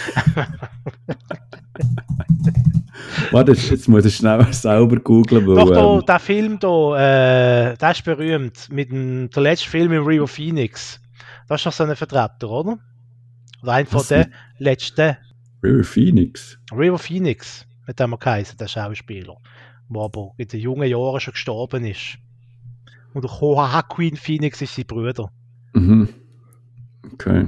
[3.30, 5.46] Warte, jetzt muss ich schnell selber googeln.
[5.46, 6.96] Doch, da, ähm, der Film da,
[7.72, 8.68] äh, der ist berühmt.
[8.70, 11.00] Mit dem der letzte Film in Rio Phoenix.
[11.48, 12.78] Das ist doch so ein Vertreter, oder?
[13.62, 15.16] Oder ein von den letzten.
[15.62, 16.58] River Phoenix.
[16.72, 19.36] Rio Phoenix, mit dem er geheißen, der Schauspieler.
[19.88, 22.18] Der aber in den jungen Jahren schon gestorben ist.
[23.12, 25.30] Und der Joaquin Phoenix ist sein Bruder.
[25.74, 26.08] Mhm.
[27.12, 27.46] Okay.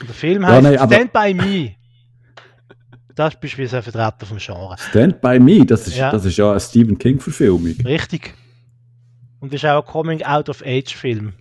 [0.00, 1.74] Der Film Ja, heißt nein, aber- Stand By Me.
[3.14, 4.76] Das ist beispielsweise ein Vertreter vom Genre.
[4.78, 6.12] Stand by Me, das ist, Ja.
[6.12, 7.74] das ist ja eine Stephen King-Verfilmung.
[7.84, 8.34] Richtig.
[9.40, 11.32] Und das ist auch ein Coming-Out-of-Age-Film.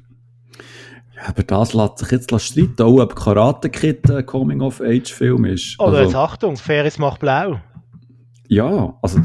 [1.16, 5.80] Ja, aber das lässt sich jetzt streiten, auch ob Karate Kid ein Coming-of-Age-Film ist.
[5.80, 7.60] Oder jetzt also, Achtung, Ferris macht blau.
[8.48, 9.22] ja, also,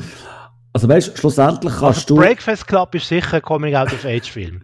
[0.74, 4.62] also weißt du, schlussendlich kannst Also du, Breakfast Club ist sicher ein Coming-Out-of-Age-Film.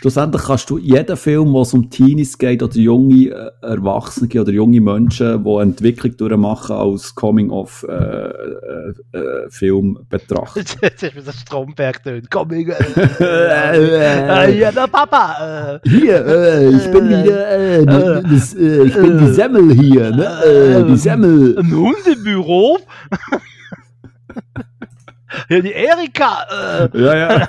[0.00, 4.52] Schlussendlich kannst du jeden Film, wo es um Teenies geht oder junge äh, Erwachsene oder
[4.52, 10.64] junge Menschen, die Entwicklung durchmachen, als Coming-of-Film betrachten.
[10.82, 12.22] Jetzt ist wieder Stromberg drin.
[12.30, 12.68] Coming
[13.20, 15.80] äh, Ja, der Papa.
[15.84, 17.86] Äh, Hier, äh, ich bin wieder, äh, die-
[18.34, 20.26] das, äh, ich bin die Semmel hier, ne?
[20.44, 21.58] Äh, die Semmel.
[21.58, 22.78] ein Hundebüro.
[25.48, 26.46] ja, die Erika.
[26.50, 27.48] Äh, Ja, ja.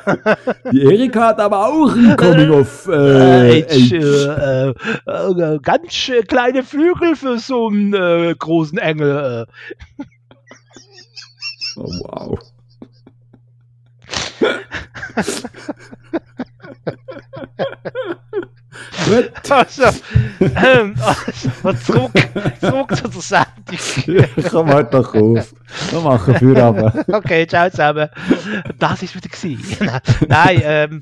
[0.72, 3.94] Die Erika hat aber auch ein Coming of äh, äh, Age, Age.
[3.94, 4.74] äh,
[5.06, 9.48] äh, äh, ganz äh, kleine Flügel für so einen äh, großen Engel.
[9.48, 9.52] Äh.
[11.78, 12.40] Oh, wow.
[19.06, 19.32] Gut.
[19.50, 19.84] Also,
[20.40, 20.96] ähm,
[21.64, 22.12] also zurück,
[22.60, 24.26] zurück zu der Sendung.
[24.52, 25.54] Komm halt doch auf.
[25.90, 27.08] Wir machen Feierabend.
[27.12, 28.10] Okay, ciao zusammen.
[28.78, 29.90] Das ist wieder gewesen.
[30.28, 31.02] Nein, ähm,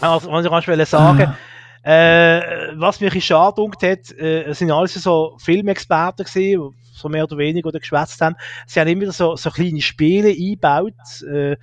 [0.00, 1.34] also, was ich wollte sagen,
[1.82, 2.40] äh,
[2.74, 7.24] was mich bisschen schade gedacht hat, äh, sind alles so Filmexperten gewesen, die so mehr
[7.24, 8.36] oder weniger oder geschwätzt haben.
[8.66, 11.56] Sie haben immer wieder so, so kleine Spiele eingebaut, äh,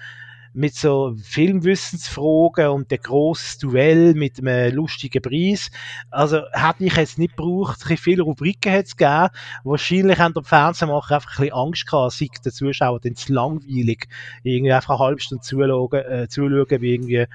[0.55, 5.69] mit so Filmwissensfragen und der grosses Duell mit einem lustigen Preis.
[6.09, 9.29] Also, hätte ich jetzt nicht gebraucht, ein viele Rubriken hat es gegeben.
[9.65, 14.07] Wahrscheinlich haben der Fernsehmacher einfach ein bisschen Angst gehabt, sei der Zuschauer dann zu langweilig,
[14.43, 17.25] irgendwie einfach eine halbe Stunde zuschauen, äh, zuschauen wie irgendwie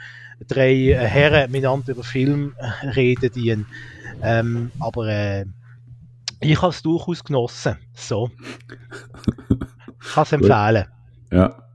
[0.48, 3.66] drei äh, Herren miteinander über Film äh, reden dienen.
[4.22, 5.44] Ähm, aber äh,
[6.40, 7.76] ich habe es durchaus genossen.
[7.94, 8.30] So.
[10.02, 10.86] Ich kann es empfehlen.
[11.30, 11.69] Ja.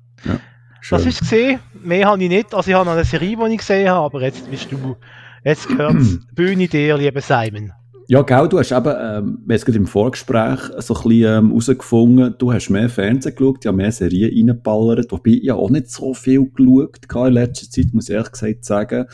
[0.85, 0.99] Schön.
[0.99, 1.59] Das ist gesehen.
[1.83, 2.53] Mehr habe ich nicht.
[2.53, 4.95] Also ich habe noch eine Serie, die ich gesehen habe, aber jetzt bist du.
[5.43, 5.95] Jetzt gehört
[6.35, 7.73] Bühne dir, lieber Simon.
[8.07, 11.47] Ja, gell, du hast eben, ähm, wir haben es im Vorgespräch so ein bisschen ähm,
[11.47, 15.89] herausgefunden, du hast mehr Fernsehen geschaut, ja mehr Serien reingeballert, wobei ich ja auch nicht
[15.89, 19.05] so viel geschaut habe in letzter Zeit, muss ich ehrlich gesagt sagen,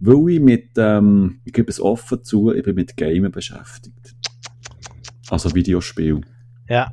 [0.00, 4.16] weil ich mit, ähm, ich gebe es offen zu, ich bin mit Gamen beschäftigt.
[5.28, 6.22] Also Videospiel.
[6.70, 6.90] Ja.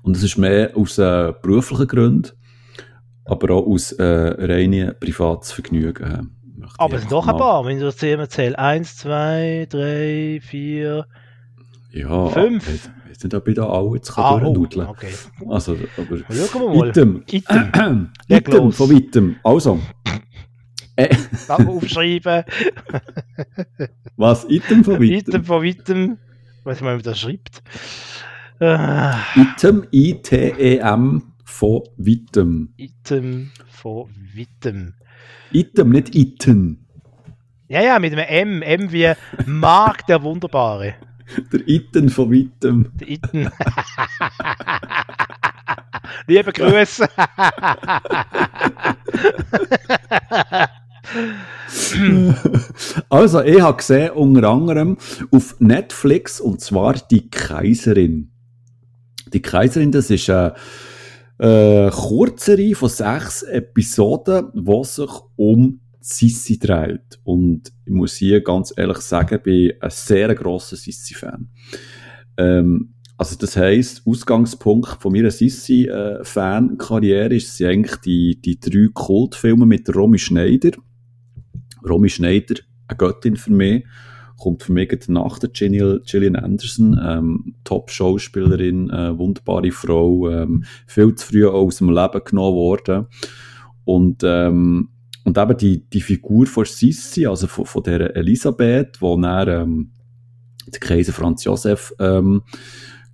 [0.00, 2.30] Und das ist mehr aus äh, beruflichen Gründen,
[3.32, 6.02] aber auch aus äh, reinem privates Vergnügen.
[6.04, 6.22] äh,
[6.56, 8.58] möchte ich Aber es sind doch ein paar, wenn du das Thema zählst.
[8.58, 11.06] Eins, zwei, drei, vier.
[11.90, 12.68] Ja, Fünf.
[12.68, 15.12] Ich weiß nicht, ob ich da alle jetzt Ah, kann oh, durchnudeln okay.
[15.48, 16.18] Also, aber...
[16.46, 16.88] Schauen wir mal.
[16.88, 17.22] Item.
[17.30, 18.12] Item.
[18.28, 19.36] Item von weitem.
[19.44, 19.80] Also.
[20.96, 21.14] Äh,
[21.48, 22.44] aufschreiben.
[24.16, 24.44] was?
[24.48, 25.14] Item von weitem?
[25.14, 26.18] Item von weitem.
[26.64, 27.62] Weiß nicht mal, wie man das schreibt.
[28.60, 32.72] Äh, Item, I-T-E-M von weitem.
[32.78, 34.94] Item von weitem.
[35.52, 36.86] Item, nicht Iten.
[37.68, 38.62] Ja, ja, mit einem M.
[38.62, 39.12] M wie
[39.46, 40.94] Mark der Wunderbare.
[41.52, 42.90] Der Iten von weitem.
[42.94, 43.50] Der Iten.
[46.26, 47.06] Liebe Grüße.
[53.10, 54.96] also, ich habe gesehen, unter anderem
[55.30, 58.30] auf Netflix, und zwar Die Kaiserin.
[59.32, 60.56] Die Kaiserin, das ist eine,
[61.42, 67.20] eine Kurzserie von sechs Episoden, die sich um Sissi dreht.
[67.24, 71.48] Und ich muss hier ganz ehrlich sagen, ich bin ein sehr grosser Sissi-Fan.
[72.36, 79.92] Ähm, also das heisst, Ausgangspunkt von meiner Sissi-Fan-Karriere ist eigentlich die, die drei Kultfilme mit
[79.94, 80.70] Romy Schneider.
[81.88, 82.54] Romy Schneider,
[82.86, 83.84] eine Göttin für mich,
[84.42, 91.28] kommt für mich nach der Gillian Anderson, ähm, Top-Schauspielerin, äh, wunderbare Frau, ähm, viel zu
[91.28, 93.06] früh aus dem Leben genommen worden.
[93.84, 94.88] Und, ähm,
[95.24, 99.90] und eben die, die Figur von Sissi, also von, von der Elisabeth, wo dann ähm,
[100.66, 102.42] der Kaiser Franz Josef ähm,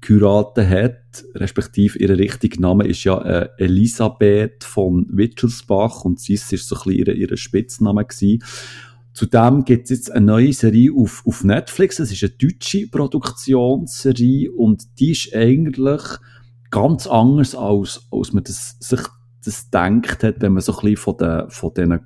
[0.01, 6.69] geheiratet hat, respektive ihr richtiger Name ist ja äh, Elisabeth von Wittelsbach und Sissi ist
[6.69, 8.43] so ein bisschen ihr, ihr Spitzname gewesen.
[9.19, 11.99] Zudem gibt es jetzt eine neue Serie auf, auf Netflix.
[11.99, 16.03] Es ist eine deutsche Produktionsserie und die ist eigentlich
[16.71, 19.01] ganz anders, als, als man das, sich
[19.45, 22.01] das denkt hat, wenn man so ein bisschen von, den, von diesen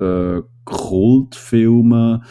[0.00, 2.24] äh, Kultfilmen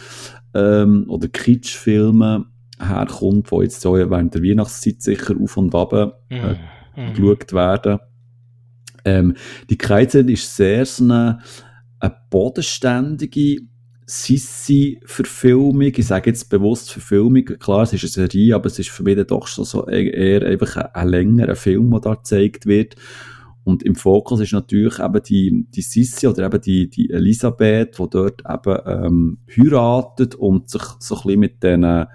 [0.56, 2.46] ähm, oder Kitschfilmen
[2.80, 5.94] herkommt, die jetzt so während der Weihnachtszeit sicher auf und ab
[6.30, 6.56] äh,
[6.96, 7.14] mhm.
[7.14, 8.00] geschaut werden.
[9.06, 9.36] Ähm,
[9.70, 11.38] die Kaiserin ist sehr so eine,
[12.00, 13.60] eine bodenständige
[14.10, 15.82] Sissi-Verfilmung.
[15.82, 17.44] Ich sage jetzt bewusst Verfilmung.
[17.44, 20.78] Klar, es ist eine Serie, aber es ist für mich doch so, so eher einfach
[20.78, 22.96] ein, ein längerer Film, der da gezeigt wird.
[23.66, 28.10] Und im Fokus ist natürlich eben die, die Sissi oder eben die, die Elisabeth, die
[28.10, 32.06] dort eben ähm, heiratet und sich so ein bisschen mit diesen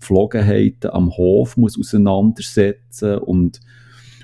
[0.00, 3.60] Pflogenheiten am Hof muss auseinandersetzen und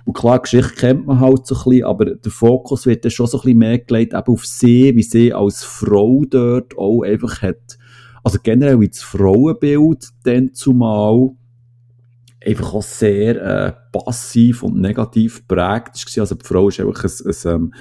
[0.04, 3.26] und klar, Geschichte kennt man halt so ein bisschen, aber der Fokus wird dann schon
[3.26, 7.42] so ein bisschen mehr gelegt eben auf sie, wie sie als Frau dort auch einfach
[7.42, 7.78] hat,
[8.24, 11.30] also generell wie das Frauenbild dann zumal
[12.44, 16.20] einfach auch sehr äh, passiv und negativ prägt war.
[16.22, 17.74] Also die Frau war einfach ein, ein, ähm,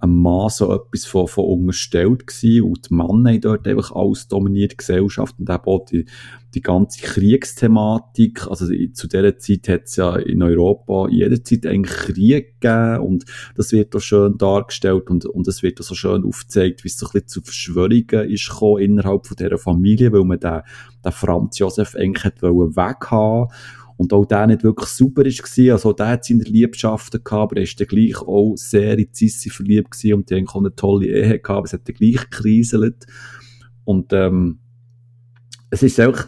[0.00, 4.26] ein Mann so etwas von, von unterstellt gewesen und die Männer haben dort einfach alles
[4.28, 6.06] dominiert, die Gesellschaft und eben auch die,
[6.54, 8.46] die ganze Kriegsthematik.
[8.48, 13.72] Also zu dieser Zeit hat es ja in Europa jederzeit eigentlich Krieg gegeben und das
[13.72, 17.06] wird auch schön dargestellt und, und es wird auch so schön aufgezeigt, wie es so
[17.06, 20.62] ein bisschen zu Verschwörungen ist gekommen innerhalb von dieser Familie, weil man den,
[21.04, 23.52] den Franz Josef eigentlich hat weghaben
[23.96, 25.72] und auch der nicht wirklich super war.
[25.72, 29.50] Also der hat seine Liebschaften gehabt, aber er ist dann gleich auch sehr in Sissi
[29.50, 32.28] verliebt gewesen und die haben auch eine tolle Ehe gehabt, aber es hat dann gleich
[32.30, 33.06] gekriselt.
[33.84, 34.58] Und ähm,
[35.70, 36.26] es ist auch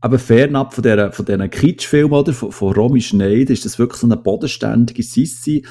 [0.00, 4.00] aber fernab von dieser, von diesen Kitschfilmen, oder, von, von Romy Schneider, ist das wirklich
[4.00, 5.64] so eine bodenständige Sissi,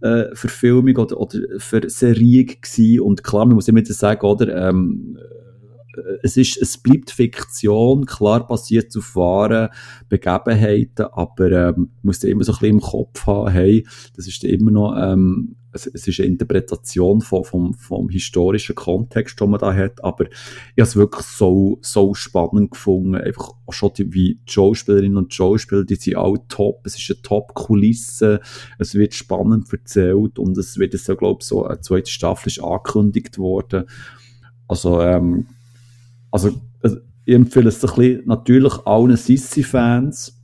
[0.00, 3.00] äh, Verfilmung oder, oder für Serie gewesen.
[3.00, 5.18] Und klar, man muss immer sagen, oder, ähm,
[6.22, 9.68] es ist, es bleibt Fiktion, klar basiert auf wahren
[10.08, 13.86] Begebenheiten, aber ähm, muss immer so ein bisschen im Kopf haben, hey,
[14.16, 19.40] das ist immer noch, ähm, es, es ist eine Interpretation von, vom, vom historischen Kontext,
[19.40, 20.32] den man da hat, aber ich
[20.78, 25.84] habe es wirklich so, so spannend gefunden, einfach schon die, wie die Schauspielerinnen und Schauspieler,
[25.84, 28.40] die sind alle top, es ist eine Top-Kulisse,
[28.78, 32.62] es wird spannend erzählt und es wird jetzt, glaube ich, so eine zweite Staffel ist
[32.62, 33.84] angekündigt worden,
[34.68, 35.46] also ähm,
[36.32, 36.50] also,
[36.82, 40.42] also, ich empfehle es ein bisschen, natürlich allen Sissi-Fans,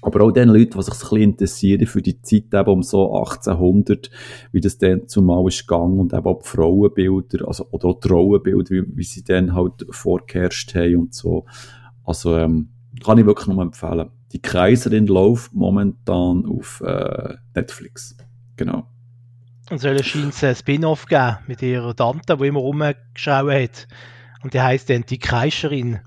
[0.00, 3.14] aber auch den Leuten, die sich ein bisschen interessieren für die Zeit eben um so
[3.14, 4.10] 1800,
[4.52, 8.08] wie das dann zumal ist gegangen und eben auch die Frauenbilder, also, oder auch die
[8.08, 11.44] Rollenbilder, wie, wie sie dann halt vorgeherrscht haben und so.
[12.04, 12.70] Also, ähm,
[13.02, 14.10] kann ich wirklich nur empfehlen.
[14.32, 18.16] Die Kaiserin läuft momentan auf äh, Netflix.
[18.56, 18.86] Genau.
[19.70, 23.88] Und soll es scheint ein Spin-off geben mit ihrer Tante, die immer rumgeschaut hat.
[24.44, 26.00] Und der heißt dann die Kreischerin.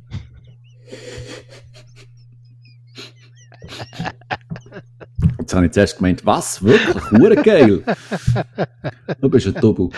[5.40, 6.64] Jetzt habe ich zuerst gemeint, was?
[6.64, 7.12] Wirklich?
[7.12, 7.84] Hure geil.
[9.22, 9.90] Du bist ein Double.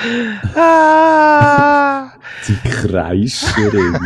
[0.56, 2.12] Ah.
[2.48, 3.98] die Kreischerin.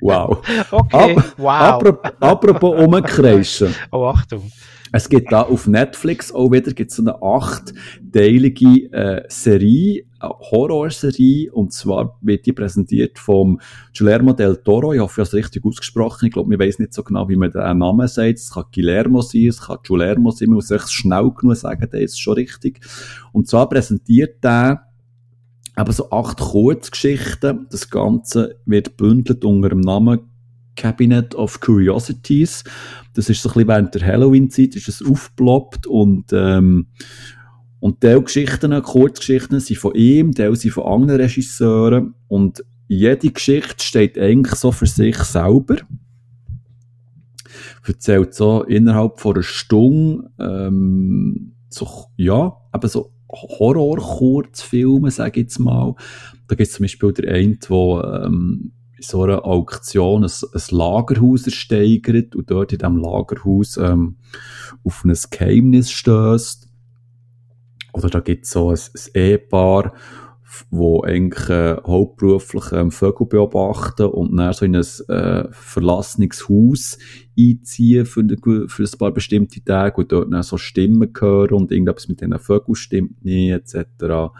[0.00, 0.38] wow.
[0.70, 1.50] Okay, Ab wow.
[1.50, 3.74] Apropos, apropos umkreischen.
[3.90, 4.50] Oh, Achtung.
[4.92, 11.72] Es gibt da auf Netflix auch wieder gibt's so eine achtteilige äh, Serie, Horrorserie, und
[11.72, 13.60] zwar wird die präsentiert vom
[13.96, 14.92] Guillermo del Toro.
[14.92, 16.26] Ich hoffe, ich habe es richtig ausgesprochen.
[16.26, 18.38] Ich glaube, ich weiß nicht so genau, wie man den Namen sagt.
[18.38, 20.48] Es kann Guillermo sein, es kann Guillermo sein.
[20.48, 22.80] Man muss es schnell genug sagen, der ist schon richtig.
[23.32, 24.82] Und zwar präsentiert der
[25.76, 27.66] aber so acht Kurzgeschichten.
[27.70, 30.20] Das Ganze wird bündelt unter dem Namen
[30.74, 32.64] Cabinet of Curiosities.
[33.14, 36.88] Das ist so ein bisschen während der Halloween-Zeit ist es aufgeploppt und ähm,
[37.80, 43.84] und Teil Geschichten, Kurzgeschichten sind von ihm, Teil sind von anderen Regisseuren und jede Geschichte
[43.84, 45.76] steht eigentlich so für sich selber.
[47.86, 55.58] Erzählt so innerhalb von einer Stunde, ähm, so, ja, aber so Horror-Kurzfilme, sage ich jetzt
[55.58, 55.94] mal.
[56.48, 60.62] Da gibt es zum Beispiel der eine, der ähm, in so einer Auktion ein, ein
[60.70, 64.16] Lagerhaus ersteigert und dort in diesem Lagerhaus ähm,
[64.84, 66.65] auf ein Geheimnis stößt.
[67.96, 69.94] Oder da gibt es so ein, ein Ehepaar,
[70.70, 76.98] wo eigentlich äh, hauptberuflich ähm, Vögel beobachten und dann so in ein äh, verlassenes Haus
[77.38, 78.24] einziehen für,
[78.68, 82.38] für ein paar bestimmte Tage und dort dann so Stimmen hören und irgendetwas mit diesen
[82.38, 84.32] Vögeln stimmt nicht, etc.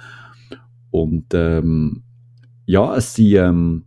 [0.90, 2.02] Und ähm,
[2.66, 3.84] ja, es sind, ähm,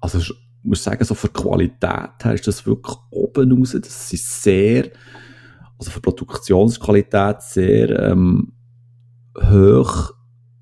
[0.00, 0.32] also ich
[0.62, 4.90] muss sagen, so für Qualität her ist das wirklich oben raus, das ist sehr,
[5.80, 8.52] also für Produktionsqualität sehr ähm,
[9.36, 10.12] hoch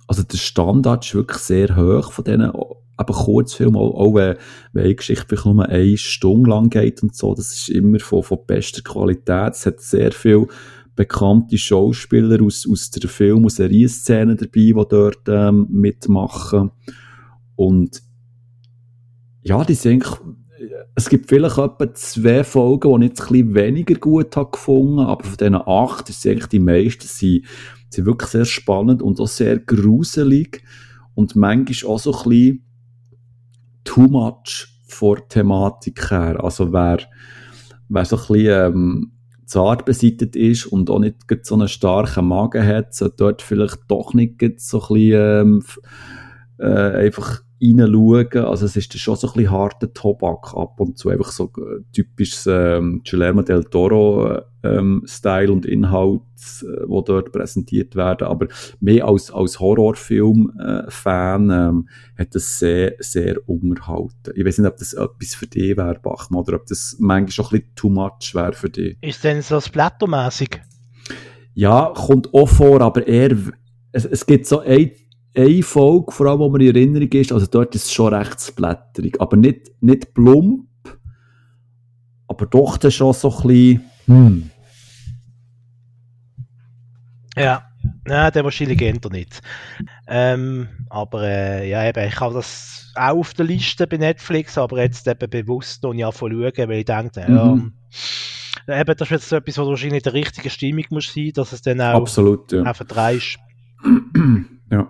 [0.08, 2.50] also der Standard ist wirklich sehr hoch von diesen
[3.00, 4.36] eben Kurzfilmen, auch, auch wenn,
[4.72, 8.38] wenn eine Geschichte nur eine Stunde lang geht und so, das ist immer von, von
[8.46, 9.52] bester Qualität.
[9.52, 10.48] Es hat sehr viele
[10.96, 16.72] bekannte Schauspieler aus, aus der Film- und Serienszene dabei, die dort ähm, mitmachen.
[17.54, 18.02] Und
[19.42, 20.18] ja, die sind eigentlich,
[20.94, 25.00] es gibt vielleicht etwa zwei Folgen, die ich jetzt ein bisschen weniger gut habe gefunden,
[25.00, 27.44] aber von diesen acht ist eigentlich die meisten sind
[27.90, 30.62] sind wirklich sehr spannend und auch sehr gruselig
[31.14, 32.64] und manchmal auch so ein bisschen
[33.84, 36.42] too much vor Thematik her.
[36.42, 36.98] Also wer,
[37.88, 39.12] wer so ein bisschen ähm,
[39.46, 44.12] zart beseitigt ist und auch nicht so einen starken Magen hat, sollte dort vielleicht doch
[44.12, 45.62] nicht so ein bisschen ähm,
[46.58, 48.44] äh, einfach reinschauen.
[48.44, 51.82] Also es ist schon so ein bisschen harter Tobak ab und zu, einfach so äh,
[51.92, 56.20] typisches ähm, Guillermo del Toro ähm, Style und Inhalt,
[56.62, 58.26] äh, wo dort präsentiert werden.
[58.26, 58.48] Aber
[58.80, 64.32] mehr als, als Horrorfilm-Fan äh, ähm, hat das sehr, sehr unterhalten.
[64.34, 67.44] Ich weiß nicht, ob das etwas für dich wäre, Bachmann, oder ob das manchmal schon
[67.46, 68.96] ein bisschen too much wäre für dich.
[69.00, 70.60] Ist denn so splattermäßig?
[71.54, 73.36] Ja, kommt auch vor, aber eher,
[73.92, 74.92] es, es gibt so ein
[75.38, 78.40] eine Folge, vor allem, wo mir in Erinnerung ist, also dort ist es schon recht
[78.40, 80.66] splatterig, aber nicht, nicht plump,
[82.26, 84.50] aber doch dann schon so ein bisschen, hm.
[87.36, 87.68] Ja,
[88.04, 89.40] Nein, der wahrscheinlich geht nicht.
[90.06, 94.82] Ähm, aber äh, ja, eben, ich habe das auch auf der Liste bei Netflix, aber
[94.82, 97.72] jetzt eben bewusst noch nicht schauen, weil ich denke, mhm.
[98.66, 101.52] ja, eben, das ist jetzt so etwas, wo wahrscheinlich der richtige Stimmung muss sein, dass
[101.52, 102.64] es dann auch, Absolut, ja.
[102.64, 103.38] auch verdreist.
[104.70, 104.88] ja.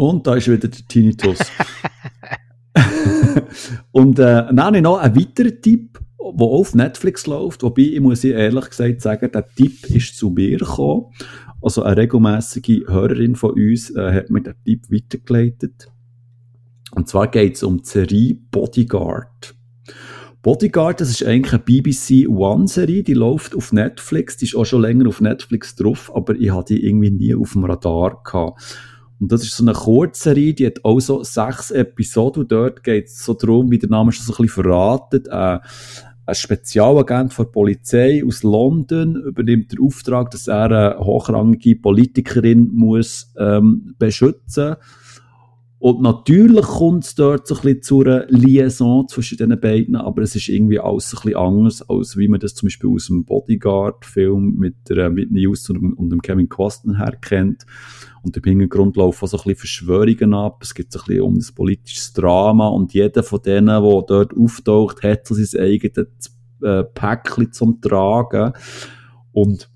[0.00, 1.38] Und da ist wieder der Tinnitus.
[3.92, 8.00] und äh, dann habe ich noch einen weiteren Tipp, der auf Netflix läuft, wobei ich
[8.00, 11.12] muss ehrlich gesagt sagen, der Tipp ist zu mir gekommen.
[11.60, 15.92] Also eine regelmäßige Hörerin von uns äh, hat mir den Tipp weitergeleitet.
[16.92, 19.54] Und zwar geht es um die Serie Bodyguard.
[20.40, 24.80] Bodyguard, das ist eigentlich eine BBC One-Serie, die läuft auf Netflix, die ist auch schon
[24.80, 28.78] länger auf Netflix drauf, aber ich hatte die irgendwie nie auf dem Radar gehabt.
[29.20, 33.24] Und das ist so eine Kurzserie, die hat auch so sechs Episoden dort geht es
[33.24, 35.58] so darum, wie der Name schon so ein bisschen verratet, äh,
[36.26, 43.32] ein Spezialagent der Polizei aus London übernimmt den Auftrag, dass er eine hochrangige Politikerin muss
[43.36, 44.76] ähm, beschützen
[45.80, 50.20] und natürlich kommt es dort so ein bisschen zu einer Liaison zwischen den beiden, aber
[50.20, 53.24] es ist irgendwie alles ein bisschen anders, als wie man das zum Beispiel aus dem
[53.24, 57.64] Bodyguard-Film mit der Whitney Houston und, und dem Kevin Costner her kennt.
[58.22, 61.36] Und im Hintergrund laufen so ein bisschen Verschwörungen ab, es geht so ein bisschen um
[61.36, 66.30] das politische Drama und jeder von denen, der dort auftaucht, hat so sein eigenes
[66.62, 68.52] äh, Päckchen zum Tragen.
[69.32, 69.70] Und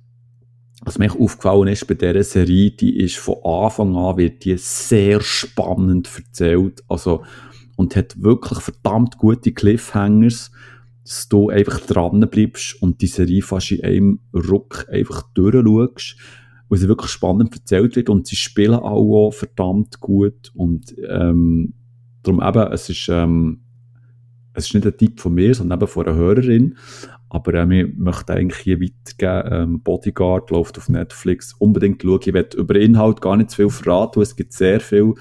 [0.84, 5.20] was mir aufgefallen ist bei dieser Serie, die ist von Anfang an wird die sehr
[5.22, 6.84] spannend erzählt.
[6.88, 7.24] Also,
[7.76, 10.52] und hat wirklich verdammt gute Cliffhangers,
[11.04, 16.16] dass du einfach dran bleibst und die Serie fast in einem Ruck einfach durchschaust,
[16.68, 21.74] wo sie wirklich spannend erzählt wird und sie spielen auch verdammt gut und ähm,
[22.22, 23.60] darum eben, es ist ähm,
[24.54, 26.76] es ist nicht ein Tipp von mir, sondern eben von einer Hörerin,
[27.28, 29.52] aber äh, wir möchten eigentlich hier weitergeben.
[29.52, 31.52] Ähm, Bodyguard läuft auf Netflix.
[31.54, 32.20] Unbedingt schauen.
[32.24, 34.22] Ich werde über Inhalt gar nicht zu viel verraten.
[34.22, 35.14] Es gibt sehr viele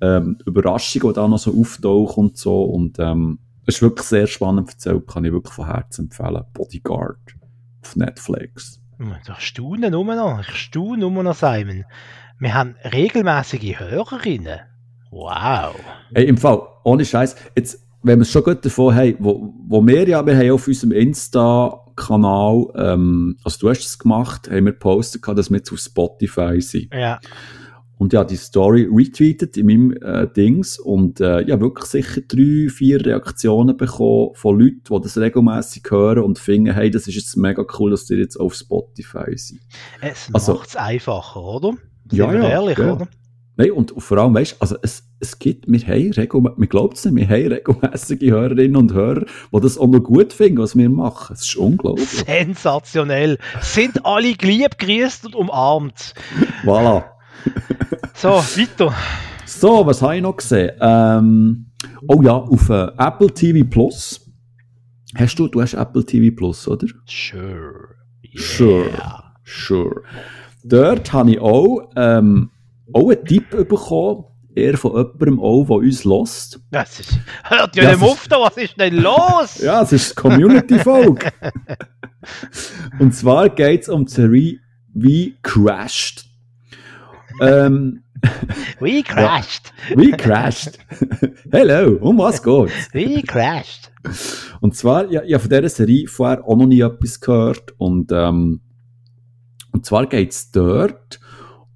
[0.00, 2.62] ähm, Überraschungen, die da noch so auftauchen und so.
[2.62, 5.08] Und ähm, es ist wirklich sehr spannend erzählt.
[5.08, 6.44] Kann ich wirklich von Herzen empfehlen.
[6.52, 7.18] Bodyguard
[7.82, 8.80] auf Netflix.
[8.98, 10.40] Ich staune nur noch.
[10.40, 11.84] Ich staune nur noch, Simon.
[12.38, 14.60] Wir haben regelmäßige Hörerinnen.
[15.10, 15.74] Wow.
[16.14, 19.86] Hey, im Fall, ohne Scheiß, jetzt, wenn wir es schon gut davon haben, wo, wo
[19.86, 24.72] wir ja, wir haben auf unserem Insta-Kanal, ähm, also du hast es gemacht, haben wir
[24.72, 26.92] gepostet, dass wir jetzt auf Spotify sind.
[26.92, 27.20] Ja.
[27.98, 32.68] Und ja, die Story retweetet in meinem äh, Dings und äh, ja, wirklich sicher drei,
[32.68, 37.36] vier Reaktionen bekommen von Leuten, die das regelmäßig hören und finden, hey, das ist jetzt
[37.36, 39.60] mega cool, dass die jetzt auf Spotify sind.
[40.02, 41.72] Es Also- macht es einfacher, oder?
[42.12, 42.92] Ja, Sind wir ja, ehrlich, ja.
[42.92, 43.08] oder?
[43.58, 47.04] Nein, und vor allem, weißt also es, es gibt, wir haben regelmäßig, wir glauben es
[47.06, 49.24] nicht, wir haben regelmäßige Hörerinnen und Hörer,
[49.54, 51.32] die das auch noch gut finden, was wir machen.
[51.32, 52.06] Es ist unglaublich.
[52.06, 53.38] Sensationell.
[53.62, 56.12] Sind alle geliebt, grüßt und umarmt.
[56.64, 57.04] Voilà.
[58.14, 58.94] So, weiter.
[59.44, 60.72] So, was habe ich noch gesehen?
[60.80, 61.66] Ähm,
[62.08, 64.20] oh ja, auf äh, Apple TV Plus.
[65.14, 66.86] Hast du, du hast Apple TV Plus, oder?
[67.06, 67.94] Sure.
[68.24, 68.42] Yeah.
[68.42, 68.90] Sure.
[69.44, 70.02] Sure.
[70.64, 72.50] Dort habe ich auch, ähm,
[72.92, 74.24] auch einen Tipp bekommen,
[74.54, 76.60] eher von jemandem auch, der uns lost.
[76.70, 79.58] Das ist, hört ja, Ja, nicht auf da, was ist denn los?
[79.62, 81.32] Ja, es ist Community-Folge.
[82.98, 84.58] Und zwar geht es um die Serie
[84.92, 86.25] wie Crashed.
[87.40, 88.02] Ähm,
[88.80, 89.72] Wie crashed.
[89.94, 90.78] wie Crashed.
[91.50, 92.88] Hello, um was geht's?
[92.92, 93.92] Wie crashed.
[94.60, 97.74] Und zwar, ja, ich habe von dieser Serie vorher auch noch nie etwas gehört.
[97.78, 98.60] Und, ähm,
[99.72, 101.20] und zwar geht es dort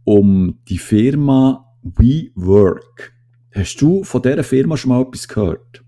[0.05, 3.13] um die Firma WeWork.
[3.55, 5.85] Hast du von dieser Firma schon mal etwas gehört?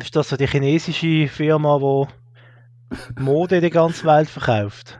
[0.00, 2.06] Ist das so die chinesische Firma,
[3.16, 4.98] die Mode in der ganzen Welt verkauft?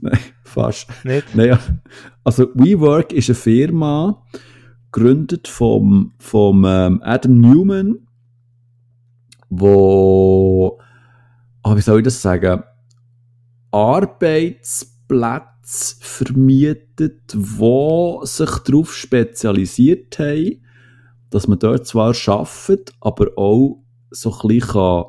[0.00, 0.18] Nein,
[0.54, 0.86] fast.
[1.04, 1.34] Nicht?
[1.34, 1.58] Naja,
[2.22, 4.22] also WeWork ist eine Firma,
[4.92, 8.06] gegründet vom, vom ähm, Adam Newman,
[9.50, 10.80] wo,
[11.62, 12.62] ah, wie soll ich das sagen,
[13.70, 20.62] Arbeitsplätze vermietet, wo sich darauf spezialisiert haben,
[21.30, 25.04] dass man dort zwar arbeitet, aber auch so ein bisschen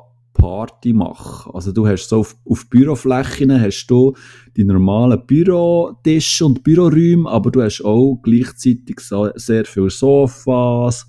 [0.46, 1.50] Party machen.
[1.54, 4.14] Also du hast so auf, auf Büroflächen hast du
[4.56, 11.04] die normalen Bürotische und Büroräume, aber du hast auch gleichzeitig so, sehr viele Sofas,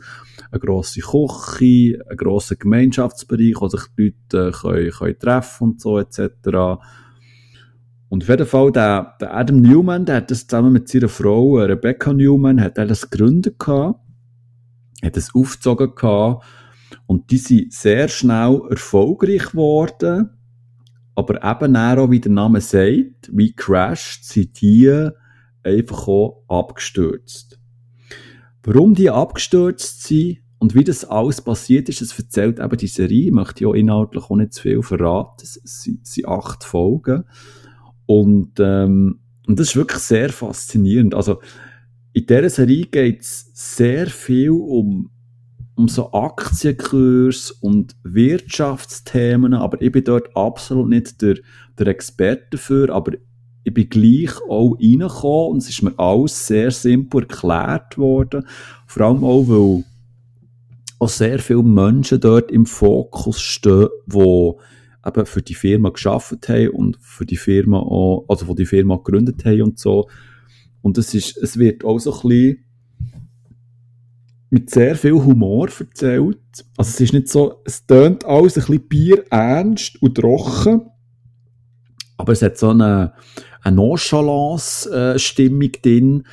[0.49, 5.81] eine grosse Küche, einen grossen Gemeinschaftsbereich, wo sich die Leute äh, können, können treffen und
[5.81, 6.79] so etc.
[8.09, 11.59] Und auf jeden Fall, der, der Adam Newman, der hat das zusammen mit seiner Frau,
[11.59, 13.99] äh, Rebecca Newman, hat er das gegründet gehabt,
[15.03, 16.43] hat das aufgezogen gehabt,
[17.05, 20.29] und die sind sehr schnell erfolgreich geworden,
[21.15, 25.09] aber eben auch, wie der Name sagt, wie crashed, sind die
[25.63, 27.59] einfach auch abgestürzt.
[28.63, 33.27] Warum die abgestürzt sind und wie das alles passiert ist, das erzählt eben die Serie.
[33.27, 35.43] Ich möchte ja inhaltlich auch nicht zu viel verraten.
[35.43, 37.23] Es sind acht Folgen.
[38.05, 41.15] Und, ähm, und das ist wirklich sehr faszinierend.
[41.15, 41.41] Also,
[42.13, 45.11] in dieser Serie geht es sehr viel um,
[45.77, 51.37] um so Aktienkurs und Wirtschaftsthemen, aber ich bin dort absolut nicht der,
[51.77, 53.13] der Experte dafür, aber
[53.63, 58.47] ich bin gleich auch reingekommen und es ist mir alles sehr simpel erklärt worden.
[58.87, 59.83] Vor allem auch, weil
[60.97, 64.51] auch sehr viele Menschen dort im Fokus stehen, die
[65.05, 68.95] eben für die Firma geschafft haben und für die Firma auch, also die die Firma
[68.95, 70.09] gegründet haben und so.
[70.81, 72.66] Und es ist, es wird auch so ein bisschen
[74.49, 76.37] mit sehr viel Humor erzählt.
[76.77, 80.81] Also es ist nicht so, es tönt alles ein bisschen bierernst und trocken,
[82.17, 83.13] aber es hat so eine,
[83.61, 86.23] eine Nonchalance-Stimmung drin.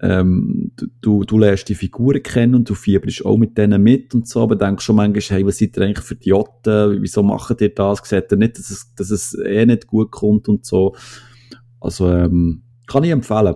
[0.00, 4.14] Ähm, du- du, du lernst die Figuren kennen und du fieberst auch mit denen mit
[4.14, 7.00] und so, aber denkst schon manchmal, hey, was seid ihr eigentlich für Idioten?
[7.00, 8.00] Wieso macht ihr das?
[8.04, 10.94] Seht ihr nicht, dass es, dass es eh nicht gut kommt und so?
[11.80, 13.54] Also, ähm, kann ich empfehlen.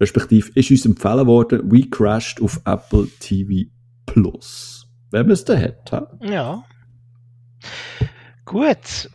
[0.00, 3.68] Respektive ist uns empfehlen worden, We Crashed auf Apple TV
[4.06, 4.86] Plus.
[5.10, 5.90] Wenn man es da hat.
[5.90, 6.32] hä?
[6.32, 6.64] Ja.
[8.44, 9.10] Gut.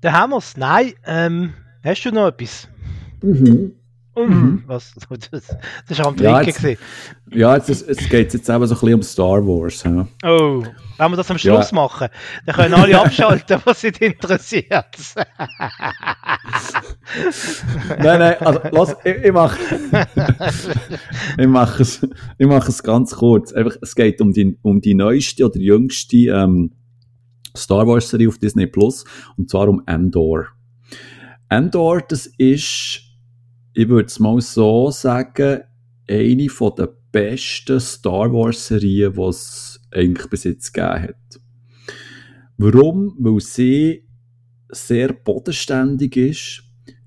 [0.00, 0.56] Dann haben wir es.
[0.56, 1.54] Nein, ähm,
[1.84, 2.68] hast du noch etwas?
[3.22, 3.72] Mhm.
[4.16, 4.64] Mhm.
[4.66, 4.92] Was?
[5.30, 5.56] Das,
[5.88, 6.46] das war am Ja, Trinken.
[6.48, 6.80] jetzt- gewesen.
[7.32, 9.84] Ja, jetzt, es, es geht jetzt eben so ein bisschen um Star Wars.
[9.84, 10.04] hä?
[10.24, 10.64] Oh,
[11.02, 11.74] wenn wir das am Schluss Ja.
[11.74, 12.08] machen,
[12.46, 14.86] dann können alle abschalten, was sie interessiert.
[17.98, 19.58] nein, nein, also, lass, ich, ich mache
[21.38, 22.06] ich mach es,
[22.38, 23.52] ich es ganz kurz.
[23.52, 26.72] Einfach, es geht um die, um die neueste oder jüngste ähm,
[27.56, 29.04] Star Wars Serie auf Disney Plus
[29.36, 30.46] und zwar um Endor.
[31.48, 33.02] Endor, das ist,
[33.74, 35.60] ich würde es mal so sagen,
[36.08, 41.40] eine von der besten Star Wars Serien, die es eigentlich bis jetzt gegeben hat.
[42.56, 43.14] Warum?
[43.18, 44.04] Weil sie
[44.68, 46.62] sehr bodenständig ist.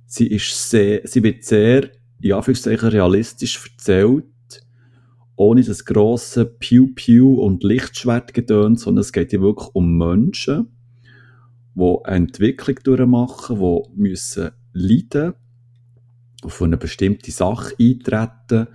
[0.06, 1.90] Sie, ist sehr, sie wird sehr,
[2.22, 4.26] in Anführungszeichen, realistisch erzählt.
[5.36, 10.68] ohne das grosse Pew-Pew und Lichtschwertgedöns, sondern es geht hier wirklich um Menschen,
[11.76, 15.34] die eine Entwicklung durchmachen, die müssen leiden,
[16.41, 18.68] auf eine bestimmte Sache eintreten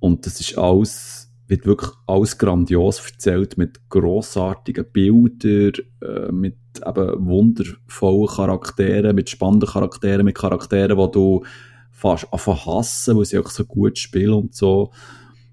[0.00, 6.56] und das ist alles, wird wirklich alles grandios erzählt mit grossartigen Bildern, äh, mit
[6.86, 11.44] eben wundervollen Charakteren, mit spannenden Charakteren, mit Charakteren, die du
[11.90, 14.90] fast einfach hassen, weil sie auch so gut spielen und so.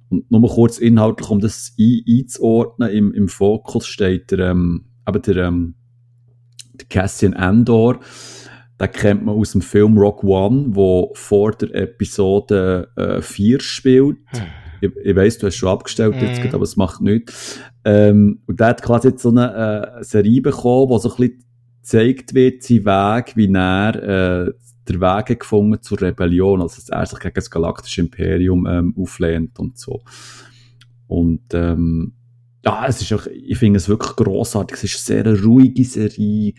[0.10, 5.22] Und nur kurz inhaltlich, um das ein, einzuordnen, im, im Fokus steht der, ähm, eben
[5.22, 5.76] der, ähm,
[6.74, 8.00] der Cassian Andor.
[8.82, 14.18] Den kennt man aus dem Film Rock One, wo vor der Episode äh, 4 spielt.
[14.82, 16.28] Ich, ich weiss, du hast schon abgestellt hm.
[16.28, 17.60] jetzt, aber es macht nichts.
[17.86, 21.44] Ähm, und der hat quasi jetzt so eine äh, Serie bekommen, wo so ein bisschen
[21.82, 24.52] gezeigt wird, sein Weg, wie er äh,
[24.88, 29.60] der Weg gefunden zur Rebellion, also dass er sich gegen das galaktische Imperium ähm, auflehnt
[29.60, 30.02] und so.
[31.08, 32.14] Und ähm,
[32.66, 34.78] ja, es ist auch, ich finde es wirklich großartig.
[34.78, 36.54] Es ist eine sehr ruhige Serie.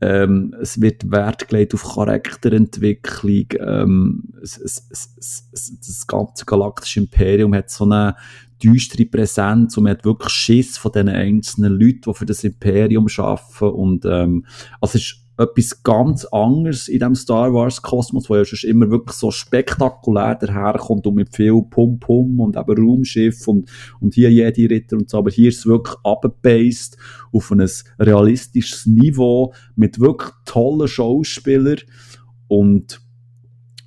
[0.00, 3.46] Ähm, es wird Wert gelegt auf Charakterentwicklung.
[3.60, 4.86] Ähm, es, es,
[5.16, 8.16] es, das ganze galaktische Imperium hat so eine
[8.62, 13.06] düstere Präsenz und man hat wirklich Schiss von den einzelnen Leuten, die für das Imperium
[13.16, 13.64] arbeiten.
[13.64, 14.44] Und ähm,
[14.80, 18.90] also es ist etwas ganz anderes in dem Star Wars Kosmos, wo ja schon immer
[18.90, 23.68] wirklich so spektakulär daherkommt und mit viel Pum Pum und eben Raumschiff und,
[24.00, 25.18] und hier jede Ritter und so.
[25.18, 26.96] Aber hier ist es wirklich abgebased
[27.32, 27.68] auf ein
[27.98, 31.80] realistisches Niveau mit wirklich tollen Schauspielern
[32.48, 33.00] und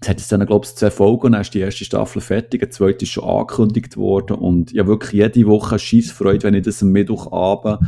[0.02, 2.70] es hat jetzt dann, glaube ich, zwei Folgen, dann ist die erste Staffel fertig, die
[2.70, 6.92] zweite ist schon angekündigt worden und ja wirklich jede Woche Scheissfreude, wenn ich das am
[6.92, 7.80] Mittwochabend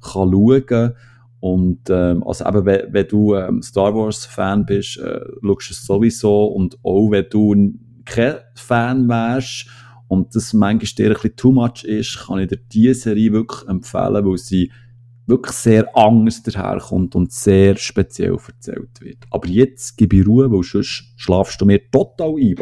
[0.00, 0.94] kann schauen kann
[1.40, 5.72] und ähm, also eben, wenn, wenn du ähm, Star Wars Fan bist, äh, schaust du
[5.72, 7.74] es sowieso und auch wenn du
[8.04, 9.66] kein Fan wärst
[10.08, 13.68] und das manchmal dir ein bisschen too much ist, kann ich dir diese Serie wirklich
[13.68, 14.72] empfehlen, weil sie
[15.26, 19.18] wirklich sehr anders daherkommt und sehr speziell erzählt wird.
[19.30, 22.56] Aber jetzt gebe ich Ruhe, weil sonst schlafst du mir total ein.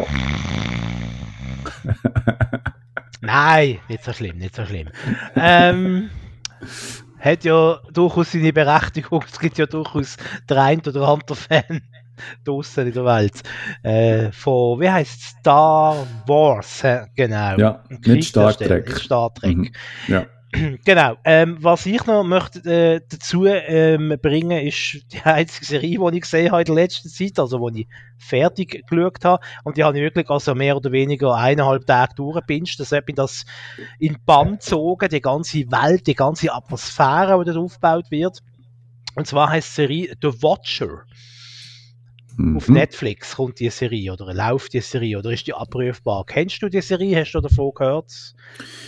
[3.23, 4.89] Nein, nicht so schlimm, nicht so schlimm.
[5.37, 6.11] ähm,
[7.19, 9.25] hat ja durchaus seine Berechtigung.
[9.31, 10.17] Es gibt ja durchaus
[10.49, 11.83] der ein oder andere Fan
[12.45, 13.43] draußen in der Welt.
[13.83, 16.83] Äh, von, wie heißt Star Wars,
[17.15, 17.57] genau.
[17.57, 18.91] Ja, nicht Star Trek.
[18.99, 19.57] Star Trek.
[19.57, 19.71] Mhm.
[20.09, 20.27] Ja.
[20.85, 21.17] Genau.
[21.25, 26.23] Ähm, was ich noch möchte äh, dazu ähm, bringen, ist die einzige Serie, die ich
[26.23, 27.89] gesehen habe in der letzten Zeit, also die ich
[28.19, 29.45] fertig geschaut habe.
[29.65, 32.81] Und die habe ich wirklich also mehr oder weniger eineinhalb Tage durchgepinscht.
[32.81, 33.45] Das hat mich das
[33.99, 38.43] in Bann gezogen, die ganze Welt, die ganze Atmosphäre, die dort aufgebaut wird.
[39.15, 41.05] Und zwar heißt die Serie The Watcher.
[42.37, 42.57] Mhm.
[42.57, 46.25] Auf Netflix kommt die Serie oder läuft die Serie oder ist die abrufbar?
[46.27, 47.21] Kennst du die Serie?
[47.21, 48.13] Hast du davon gehört?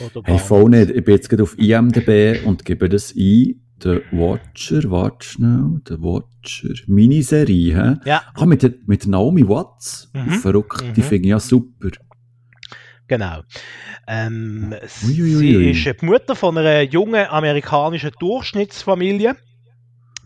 [0.01, 0.91] Oder hey, voll nicht.
[0.91, 3.63] Ich bin jetzt gerade auf IMDb und gebe das ein.
[3.81, 7.95] The Watcher, warte schnell, The Watcher, Miniserie, hä?
[8.05, 8.23] Ja.
[8.35, 10.11] Ah, mit, der, mit Naomi Watts.
[10.15, 10.31] Mhm.
[10.31, 10.95] Verrückt, mhm.
[10.95, 11.91] die finde ich ja super.
[13.07, 13.43] Genau.
[14.09, 19.37] Ähm, sie ist die Mutter von einer jungen amerikanischen Durchschnittsfamilie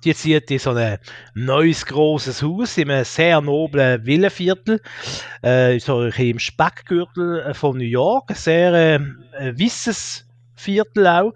[0.04, 0.98] die zieht in so ein
[1.34, 4.80] neues großes Haus in einem sehr noblen Villenviertel,
[5.42, 9.00] äh, so im Speckgürtel äh, von New York, ein sehr äh,
[9.56, 11.32] wisses Viertel auch.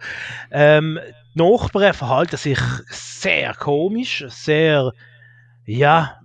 [0.51, 0.98] Ähm,
[1.34, 4.93] die Nachbarn verhalten sich sehr komisch, sehr,
[5.66, 6.20] ja,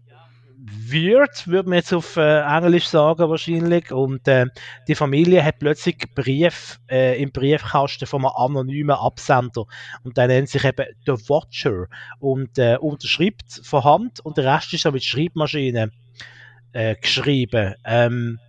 [0.92, 3.92] weird, würde man jetzt auf äh, Englisch sagen wahrscheinlich.
[3.92, 4.46] Und äh,
[4.88, 9.66] die Familie hat plötzlich Brief äh, im Briefkasten von einem anonymen Absender.
[10.04, 11.88] Und der nennt sich eben The Watcher
[12.20, 15.92] und äh, unterschreibt von Hand und der Rest ist dann mit Schreibmaschine
[16.74, 17.76] äh, geschrieben.
[17.86, 18.40] Ähm,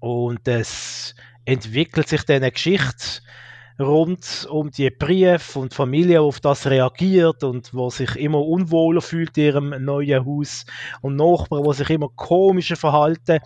[0.00, 1.14] und es
[1.44, 3.22] entwickelt sich dann eine Geschichte
[3.78, 9.36] rund um die Briefe und Familie, auf das reagiert und wo sich immer unwohler fühlt
[9.38, 10.66] in ihrem neuen Haus
[11.00, 13.38] und Nachbarn, die sich immer komischer verhalten.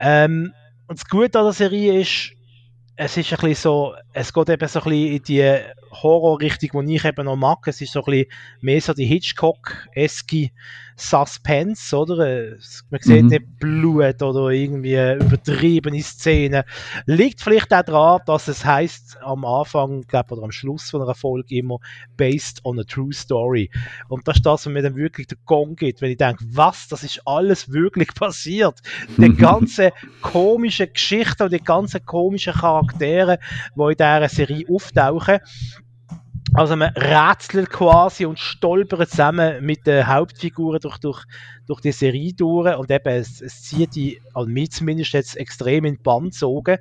[0.00, 0.52] Ähm,
[0.88, 2.32] und das Gute an der Serie ist,
[2.96, 5.58] es ist ein bisschen so, es geht eben so ein bisschen in die
[5.90, 7.66] Horrorrichtung, die ich eben noch mag.
[7.66, 8.26] Es ist so ein bisschen
[8.60, 10.50] mehr so die Hitchcock-eske
[10.96, 12.16] Suspense, oder?
[12.90, 13.28] Man sieht mhm.
[13.28, 16.62] nicht Blut oder irgendwie übertriebene Szenen.
[17.06, 21.14] Liegt vielleicht auch daran, dass es heißt am Anfang, glaube oder am Schluss von einer
[21.14, 21.78] Folge immer
[22.16, 23.70] based on a true story.
[24.08, 26.88] Und das ist das, was mir dann wirklich der Gong gibt, wenn ich denke, was,
[26.88, 28.80] das ist alles wirklich passiert.
[29.16, 32.52] Die ganze komische Geschichte und die ganzen komischen
[32.86, 33.38] Charaktere,
[33.76, 35.40] die in dieser Serie auftauchen,
[36.54, 41.24] also man rätselt quasi und stolpert zusammen mit den Hauptfiguren durch, durch,
[41.66, 45.86] durch die Serie durch und eben es, es zieht die, an mich zumindest jetzt extrem
[45.86, 46.76] in die Band gezogen.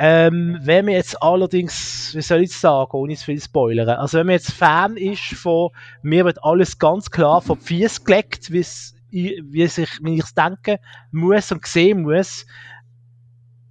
[0.00, 4.26] Ähm, wenn man jetzt allerdings, wie soll ich sagen, ohne zu viel spoilern, also wenn
[4.26, 5.70] man jetzt Fan ist von,
[6.02, 10.78] mir wird alles ganz klar vom Fies gelegt, wie ich es denke,
[11.10, 12.46] muss und sehen muss,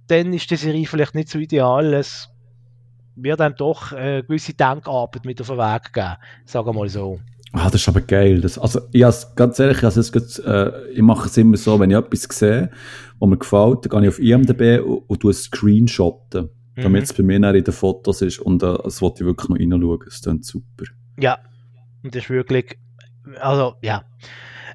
[0.08, 1.94] dann ist die Serie vielleicht nicht so ideal.
[1.94, 2.28] Es
[3.14, 7.20] wird einem doch eine gewisse Denkarbeit mit auf den Weg geben, sagen wir mal so.
[7.52, 8.40] Ah, das ist aber geil.
[8.40, 9.04] Das, also, ich
[9.34, 12.70] ganz ehrlich, also, es, äh, ich mache es immer so, wenn ich etwas sehe,
[13.18, 16.82] was mir gefällt, dann gehe ich auf IMDb und, und tue Screenshotten, mhm.
[16.82, 19.58] damit es bei mir in den Fotos ist und äh, das wollte ich wirklich noch
[19.58, 19.98] reinschauen.
[20.04, 20.84] Das klingt super.
[21.18, 21.38] Ja,
[22.02, 22.78] und das ist wirklich,
[23.40, 24.04] also, ja.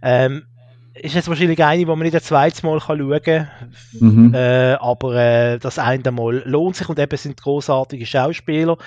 [0.02, 0.44] Ähm,
[0.94, 3.50] ist jetzt wahrscheinlich eine, die man nicht ein zweites Mal schauen kann.
[3.94, 4.34] Mhm.
[4.34, 8.78] Äh, aber äh, das eine Mal lohnt sich und eben sind großartige Schauspieler.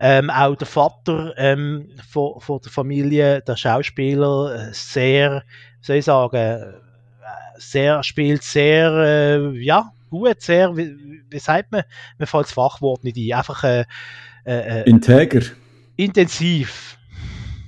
[0.00, 5.42] Ähm, auch der Vater ähm, von, von der Familie, der Schauspieler, äh, sehr,
[5.80, 6.72] soll ich sagen, äh,
[7.56, 10.96] sehr, spielt sehr, äh, ja, gut, sehr, wie,
[11.28, 11.82] wie sagt man,
[12.16, 13.84] mir fällt das Fachwort nicht ein, einfach äh,
[14.44, 15.44] äh, äh Integer.
[15.96, 16.96] Intensiv.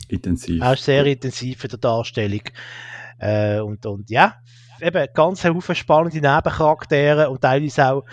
[0.07, 0.63] Intensiv.
[0.65, 2.43] Ist sehr intensiv in der Darstellung.
[3.21, 4.35] Äh, und, und ja,
[4.81, 8.05] eben ganz Haufen spannende Nebencharaktere und teilweise auch,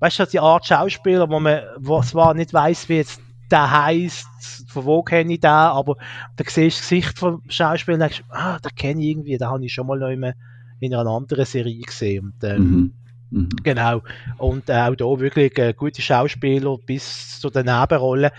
[0.00, 3.20] weißt du, die Art Schauspieler, wo man wo zwar nicht weiß, wie jetzt
[3.50, 5.96] der heißt, von wo kenne ich den, aber
[6.36, 9.48] da siehst du das Gesicht vom Schauspieler und denkst, ah, den kenne ich irgendwie, den
[9.48, 12.32] habe ich schon mal noch in einer anderen Serie gesehen.
[12.32, 12.94] Und, ähm, mhm.
[13.30, 13.48] Mhm.
[13.62, 14.02] Genau.
[14.38, 18.30] Und äh, auch da wirklich äh, gute Schauspieler bis zu den Nebenrollen.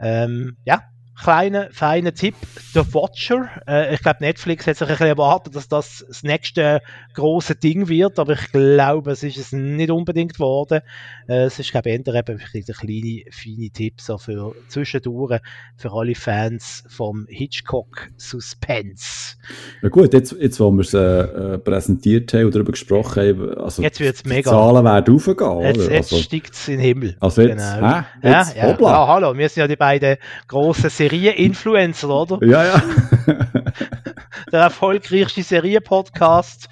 [0.00, 0.82] Ähm, ja,
[1.20, 2.34] kleiner, feiner Tipp,
[2.74, 3.48] The Watcher.
[3.66, 6.82] Äh, ich glaube, Netflix hat sich ein bisschen erwartet, dass das das nächste
[7.14, 10.82] große Ding wird, aber ich glaube, es ist es nicht unbedingt geworden.
[11.28, 15.40] Äh, es ist, glaube ich, eher eben ein kleine, feine Tipp so für zwischendurch,
[15.76, 19.36] für alle Fans vom Hitchcock Suspense.
[19.82, 23.58] Ja gut, jetzt, jetzt wo wir es äh, äh, präsentiert haben oder darüber gesprochen haben,
[23.58, 24.50] also jetzt wird's mega.
[24.50, 25.60] die Zahlen werden raufgehen.
[25.60, 27.16] Jetzt, jetzt also, steigt es in den Himmel.
[27.20, 27.88] Also jetzt, genau.
[27.88, 28.04] hä?
[28.22, 28.78] Jetzt, ja, ja.
[28.80, 30.16] ja, hallo, wir sind ja die beiden
[30.46, 32.44] grossen Serien-Influencer, oder?
[32.44, 32.82] Ja, ja.
[34.52, 36.68] Der erfolgreichste Serien-Podcast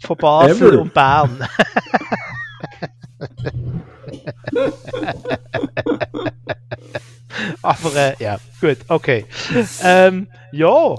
[0.00, 0.80] von Basel Ever.
[0.82, 1.38] und Bern.
[7.62, 9.24] Aber äh, ja, gut, okay.
[9.82, 10.94] Ähm, ja,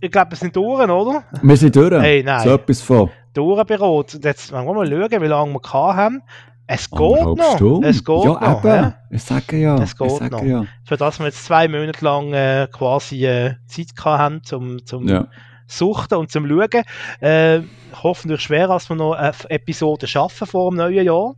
[0.00, 1.24] ich glaube, wir sind durch, oder?
[1.42, 1.92] Wir sind durch.
[1.92, 2.42] Hey, nein.
[2.42, 3.10] So etwas von.
[3.32, 4.22] Durchberot.
[4.22, 6.22] Jetzt wollen wir mal schauen, wie lange wir haben.
[6.66, 7.56] Es geht noch.
[7.56, 7.88] Stunde.
[7.88, 8.58] Es geht ja, noch.
[8.58, 8.66] Eben.
[8.66, 8.94] Ja.
[9.10, 9.76] Ich sage ja.
[9.76, 10.42] Es geht noch.
[10.42, 10.64] Ja.
[10.84, 15.28] Für das wir jetzt zwei Monate lang äh, quasi äh, Zeit haben, zum, zum ja.
[15.66, 16.84] Suchten und zum Schauen.
[17.20, 17.60] Äh,
[18.02, 21.34] hoffentlich schwer, dass wir noch eine Episode schaffen vor dem neuen Jahr.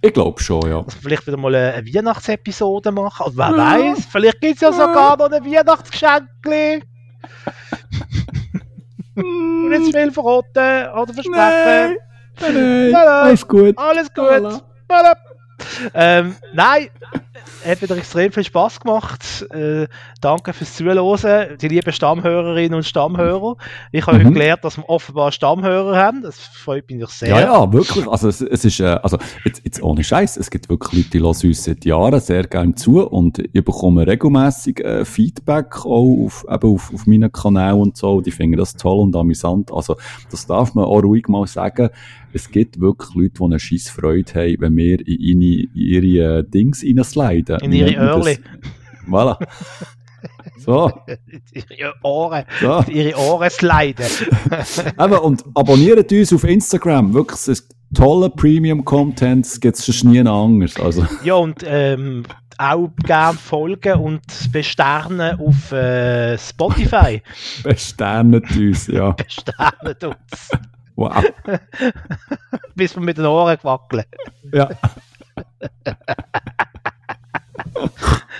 [0.00, 0.82] Ich glaube schon, ja.
[0.82, 3.26] Dass wir vielleicht wieder mal eine Weihnachtsepisode machen.
[3.26, 3.56] Oder wer ja.
[3.56, 6.28] weiß, vielleicht gibt es ja sogar noch ein Weihnachtsgeschenk.
[9.14, 11.98] nicht zu viel verraten oder versprechen.
[12.40, 13.04] Nein, nein, nein.
[13.06, 13.78] Alles gut.
[13.78, 14.62] Alles gut.
[15.94, 16.88] Ähm, nein,
[17.64, 19.46] hat wieder extrem viel Spaß gemacht.
[19.50, 19.86] Äh,
[20.20, 23.56] danke fürs Zuhören, die lieben Stammhörerinnen und Stammhörer.
[23.92, 24.34] Ich habe mhm.
[24.34, 26.22] gelernt, dass wir offenbar Stammhörer haben.
[26.22, 27.28] Das freut mich sehr.
[27.28, 28.06] Ja, ja, wirklich.
[28.08, 30.36] Also es, es ist, äh, also jetzt, jetzt ohne Scheiß.
[30.36, 34.06] Es gibt wirklich Leute, die hören uns seit Jahren sehr gerne zu und ich bekomme
[34.06, 38.20] regelmäßig äh, Feedback auch auf, eben auf, auf meinen Kanal und so.
[38.20, 39.72] Die finden das toll und amüsant.
[39.72, 39.96] Also
[40.30, 41.90] das darf man auch ruhig mal sagen
[42.32, 46.38] es gibt wirklich Leute, die eine scheisse Freude haben, wenn wir in, ihre, in ihre
[46.38, 46.82] äh, Dings
[47.20, 47.60] reinsliden.
[47.60, 48.38] In ihre Öhrli.
[49.08, 49.38] Voilà.
[50.58, 50.92] So.
[51.52, 52.44] ihre Ohren.
[52.60, 52.84] So.
[52.88, 54.04] Ihre Ohren sliden.
[55.00, 57.14] Eben, und abonniert uns auf Instagram.
[57.14, 60.78] Wirklich, es tolle Premium-Content, es gibt es schon nie anders.
[60.78, 61.06] Also.
[61.24, 62.24] Ja, und ähm,
[62.58, 67.22] auch gerne folgen und besternen auf äh, Spotify.
[67.62, 69.12] besternet uns, ja.
[69.12, 70.50] besternet uns.
[70.96, 71.24] Wow.
[72.74, 74.04] Bis wir mit den Ohren wackeln.
[74.52, 74.68] Ja.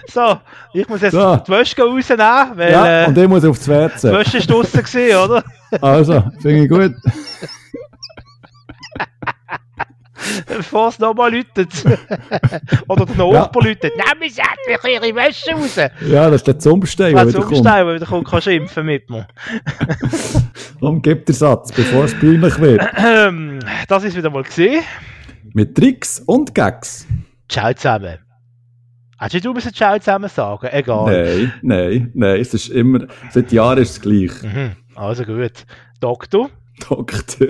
[0.06, 0.38] So,
[0.72, 1.36] ich muss jetzt so.
[1.36, 2.72] die Wäsche rausnehmen, weil...
[2.72, 4.08] Ja, und ich muss aufs WC.
[4.08, 4.80] Die Wäsche ist draussen
[5.24, 5.44] oder?
[5.80, 6.94] Also, finde ich gut.
[10.46, 11.70] Bevor es nochmal läutet.
[12.88, 13.68] Oder der Nachbar ja.
[13.68, 13.92] läutet.
[13.96, 15.76] Nehmen Sie endlich Ihre Wäsche raus.
[16.06, 17.64] Ja, das ist der Zumstein, der wieder kommt.
[17.64, 19.26] Der wieder kommt, kann schimpfen mit mir.
[20.80, 22.82] Warum gibt der Satz, bevor es peinlich wird?
[23.88, 24.82] das ist wieder mal gesehen.
[25.52, 27.06] Mit Tricks und Gags.
[27.48, 28.18] Ciao zusammen.
[29.20, 30.66] Hast du müssen Ciao zusammen sagen?
[30.72, 31.05] Egal.
[31.05, 32.40] Nein, nein, nein.
[32.40, 34.30] Es ist immer, seit Jahren ist es gleich.
[34.42, 34.70] Mhm.
[34.94, 35.66] Also gut.
[36.01, 36.48] Doktor?
[36.88, 37.48] Doktor.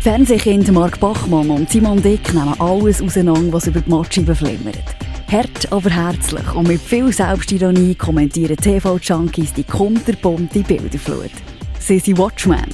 [0.00, 4.96] Fernsehkind Mark Bachmann und Simon Dick nehmen alles auseinander, was über die Matscheibe flimmert.
[5.30, 11.30] Hart, aber herzlich und mit viel Selbstironie kommentieren TV-Junkies die kunterbunte Bilderflut.
[11.78, 12.66] Sie sind Watchmen